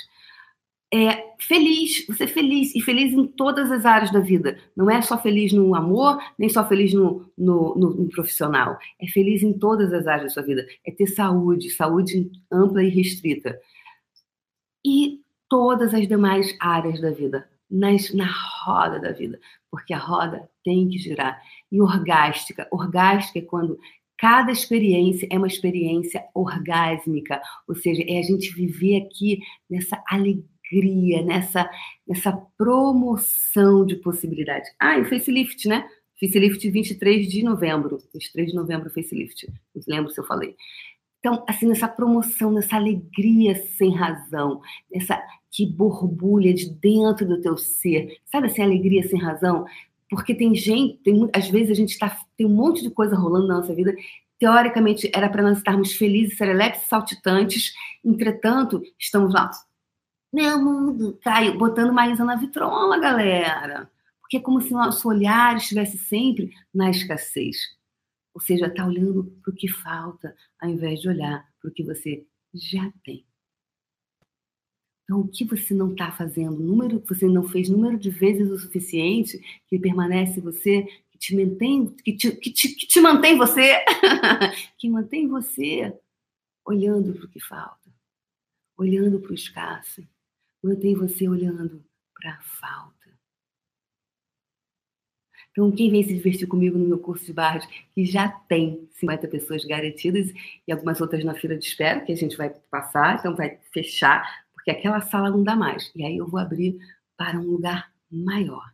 É 0.93 1.36
feliz, 1.39 2.05
você 2.05 2.25
é 2.25 2.27
feliz, 2.27 2.75
e 2.75 2.81
feliz 2.81 3.13
em 3.13 3.25
todas 3.25 3.71
as 3.71 3.86
áreas 3.86 4.12
da 4.12 4.19
vida. 4.19 4.60
Não 4.75 4.89
é 4.89 5.01
só 5.01 5.17
feliz 5.21 5.53
no 5.53 5.73
amor, 5.73 6.21
nem 6.38 6.49
só 6.49 6.67
feliz 6.67 6.93
no, 6.93 7.31
no, 7.38 7.75
no, 7.75 7.89
no 7.91 8.10
profissional. 8.10 8.77
É 8.99 9.07
feliz 9.07 9.41
em 9.41 9.53
todas 9.57 9.93
as 9.93 10.05
áreas 10.05 10.23
da 10.23 10.29
sua 10.29 10.43
vida. 10.43 10.65
É 10.86 10.91
ter 10.91 11.07
saúde, 11.07 11.69
saúde 11.69 12.29
ampla 12.51 12.84
e 12.84 12.89
restrita. 12.89 13.57
E 14.86 15.21
todas 15.47 15.93
as 15.93 16.07
demais 16.07 16.57
áreas 16.60 16.99
da 16.99 17.12
vida, 17.12 17.47
nas, 17.71 18.13
na 18.13 18.29
roda 18.65 18.99
da 18.99 19.12
vida, 19.12 19.39
porque 19.69 19.93
a 19.93 19.97
roda 19.97 20.49
tem 20.63 20.89
que 20.89 20.97
girar. 20.97 21.41
E 21.71 21.81
orgástica, 21.81 22.67
orgástica 22.71 23.39
é 23.39 23.43
quando 23.43 23.79
Cada 24.21 24.51
experiência 24.51 25.27
é 25.31 25.36
uma 25.36 25.47
experiência 25.47 26.23
orgásmica, 26.36 27.41
ou 27.67 27.73
seja, 27.73 28.03
é 28.07 28.19
a 28.19 28.21
gente 28.21 28.53
viver 28.53 28.97
aqui 28.97 29.39
nessa 29.67 29.99
alegria, 30.07 31.23
nessa, 31.23 31.67
nessa 32.07 32.31
promoção 32.55 33.84
de 33.84 33.95
possibilidades. 33.95 34.69
Ah, 34.79 34.99
e 34.99 35.05
facelift, 35.05 35.67
né? 35.67 35.89
Facelift 36.19 36.69
23 36.69 37.27
de 37.27 37.41
novembro. 37.41 37.97
23 38.13 38.51
de 38.51 38.55
novembro, 38.55 38.91
facelift. 38.91 39.51
Não 39.73 39.84
lembro 39.88 40.12
se 40.12 40.19
eu 40.19 40.23
falei. 40.23 40.55
Então, 41.17 41.43
assim, 41.49 41.65
nessa 41.65 41.88
promoção, 41.88 42.51
nessa 42.51 42.75
alegria 42.75 43.55
sem 43.55 43.91
razão, 43.91 44.62
nessa 44.93 45.19
que 45.51 45.65
borbulha 45.65 46.53
de 46.53 46.69
dentro 46.69 47.27
do 47.27 47.41
teu 47.41 47.57
ser, 47.57 48.17
sabe 48.25 48.47
assim, 48.47 48.63
alegria 48.63 49.07
sem 49.07 49.19
razão? 49.19 49.65
Porque 50.09 50.33
tem 50.33 50.55
gente, 50.55 50.97
tem, 51.03 51.29
às 51.33 51.49
vezes 51.49 51.71
a 51.71 51.73
gente 51.73 51.99
tá, 51.99 52.17
tem 52.37 52.47
um 52.47 52.55
monte 52.55 52.81
de 52.81 52.89
coisa 52.89 53.15
rolando 53.15 53.47
na 53.47 53.57
nossa 53.57 53.75
vida. 53.75 53.93
Teoricamente, 54.39 55.11
era 55.13 55.29
para 55.29 55.43
nós 55.43 55.57
estarmos 55.57 55.93
felizes, 55.93 56.37
serelepes, 56.37 56.87
saltitantes. 56.87 57.73
Entretanto, 58.03 58.81
estamos 58.97 59.33
lá. 59.33 59.51
Meu 60.33 60.57
mundo 60.57 61.19
caiu, 61.21 61.57
botando 61.57 61.93
Maísa 61.93 62.23
na 62.23 62.35
vitrola, 62.35 62.97
galera. 62.97 63.89
Porque 64.21 64.37
é 64.37 64.39
como 64.39 64.61
se 64.61 64.71
nosso 64.71 65.07
olhar 65.07 65.57
estivesse 65.57 65.97
sempre 65.97 66.51
na 66.73 66.89
escassez. 66.89 67.57
Ou 68.33 68.41
seja, 68.41 68.67
está 68.67 68.85
olhando 68.85 69.25
para 69.43 69.51
o 69.51 69.55
que 69.55 69.67
falta, 69.67 70.33
ao 70.59 70.69
invés 70.69 71.01
de 71.01 71.09
olhar 71.09 71.45
para 71.61 71.69
o 71.69 71.73
que 71.73 71.83
você 71.83 72.25
já 72.53 72.91
tem. 73.03 73.25
Então, 75.12 75.19
o 75.19 75.28
que 75.28 75.43
você 75.43 75.74
não 75.74 75.91
está 75.91 76.10
fazendo, 76.10 76.58
número 76.58 77.04
você 77.06 77.28
não 77.28 77.43
fez 77.43 77.67
número 77.67 78.00
de 78.00 78.10
vezes 78.10 78.50
o 78.50 78.58
suficiente 78.58 79.38
que 79.67 79.78
permanece 79.78 80.39
você, 80.39 80.84
que 81.12 81.17
te 81.17 81.36
mantém, 81.36 81.93
que 81.97 82.15
te, 82.15 82.32
que 82.32 82.50
te, 82.50 82.69
que 82.69 82.88
te 82.88 83.02
mantém 83.02 83.38
você, 83.38 83.84
que 84.80 84.89
mantém 84.89 85.28
você 85.28 85.93
olhando 86.65 87.13
para 87.13 87.26
o 87.26 87.28
que 87.28 87.41
falta, 87.41 87.93
olhando 88.78 89.19
para 89.19 89.32
o 89.32 89.36
escasso, 89.36 90.02
mantém 90.63 90.95
você 90.95 91.28
olhando 91.28 91.84
para 92.17 92.36
a 92.36 92.41
falta. 92.41 93.02
Então, 95.52 95.69
quem 95.74 95.91
vem 95.91 96.04
se 96.04 96.13
divertir 96.13 96.47
comigo 96.47 96.78
no 96.78 96.88
meu 96.88 97.00
curso 97.00 97.26
de 97.26 97.34
barras, 97.34 97.67
que 97.93 98.06
já 98.06 98.30
tem 98.30 98.88
50 98.93 99.28
pessoas 99.28 99.65
garantidas 99.65 100.32
e 100.65 100.71
algumas 100.71 101.02
outras 101.02 101.26
na 101.26 101.34
fila 101.34 101.58
de 101.58 101.65
espera, 101.65 102.00
que 102.00 102.13
a 102.13 102.15
gente 102.15 102.38
vai 102.38 102.50
passar, 102.50 103.19
então 103.19 103.36
vai 103.36 103.60
fechar 103.74 104.45
porque 104.62 104.71
aquela 104.71 105.02
sala 105.02 105.32
não 105.32 105.43
dá 105.43 105.56
mais. 105.56 105.91
E 105.95 106.06
aí 106.06 106.17
eu 106.17 106.28
vou 106.28 106.39
abrir 106.39 106.78
para 107.17 107.39
um 107.39 107.43
lugar 107.43 107.91
maior. 108.10 108.71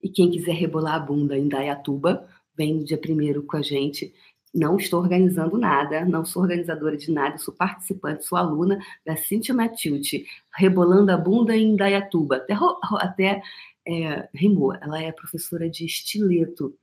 E 0.00 0.08
quem 0.08 0.30
quiser 0.30 0.54
rebolar 0.54 0.94
a 0.94 1.00
bunda 1.00 1.36
em 1.36 1.48
Dayatuba, 1.48 2.26
vem 2.56 2.74
no 2.76 2.84
dia 2.84 2.96
primeiro 2.96 3.42
com 3.42 3.56
a 3.56 3.62
gente. 3.62 4.14
Não 4.54 4.76
estou 4.76 5.00
organizando 5.00 5.58
nada, 5.58 6.04
não 6.04 6.24
sou 6.24 6.42
organizadora 6.42 6.96
de 6.96 7.10
nada, 7.10 7.36
sou 7.38 7.52
participante, 7.52 8.24
sou 8.24 8.38
aluna 8.38 8.78
da 9.04 9.16
Cintia 9.16 9.54
Matilde, 9.54 10.24
rebolando 10.54 11.10
a 11.10 11.16
bunda 11.16 11.56
em 11.56 11.76
Dayatuba. 11.76 12.36
Até, 12.36 12.54
até 13.00 13.42
é, 13.86 14.28
rimou, 14.32 14.72
ela 14.74 15.02
é 15.02 15.10
professora 15.10 15.68
de 15.68 15.84
estileto, 15.84 16.76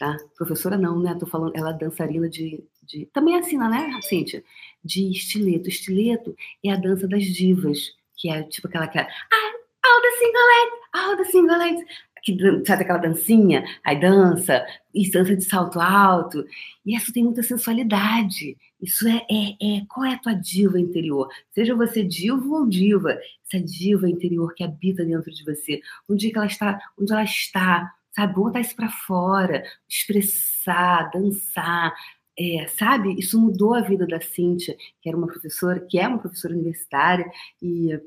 tá? 0.00 0.16
Professora 0.34 0.78
não, 0.78 0.98
né? 0.98 1.14
Tô 1.20 1.26
falando, 1.26 1.54
ela 1.54 1.70
é 1.70 1.78
dançarina 1.78 2.26
de, 2.26 2.64
de... 2.82 3.04
Também 3.12 3.38
assina, 3.38 3.68
né, 3.68 4.00
Cíntia? 4.00 4.42
De 4.82 5.10
estileto. 5.10 5.68
Estileto 5.68 6.34
é 6.64 6.72
a 6.72 6.76
dança 6.76 7.06
das 7.06 7.22
divas, 7.24 7.78
que 8.16 8.30
é 8.30 8.42
tipo 8.44 8.66
aquela 8.66 8.88
que 8.88 8.98
é... 8.98 9.02
Ah, 9.02 9.52
all 9.84 10.02
the 10.02 10.10
single 10.18 10.46
legs, 10.46 10.78
all 10.94 11.16
the 11.18 11.24
single 11.24 11.58
legs. 11.58 11.84
Que, 12.22 12.64
sabe 12.66 12.82
aquela 12.82 12.98
dancinha? 12.98 13.64
Aí 13.84 14.00
dança, 14.00 14.66
e 14.94 15.10
dança 15.10 15.36
de 15.36 15.44
salto 15.44 15.78
alto. 15.78 16.46
E 16.84 16.96
isso 16.96 17.12
tem 17.12 17.22
muita 17.22 17.42
sensualidade. 17.42 18.56
Isso 18.80 19.06
é, 19.06 19.26
é, 19.30 19.76
é, 19.76 19.82
Qual 19.86 20.06
é 20.06 20.14
a 20.14 20.18
tua 20.18 20.32
diva 20.34 20.80
interior? 20.80 21.28
Seja 21.50 21.74
você 21.74 22.02
divo 22.02 22.54
ou 22.54 22.66
diva, 22.66 23.18
essa 23.46 23.62
diva 23.62 24.08
interior 24.08 24.54
que 24.54 24.64
habita 24.64 25.04
dentro 25.04 25.30
de 25.30 25.44
você. 25.44 25.82
Onde, 26.08 26.28
é 26.28 26.30
que 26.30 26.38
ela 26.38 26.46
está, 26.46 26.80
onde 26.98 27.12
ela 27.12 27.24
está 27.24 27.94
sabe? 28.12 28.34
Botar 28.34 28.60
isso 28.60 28.76
para 28.76 28.88
fora, 28.90 29.64
expressar, 29.88 31.10
dançar, 31.10 31.94
é, 32.38 32.66
sabe? 32.68 33.14
Isso 33.18 33.40
mudou 33.40 33.74
a 33.74 33.80
vida 33.80 34.06
da 34.06 34.20
Cíntia, 34.20 34.76
que 35.00 35.08
era 35.08 35.16
uma 35.16 35.26
professora, 35.26 35.80
que 35.80 35.98
é 35.98 36.08
uma 36.08 36.18
professora 36.18 36.54
universitária 36.54 37.30
e 37.62 38.00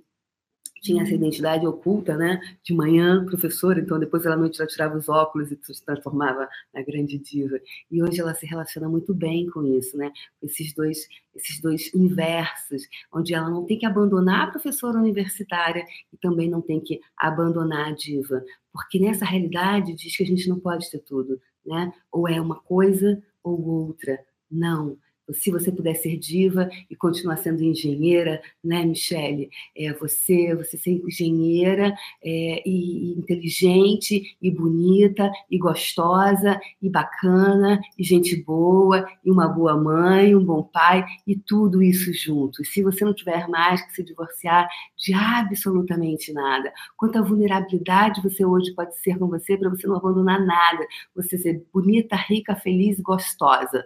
tinha 0.84 1.02
essa 1.02 1.14
identidade 1.14 1.66
oculta, 1.66 2.18
né? 2.18 2.42
De 2.62 2.74
manhã, 2.74 3.26
professora, 3.26 3.80
então 3.80 3.98
depois 3.98 4.28
à 4.28 4.36
noite 4.36 4.60
ela 4.60 4.68
tirava 4.68 4.98
os 4.98 5.08
óculos 5.08 5.50
e 5.50 5.58
se 5.62 5.86
transformava 5.86 6.48
na 6.74 6.84
grande 6.84 7.18
diva. 7.18 7.58
E 7.90 8.04
hoje 8.04 8.20
ela 8.20 8.36
se 8.36 8.46
relaciona 8.46 8.90
muito 8.90 9.14
bem 9.14 9.50
com 9.50 9.66
isso, 9.66 9.96
né? 9.96 10.12
Esses 10.42 10.74
dois, 10.74 11.08
esses 11.34 11.62
dois 11.62 11.90
universos, 11.94 12.84
onde 13.14 13.34
ela 13.34 13.50
não 13.50 13.66
tem 13.66 13.80
que 13.80 13.86
abandonar 13.86 14.50
a 14.50 14.52
professora 14.52 14.98
universitária 14.98 15.86
e 16.12 16.18
também 16.18 16.50
não 16.50 16.62
tem 16.62 16.82
que 16.82 17.00
abandonar 17.18 17.88
a 17.88 17.96
diva, 17.96 18.44
porque 18.74 19.00
nessa 19.00 19.24
realidade 19.24 19.94
diz 19.94 20.18
que 20.18 20.24
a 20.24 20.26
gente 20.26 20.50
não 20.50 20.60
pode 20.60 20.90
ter 20.90 21.00
tudo, 21.00 21.40
né? 21.66 21.94
Ou 22.12 22.28
é 22.28 22.42
uma 22.42 22.60
coisa 22.60 23.22
ou 23.44 23.62
outra. 23.62 24.20
Não, 24.50 24.98
se 25.32 25.52
você 25.52 25.72
puder 25.72 25.96
ser 25.96 26.18
diva 26.18 26.70
e 26.90 26.96
continuar 26.96 27.38
sendo 27.38 27.64
engenheira, 27.64 28.42
né, 28.64 28.84
Michele? 28.84 29.50
É, 29.76 29.94
você, 29.94 30.54
você 30.56 30.78
ser 30.78 30.92
engenheira 30.92 31.96
é, 32.22 32.62
e, 32.68 33.12
e, 33.14 33.20
inteligente 33.20 34.36
e 34.42 34.52
bonita 34.52 35.32
e 35.50 35.58
gostosa 35.58 36.60
e 36.82 36.90
bacana 36.90 37.80
e 37.98 38.04
gente 38.04 38.36
boa 38.44 39.08
e 39.24 39.32
uma 39.32 39.48
boa 39.48 39.78
mãe, 39.78 40.36
um 40.36 40.44
bom 40.44 40.64
pai 40.64 41.06
e 41.26 41.36
tudo 41.36 41.82
isso 41.82 42.12
junto. 42.14 42.62
E 42.62 42.66
se 42.66 42.84
você 42.84 43.06
não 43.06 43.14
tiver 43.14 43.48
mais 43.48 43.82
que 43.86 43.94
se 43.94 44.04
divorciar 44.04 44.68
de 44.98 45.14
absolutamente 45.14 46.34
nada, 46.34 46.74
quanta 46.98 47.22
vulnerabilidade 47.22 48.22
você 48.22 48.44
hoje 48.44 48.74
pode 48.74 48.98
ser 49.00 49.18
com 49.18 49.28
você 49.28 49.58
para 49.58 49.70
você 49.70 49.88
não 49.88 49.96
abandonar 49.96 50.44
nada, 50.46 50.86
você 51.16 51.38
ser 51.38 51.66
bonita, 51.74 52.16
rica, 52.16 52.56
feliz 52.56 53.00
e 53.00 53.02
gostosa 53.02 53.84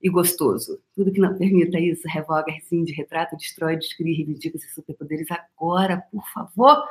e 0.00 0.08
gostoso. 0.08 0.80
Tudo 0.94 1.12
que 1.12 1.20
não 1.20 1.36
permita 1.36 1.78
isso, 1.78 2.02
revoga, 2.06 2.52
rescinde, 2.52 2.92
retrata, 2.92 3.36
destrói, 3.36 3.76
descreve, 3.76 4.14
reivindica 4.14 4.56
esses 4.56 4.74
superpoderes 4.74 5.26
agora, 5.30 6.02
por 6.10 6.24
favor. 6.32 6.84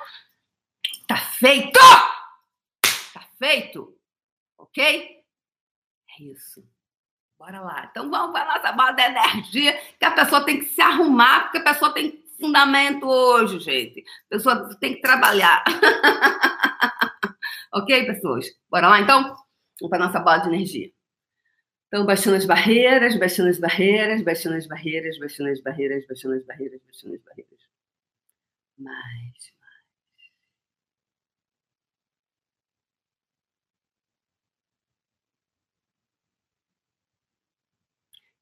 Tá 1.07 1.17
feito! 1.17 1.79
Tá 3.13 3.27
feito! 3.39 3.95
Ok? 4.57 4.83
É 4.83 6.23
isso. 6.23 6.63
Bora 7.39 7.61
lá. 7.61 7.87
Então 7.89 8.09
vamos 8.09 8.31
para 8.31 8.51
a 8.51 8.57
nossa 8.57 8.71
bola 8.71 8.91
de 8.91 9.01
energia, 9.01 9.79
que 9.99 10.05
a 10.05 10.11
pessoa 10.11 10.43
tem 10.43 10.59
que 10.59 10.65
se 10.65 10.81
arrumar, 10.81 11.43
porque 11.43 11.59
a 11.59 11.63
pessoa 11.63 11.93
tem 11.93 12.23
fundamento 12.39 13.07
hoje, 13.07 13.59
gente. 13.59 14.01
A 14.01 14.35
pessoa 14.35 14.75
tem 14.79 14.95
que 14.95 15.01
trabalhar. 15.01 15.63
ok, 17.73 18.05
pessoas? 18.05 18.47
Bora 18.69 18.89
lá, 18.89 18.99
então? 18.99 19.23
Vamos 19.79 19.89
para 19.89 20.03
a 20.03 20.07
nossa 20.07 20.19
bola 20.19 20.39
de 20.39 20.47
energia. 20.47 20.91
Então, 21.87 22.05
baixando 22.05 22.35
as 22.37 22.45
barreiras, 22.45 23.17
baixando 23.17 23.49
as 23.49 23.59
barreiras, 23.59 24.21
baixando 24.23 24.55
as 24.57 24.67
barreiras, 24.67 25.17
baixando 25.19 25.49
as 25.49 25.61
barreiras, 25.61 26.05
baixando 26.07 26.35
as 26.35 26.43
barreiras, 26.45 26.81
baixando 26.85 27.15
as 27.15 27.21
barreiras. 27.23 27.59
Mais, 28.77 29.51
mais. 29.61 30.31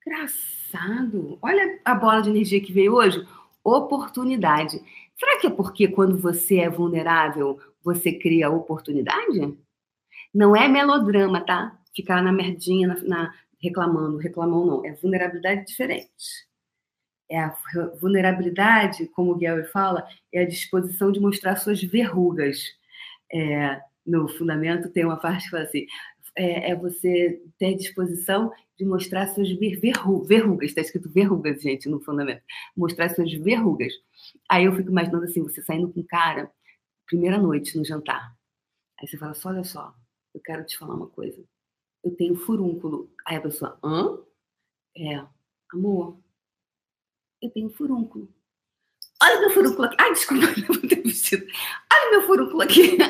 Engraçado. 0.06 1.38
Olha 1.42 1.80
a 1.84 1.96
bola 1.96 2.22
de 2.22 2.30
energia 2.30 2.62
que 2.62 2.72
veio 2.72 2.94
hoje. 2.96 3.26
Oportunidade. 3.64 4.80
Será 5.18 5.40
que 5.40 5.48
é 5.48 5.50
porque 5.50 5.88
quando 5.88 6.18
você 6.18 6.60
é 6.60 6.70
vulnerável, 6.70 7.60
você 7.84 8.12
cria 8.14 8.50
oportunidade? 8.50 9.58
Não 10.34 10.56
é 10.56 10.68
melodrama, 10.68 11.46
tá? 11.46 11.78
Ficar 11.96 12.22
na 12.22 12.32
merdinha, 12.32 12.88
na, 12.88 13.04
na, 13.04 13.34
reclamando, 13.62 14.18
reclamou 14.18 14.66
não, 14.66 14.86
é 14.86 14.94
vulnerabilidade 14.94 15.66
diferente. 15.66 16.46
É 17.30 17.40
a 17.40 17.58
vulnerabilidade, 18.00 19.08
como 19.08 19.32
o 19.32 19.38
Gary 19.38 19.66
fala, 19.66 20.08
é 20.32 20.42
a 20.42 20.48
disposição 20.48 21.12
de 21.12 21.20
mostrar 21.20 21.56
suas 21.56 21.82
verrugas. 21.82 22.60
É, 23.34 23.82
no 24.06 24.28
fundamento 24.28 24.90
tem 24.90 25.04
uma 25.04 25.18
parte 25.18 25.46
que 25.46 25.50
fala 25.50 25.64
assim, 25.64 25.88
é, 26.36 26.72
é 26.72 26.76
você 26.76 27.42
ter 27.58 27.76
disposição 27.76 28.52
de 28.78 28.86
mostrar 28.86 29.28
suas 29.28 29.50
verru 29.52 30.24
verrugas, 30.24 30.70
está 30.70 30.82
escrito 30.82 31.10
verrugas, 31.10 31.62
gente, 31.62 31.88
no 31.88 32.00
fundamento, 32.02 32.44
mostrar 32.76 33.10
suas 33.10 33.32
verrugas. 33.34 33.94
Aí 34.50 34.66
eu 34.66 34.76
fico 34.76 34.90
imaginando 34.90 35.24
assim, 35.24 35.42
você 35.42 35.62
saindo 35.64 35.92
com 35.92 36.02
um 36.02 36.06
cara, 36.06 36.52
primeira 37.08 37.38
noite 37.38 37.78
no 37.78 37.86
jantar, 37.86 38.36
aí 39.00 39.08
você 39.08 39.18
fala 39.18 39.34
só, 39.34 39.50
olha 39.50 39.64
só, 39.64 39.94
eu 40.34 40.42
quero 40.42 40.66
te 40.66 40.78
falar 40.78 40.96
uma 40.96 41.08
coisa, 41.08 41.42
eu 42.06 42.16
tenho 42.16 42.36
furúnculo. 42.36 43.12
Aí 43.26 43.38
a 43.38 43.42
pessoa, 43.42 43.80
hã? 43.84 44.20
É, 44.96 45.26
amor, 45.74 46.20
eu 47.42 47.50
tenho 47.50 47.70
furúnculo. 47.72 48.32
Olha 49.22 49.40
meu 49.40 49.50
furúnculo 49.50 49.86
aqui. 49.86 49.96
Ai, 50.00 50.14
desculpa, 50.14 50.46
vou 50.68 50.88
ter 50.88 51.02
vestido. 51.02 51.46
Olha 51.92 52.12
meu 52.12 52.22
furúnculo 52.22 52.62
aqui. 52.62 52.82
Imagina 52.94 53.10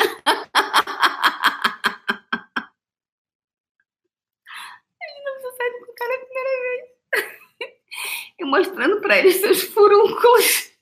você 5.41 5.51
sair 5.57 5.79
com 5.85 5.91
o 5.91 5.95
cara 5.95 6.15
a 6.15 6.19
primeira 6.25 6.49
vez. 6.61 6.95
E 8.39 8.45
mostrando 8.45 9.01
pra 9.01 9.17
ele 9.17 9.31
seus 9.31 9.63
furúnculos. 9.63 10.75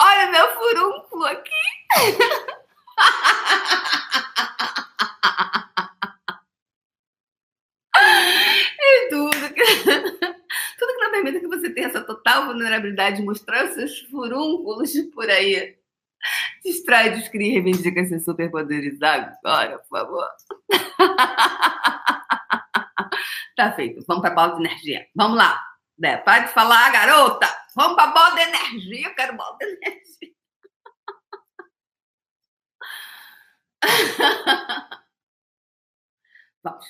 Olha 0.00 0.30
meu 0.30 0.48
furúnculo 0.54 1.24
aqui. 1.26 1.50
e 8.80 9.08
tudo 9.08 9.54
que, 9.54 9.64
tudo 10.78 10.94
que 10.94 11.00
não 11.00 11.10
permita 11.10 11.40
que 11.40 11.46
você 11.46 11.70
tenha 11.70 11.88
essa 11.88 12.02
total 12.02 12.46
vulnerabilidade 12.74 13.18
de 13.18 13.22
mostrar 13.22 13.66
os 13.66 13.74
seus 13.74 14.00
furúnculos 14.10 14.90
por 15.14 15.30
aí. 15.30 15.78
Distrai, 16.64 17.10
descreve, 17.10 17.50
reivindica 17.50 18.04
seus 18.06 18.24
superpoderes 18.24 19.00
agora, 19.02 19.78
por 19.78 19.88
favor. 19.88 20.26
tá 23.56 23.72
feito. 23.74 24.04
Vamos 24.06 24.22
para 24.22 24.34
bola 24.34 24.56
de 24.56 24.60
energia. 24.66 25.06
Vamos 25.14 25.36
lá. 25.36 25.62
Né? 25.98 26.16
Para 26.18 26.46
de 26.46 26.52
falar, 26.52 26.90
garota. 26.90 27.46
Vamos 27.76 27.96
para 27.96 28.12
bola 28.12 28.34
de 28.34 28.40
energia. 28.42 29.08
Eu 29.08 29.14
quero 29.14 29.36
bola 29.36 29.56
de 29.58 29.64
energia. 29.66 30.34
Vamos. 36.62 36.86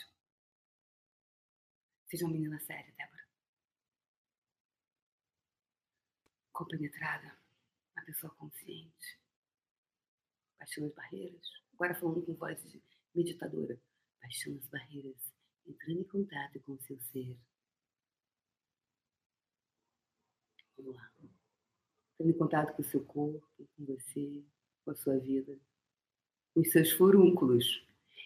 Seja 2.08 2.24
uma 2.24 2.32
menina 2.32 2.58
séria, 2.60 2.92
Débora. 2.96 3.24
Compenetrada. 6.54 7.36
Uma 7.94 8.04
pessoa 8.06 8.34
consciente. 8.36 9.20
Baixando 10.58 10.86
as 10.86 10.94
barreiras. 10.94 11.46
Agora 11.74 11.94
falando 11.94 12.22
com 12.22 12.34
voz 12.34 12.62
de 12.70 12.82
meditadora. 13.14 13.78
Baixando 14.22 14.58
as 14.58 14.66
barreiras. 14.68 15.34
Entrando 15.66 16.00
em 16.00 16.04
contato 16.04 16.60
com 16.60 16.72
o 16.72 16.80
seu 16.80 16.98
ser. 16.98 17.38
Vamos 20.78 20.94
lá. 20.94 21.12
Entrando 22.14 22.30
em 22.30 22.38
contato 22.38 22.74
com 22.74 22.80
o 22.80 22.84
seu 22.86 23.04
corpo, 23.04 23.68
com 23.76 23.84
você, 23.84 24.42
com 24.82 24.92
a 24.92 24.94
sua 24.94 25.18
vida 25.18 25.60
os 26.54 26.70
seus 26.70 26.92
furúnculos. 26.92 27.82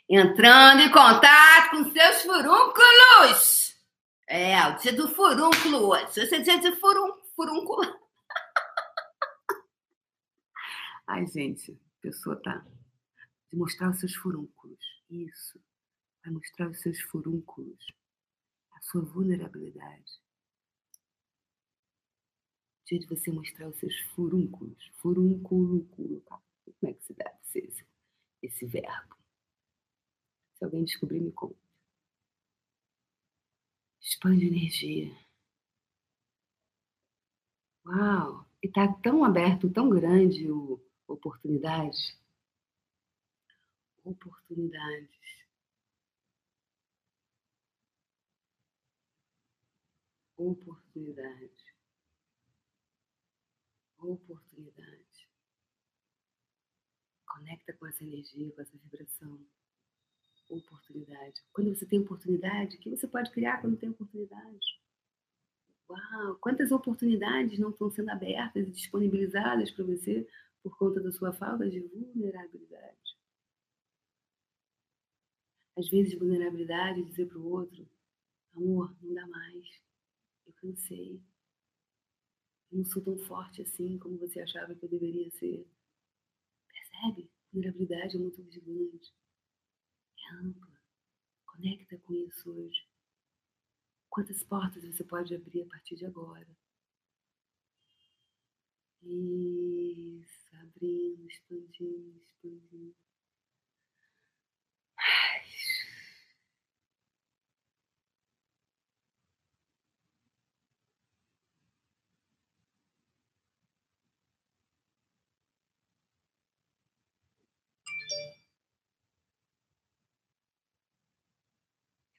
Entrando 0.09 0.83
em 0.83 0.91
contato 0.91 1.71
com 1.71 1.91
seus 1.91 2.23
furúnculos. 2.23 3.77
É, 4.27 4.67
o 4.67 4.77
dia 4.77 4.93
do 4.93 5.09
furúnculo 5.09 5.89
hoje. 5.89 6.27
Você 6.27 6.37
é 6.37 6.41
dia 6.41 6.59
de 6.59 6.73
furúnculo. 6.73 7.99
Ai, 11.09 11.27
gente, 11.27 11.73
a 11.73 12.01
pessoa 12.03 12.37
tá. 12.43 12.65
De 13.51 13.57
mostrar 13.57 13.91
os 13.91 13.99
seus 13.99 14.15
furúnculos. 14.15 14.79
Isso. 15.09 15.59
Vai 16.23 16.33
mostrar 16.35 16.69
os 16.71 16.81
seus 16.81 17.01
furúnculos. 17.01 17.87
A 18.73 18.81
sua 18.83 19.01
vulnerabilidade. 19.01 20.21
Dia 22.87 22.99
de 23.01 23.07
você 23.07 23.33
mostrar 23.33 23.69
os 23.69 23.79
seus 23.79 23.99
furúnculos. 24.15 24.93
Furúnculo, 24.99 26.21
tá? 26.27 26.41
Como 26.79 26.93
é 26.93 26.95
que 26.95 27.05
se 27.05 27.15
deve 27.15 27.39
ser? 27.43 27.89
esse 28.43 28.67
verbo. 28.67 29.17
Se 30.57 30.65
alguém 30.65 30.85
descobrir, 30.85 31.21
me 31.21 31.33
conta. 31.33 31.59
Expande 34.01 34.47
energia. 34.47 35.13
Uau! 37.85 38.47
E 38.63 38.67
está 38.67 38.93
tão 39.03 39.25
aberto, 39.25 39.73
tão 39.73 39.89
grande 39.89 40.51
o 40.51 40.88
oportunidade. 41.09 42.17
Oportunidades. 44.05 45.19
Oportunidade. 50.37 51.75
Oportunidade. 53.99 55.29
Conecta 57.27 57.73
com 57.73 57.87
essa 57.87 58.05
energia, 58.05 58.53
com 58.53 58.63
essa 58.63 58.79
vibração. 58.79 59.45
Oportunidade. 60.49 61.43
Quando 61.53 61.75
você 61.75 61.85
tem 61.85 62.01
oportunidade, 62.01 62.77
o 62.77 62.81
que 62.81 62.91
você 62.91 63.07
pode 63.07 63.31
criar 63.33 63.61
quando 63.61 63.77
tem 63.77 63.91
oportunidade? 63.91 64.81
Uau, 65.91 66.37
quantas 66.37 66.71
oportunidades 66.71 67.59
não 67.59 67.71
estão 67.71 67.91
sendo 67.91 68.11
abertas 68.11 68.67
e 68.67 68.71
disponibilizadas 68.71 69.71
para 69.71 69.85
você 69.85 70.27
por 70.63 70.77
conta 70.77 71.01
da 71.01 71.13
sua 71.13 71.33
falta 71.33 71.69
de 71.69 71.81
vulnerabilidade? 71.81 73.17
Às 75.77 75.89
vezes, 75.89 76.19
vulnerabilidade 76.19 77.01
é 77.01 77.05
dizer 77.05 77.27
para 77.27 77.39
o 77.39 77.51
outro: 77.51 77.89
amor, 78.55 78.97
não 79.01 79.15
dá 79.15 79.27
mais, 79.27 79.67
eu 80.47 80.53
cansei, 80.55 81.23
eu 82.71 82.79
não 82.79 82.85
sou 82.85 83.03
tão 83.03 83.19
forte 83.19 83.63
assim 83.63 83.99
como 83.99 84.19
você 84.19 84.41
achava 84.41 84.75
que 84.75 84.85
eu 84.85 84.89
deveria 84.89 85.31
ser. 85.31 85.67
Percebe? 86.69 87.31
Vulnerabilidade 87.53 88.17
é 88.17 88.19
muito 88.21 88.43
vigilante, 88.43 89.15
é 90.19 90.35
ampla. 90.35 90.79
Conecta 91.47 91.99
com 91.99 92.15
isso 92.15 92.51
hoje. 92.51 92.87
Quantas 94.11 94.43
portas 94.45 94.85
você 94.85 95.05
pode 95.05 95.35
abrir 95.35 95.63
a 95.63 95.67
partir 95.67 95.97
de 95.97 96.05
agora? 96.05 96.47
Isso, 99.03 100.38
abrindo, 100.61 101.27
expandindo, 101.27 102.21
expandindo. 102.23 102.95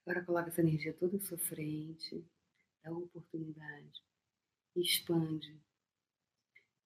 Agora 0.10 0.26
coloca 0.26 0.50
essa 0.50 0.62
energia 0.62 0.92
toda 0.96 1.18
à 1.18 1.20
sua 1.20 1.38
frente, 1.38 2.26
dá 2.84 2.92
oportunidade, 2.92 4.04
expande, 4.76 5.62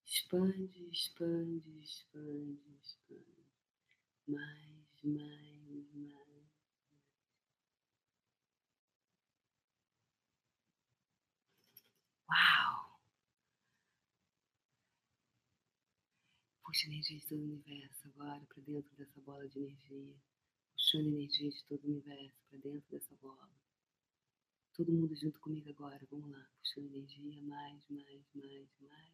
expande, 0.06 0.88
expande, 0.90 1.80
expande, 1.82 2.60
expande, 2.82 3.44
mais, 4.28 5.02
mais, 5.04 5.86
mais. 5.94 6.24
Uau! 12.28 13.00
Puxa 16.64 16.86
energia 16.86 17.18
de 17.18 17.26
todo 17.26 17.40
o 17.40 17.44
universo 17.44 18.08
agora 18.08 18.44
para 18.46 18.62
dentro 18.62 18.94
dessa 18.96 19.20
bola 19.20 19.48
de 19.48 19.58
energia 19.58 20.14
puxando 20.84 21.06
energia 21.06 21.50
de 21.50 21.64
todo 21.64 21.82
o 21.84 21.88
universo 21.88 22.36
para 22.50 22.58
dentro 22.58 22.90
dessa 22.90 23.14
bola. 23.16 23.48
Todo 24.74 24.92
mundo 24.92 25.16
junto 25.16 25.40
comigo 25.40 25.70
agora, 25.70 26.06
vamos 26.10 26.30
lá, 26.30 26.46
puxando 26.58 26.86
energia 26.86 27.42
mais, 27.42 27.82
mais, 27.88 28.22
mais, 28.34 28.68
mais. 28.80 29.13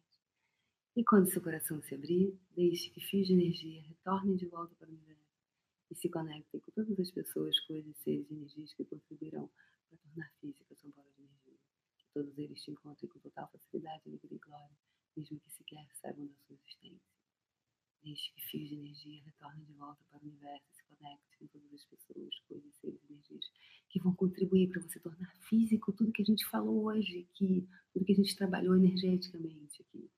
E 0.93 1.05
quando 1.05 1.31
seu 1.31 1.41
coração 1.41 1.81
se 1.81 1.95
abrir, 1.95 2.37
deixe 2.53 2.89
que 2.89 2.99
fios 2.99 3.25
de 3.25 3.33
energia 3.33 3.81
retornem 3.83 4.35
de 4.35 4.45
volta 4.45 4.75
para 4.75 4.89
o 4.89 4.91
universo 4.91 5.21
e 5.89 5.95
se 5.95 6.09
conectem 6.09 6.59
com 6.59 6.71
todas 6.71 6.99
as 6.99 7.09
pessoas, 7.11 7.57
coisas, 7.61 7.95
seres 7.99 8.29
e 8.29 8.33
energias 8.33 8.73
que 8.73 8.83
contribuirão 8.83 9.49
para 9.87 9.97
tornar 9.99 10.29
física 10.41 10.75
sua 10.75 10.91
bola 10.91 11.09
de 11.15 11.21
energia. 11.21 11.57
Que 11.97 12.05
todos 12.13 12.37
eles 12.37 12.61
te 12.61 12.71
encontrem 12.71 13.09
com 13.09 13.19
total 13.19 13.49
facilidade, 13.53 14.01
alegria 14.05 14.35
e 14.35 14.39
glória, 14.39 14.77
mesmo 15.15 15.39
que 15.39 15.51
sequer 15.51 15.87
saibam 16.01 16.27
da 16.27 16.35
sua 16.45 16.55
existência. 16.55 17.15
Deixe 18.03 18.33
que 18.33 18.41
fios 18.41 18.67
de 18.67 18.75
energia 18.75 19.23
retornem 19.23 19.63
de 19.63 19.73
volta 19.73 20.03
para 20.09 20.19
o 20.19 20.27
universo 20.27 20.65
e 20.71 20.75
se 20.75 20.83
conectem 20.83 21.37
com 21.39 21.47
todas 21.47 21.73
as 21.73 21.85
pessoas, 21.85 22.39
coisas, 22.49 22.75
seres, 22.81 22.99
energias 23.09 23.49
que 23.89 23.99
vão 24.01 24.13
contribuir 24.13 24.67
para 24.67 24.81
você 24.81 24.99
tornar 24.99 25.33
físico 25.47 25.93
tudo 25.93 26.11
que 26.11 26.21
a 26.21 26.25
gente 26.25 26.45
falou 26.47 26.83
hoje 26.83 27.25
aqui, 27.29 27.65
tudo 27.93 28.03
que 28.03 28.11
a 28.11 28.15
gente 28.15 28.35
trabalhou 28.35 28.75
energeticamente 28.75 29.81
aqui. 29.83 30.11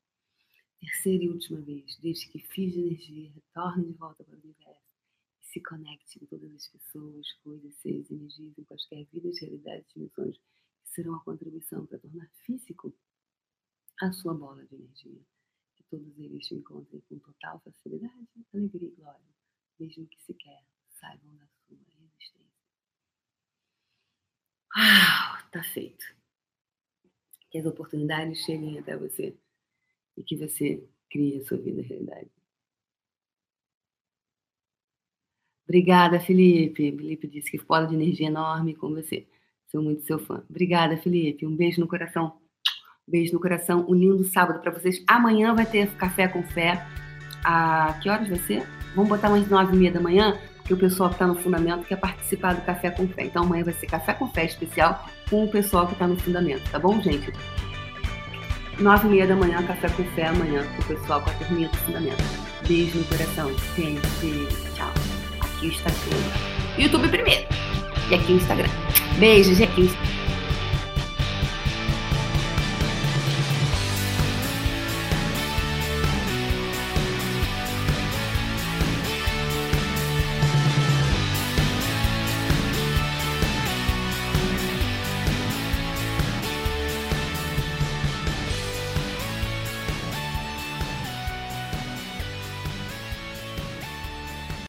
Terceira 0.84 1.24
e 1.24 1.30
última 1.30 1.62
vez, 1.62 1.98
deixe 1.98 2.30
que 2.30 2.40
de 2.40 2.80
energia 2.80 3.32
retornem 3.32 3.92
de 3.92 3.98
volta 3.98 4.24
para 4.24 4.36
o 4.36 4.40
universo 4.40 4.82
e 5.42 5.46
se 5.46 5.62
conecte 5.62 6.20
com 6.20 6.26
todas 6.26 6.54
as 6.54 6.68
pessoas, 6.68 7.32
coisas, 7.44 7.74
seres, 7.76 8.12
energias 8.12 8.58
em 8.58 8.64
quaisquer 8.64 9.06
vidas, 9.12 9.40
realidades, 9.40 9.88
dimensões 9.94 10.38
que 10.38 10.90
serão 10.90 11.16
a 11.16 11.24
contribuição 11.24 11.86
para 11.86 12.00
tornar 12.00 12.30
físico 12.46 12.94
a 14.02 14.12
sua 14.12 14.34
bola 14.34 14.66
de 14.66 14.76
energia 14.76 15.22
todos 15.94 16.18
eles 16.18 16.48
te 16.48 16.56
encontrem 16.56 17.02
com 17.02 17.20
total 17.20 17.60
facilidade, 17.60 18.28
alegria 18.52 18.88
e 18.88 18.96
glória, 18.96 19.36
mesmo 19.80 20.08
que 20.08 20.20
sequer 20.24 20.66
saibam 20.90 21.36
da 21.36 21.46
sua 21.46 21.76
existência. 21.76 22.34
Uau, 24.76 25.52
tá 25.52 25.64
feito. 25.64 26.04
Que 27.52 27.60
as 27.60 27.66
oportunidades 27.68 28.40
cheguem 28.40 28.80
até 28.80 28.98
você 28.98 29.38
e 30.18 30.24
que 30.24 30.36
você 30.36 30.84
crie 31.10 31.38
a 31.38 31.46
sua 31.46 31.58
vida 31.58 31.82
realidade. 31.82 32.28
Obrigada, 35.68 36.20
Felipe. 36.20 36.92
Felipe 36.92 37.28
disse 37.28 37.50
que 37.52 37.58
foda 37.58 37.88
de 37.88 37.96
energia 37.96 38.28
enorme 38.28 38.76
com 38.76 38.90
você. 38.90 39.26
Sou 39.68 39.82
muito 39.82 40.04
seu 40.04 40.20
fã. 40.20 40.44
Obrigada, 40.50 40.98
Felipe. 40.98 41.46
Um 41.46 41.56
beijo 41.56 41.82
no 41.82 41.88
coração. 41.88 42.38
Beijo 43.08 43.34
no 43.34 43.40
coração, 43.40 43.86
um 43.90 43.94
lindo 43.94 44.24
sábado 44.24 44.62
para 44.62 44.72
vocês. 44.72 45.04
Amanhã 45.08 45.54
vai 45.54 45.66
ter 45.66 45.94
café 45.96 46.28
com 46.28 46.44
fé. 46.44 46.86
A 47.44 48.00
que 48.02 48.10
horas 48.10 48.30
vai 48.30 48.40
ser? 48.40 48.64
Vamos 48.96 49.10
botar 49.10 49.30
umas 49.30 49.50
nove 49.50 49.76
e 49.76 49.80
meia 49.80 49.92
da 49.92 50.00
manhã, 50.00 50.40
porque 50.58 50.74
o 50.74 50.78
pessoal 50.78 51.10
que 51.10 51.16
está 51.16 51.28
no 51.28 51.36
fundamento 51.36 51.86
quer 51.86 52.00
participar 52.00 52.54
do 52.54 52.62
café 52.62 52.92
com 52.92 53.08
fé. 53.08 53.26
Então 53.26 53.44
amanhã 53.44 53.64
vai 53.66 53.74
ser 53.74 53.88
café 53.88 54.14
com 54.14 54.28
fé 54.30 54.46
especial 54.46 55.10
com 55.30 55.44
o 55.44 55.52
pessoal 55.52 55.88
que 55.88 55.94
está 55.94 56.08
no 56.08 56.18
fundamento, 56.18 56.70
tá 56.72 56.80
bom, 56.80 57.02
gente? 57.02 57.32
Nove 58.80 59.08
e 59.08 59.12
meia 59.12 59.28
da 59.28 59.36
manhã, 59.36 59.62
café 59.64 59.88
com 59.90 60.04
fé 60.16 60.28
amanhã 60.28 60.64
com 60.76 60.82
o 60.82 60.86
pessoal 60.86 61.22
com 61.22 61.30
a 61.30 61.34
turminha 61.34 61.70
do 61.70 61.78
fundamento. 61.78 62.24
Beijo 62.68 62.98
no 62.98 63.06
coração, 63.06 63.52
gente. 63.76 64.48
Tchau. 64.76 64.92
Aqui 65.42 65.68
o 65.68 65.70
Instagram. 65.70 66.18
YouTube 66.78 67.08
primeiro. 67.10 67.48
E 68.10 68.16
aqui 68.16 68.34
o 68.34 68.36
Instagram. 68.38 68.70
Beijo, 69.20 69.54
gente. 69.54 70.13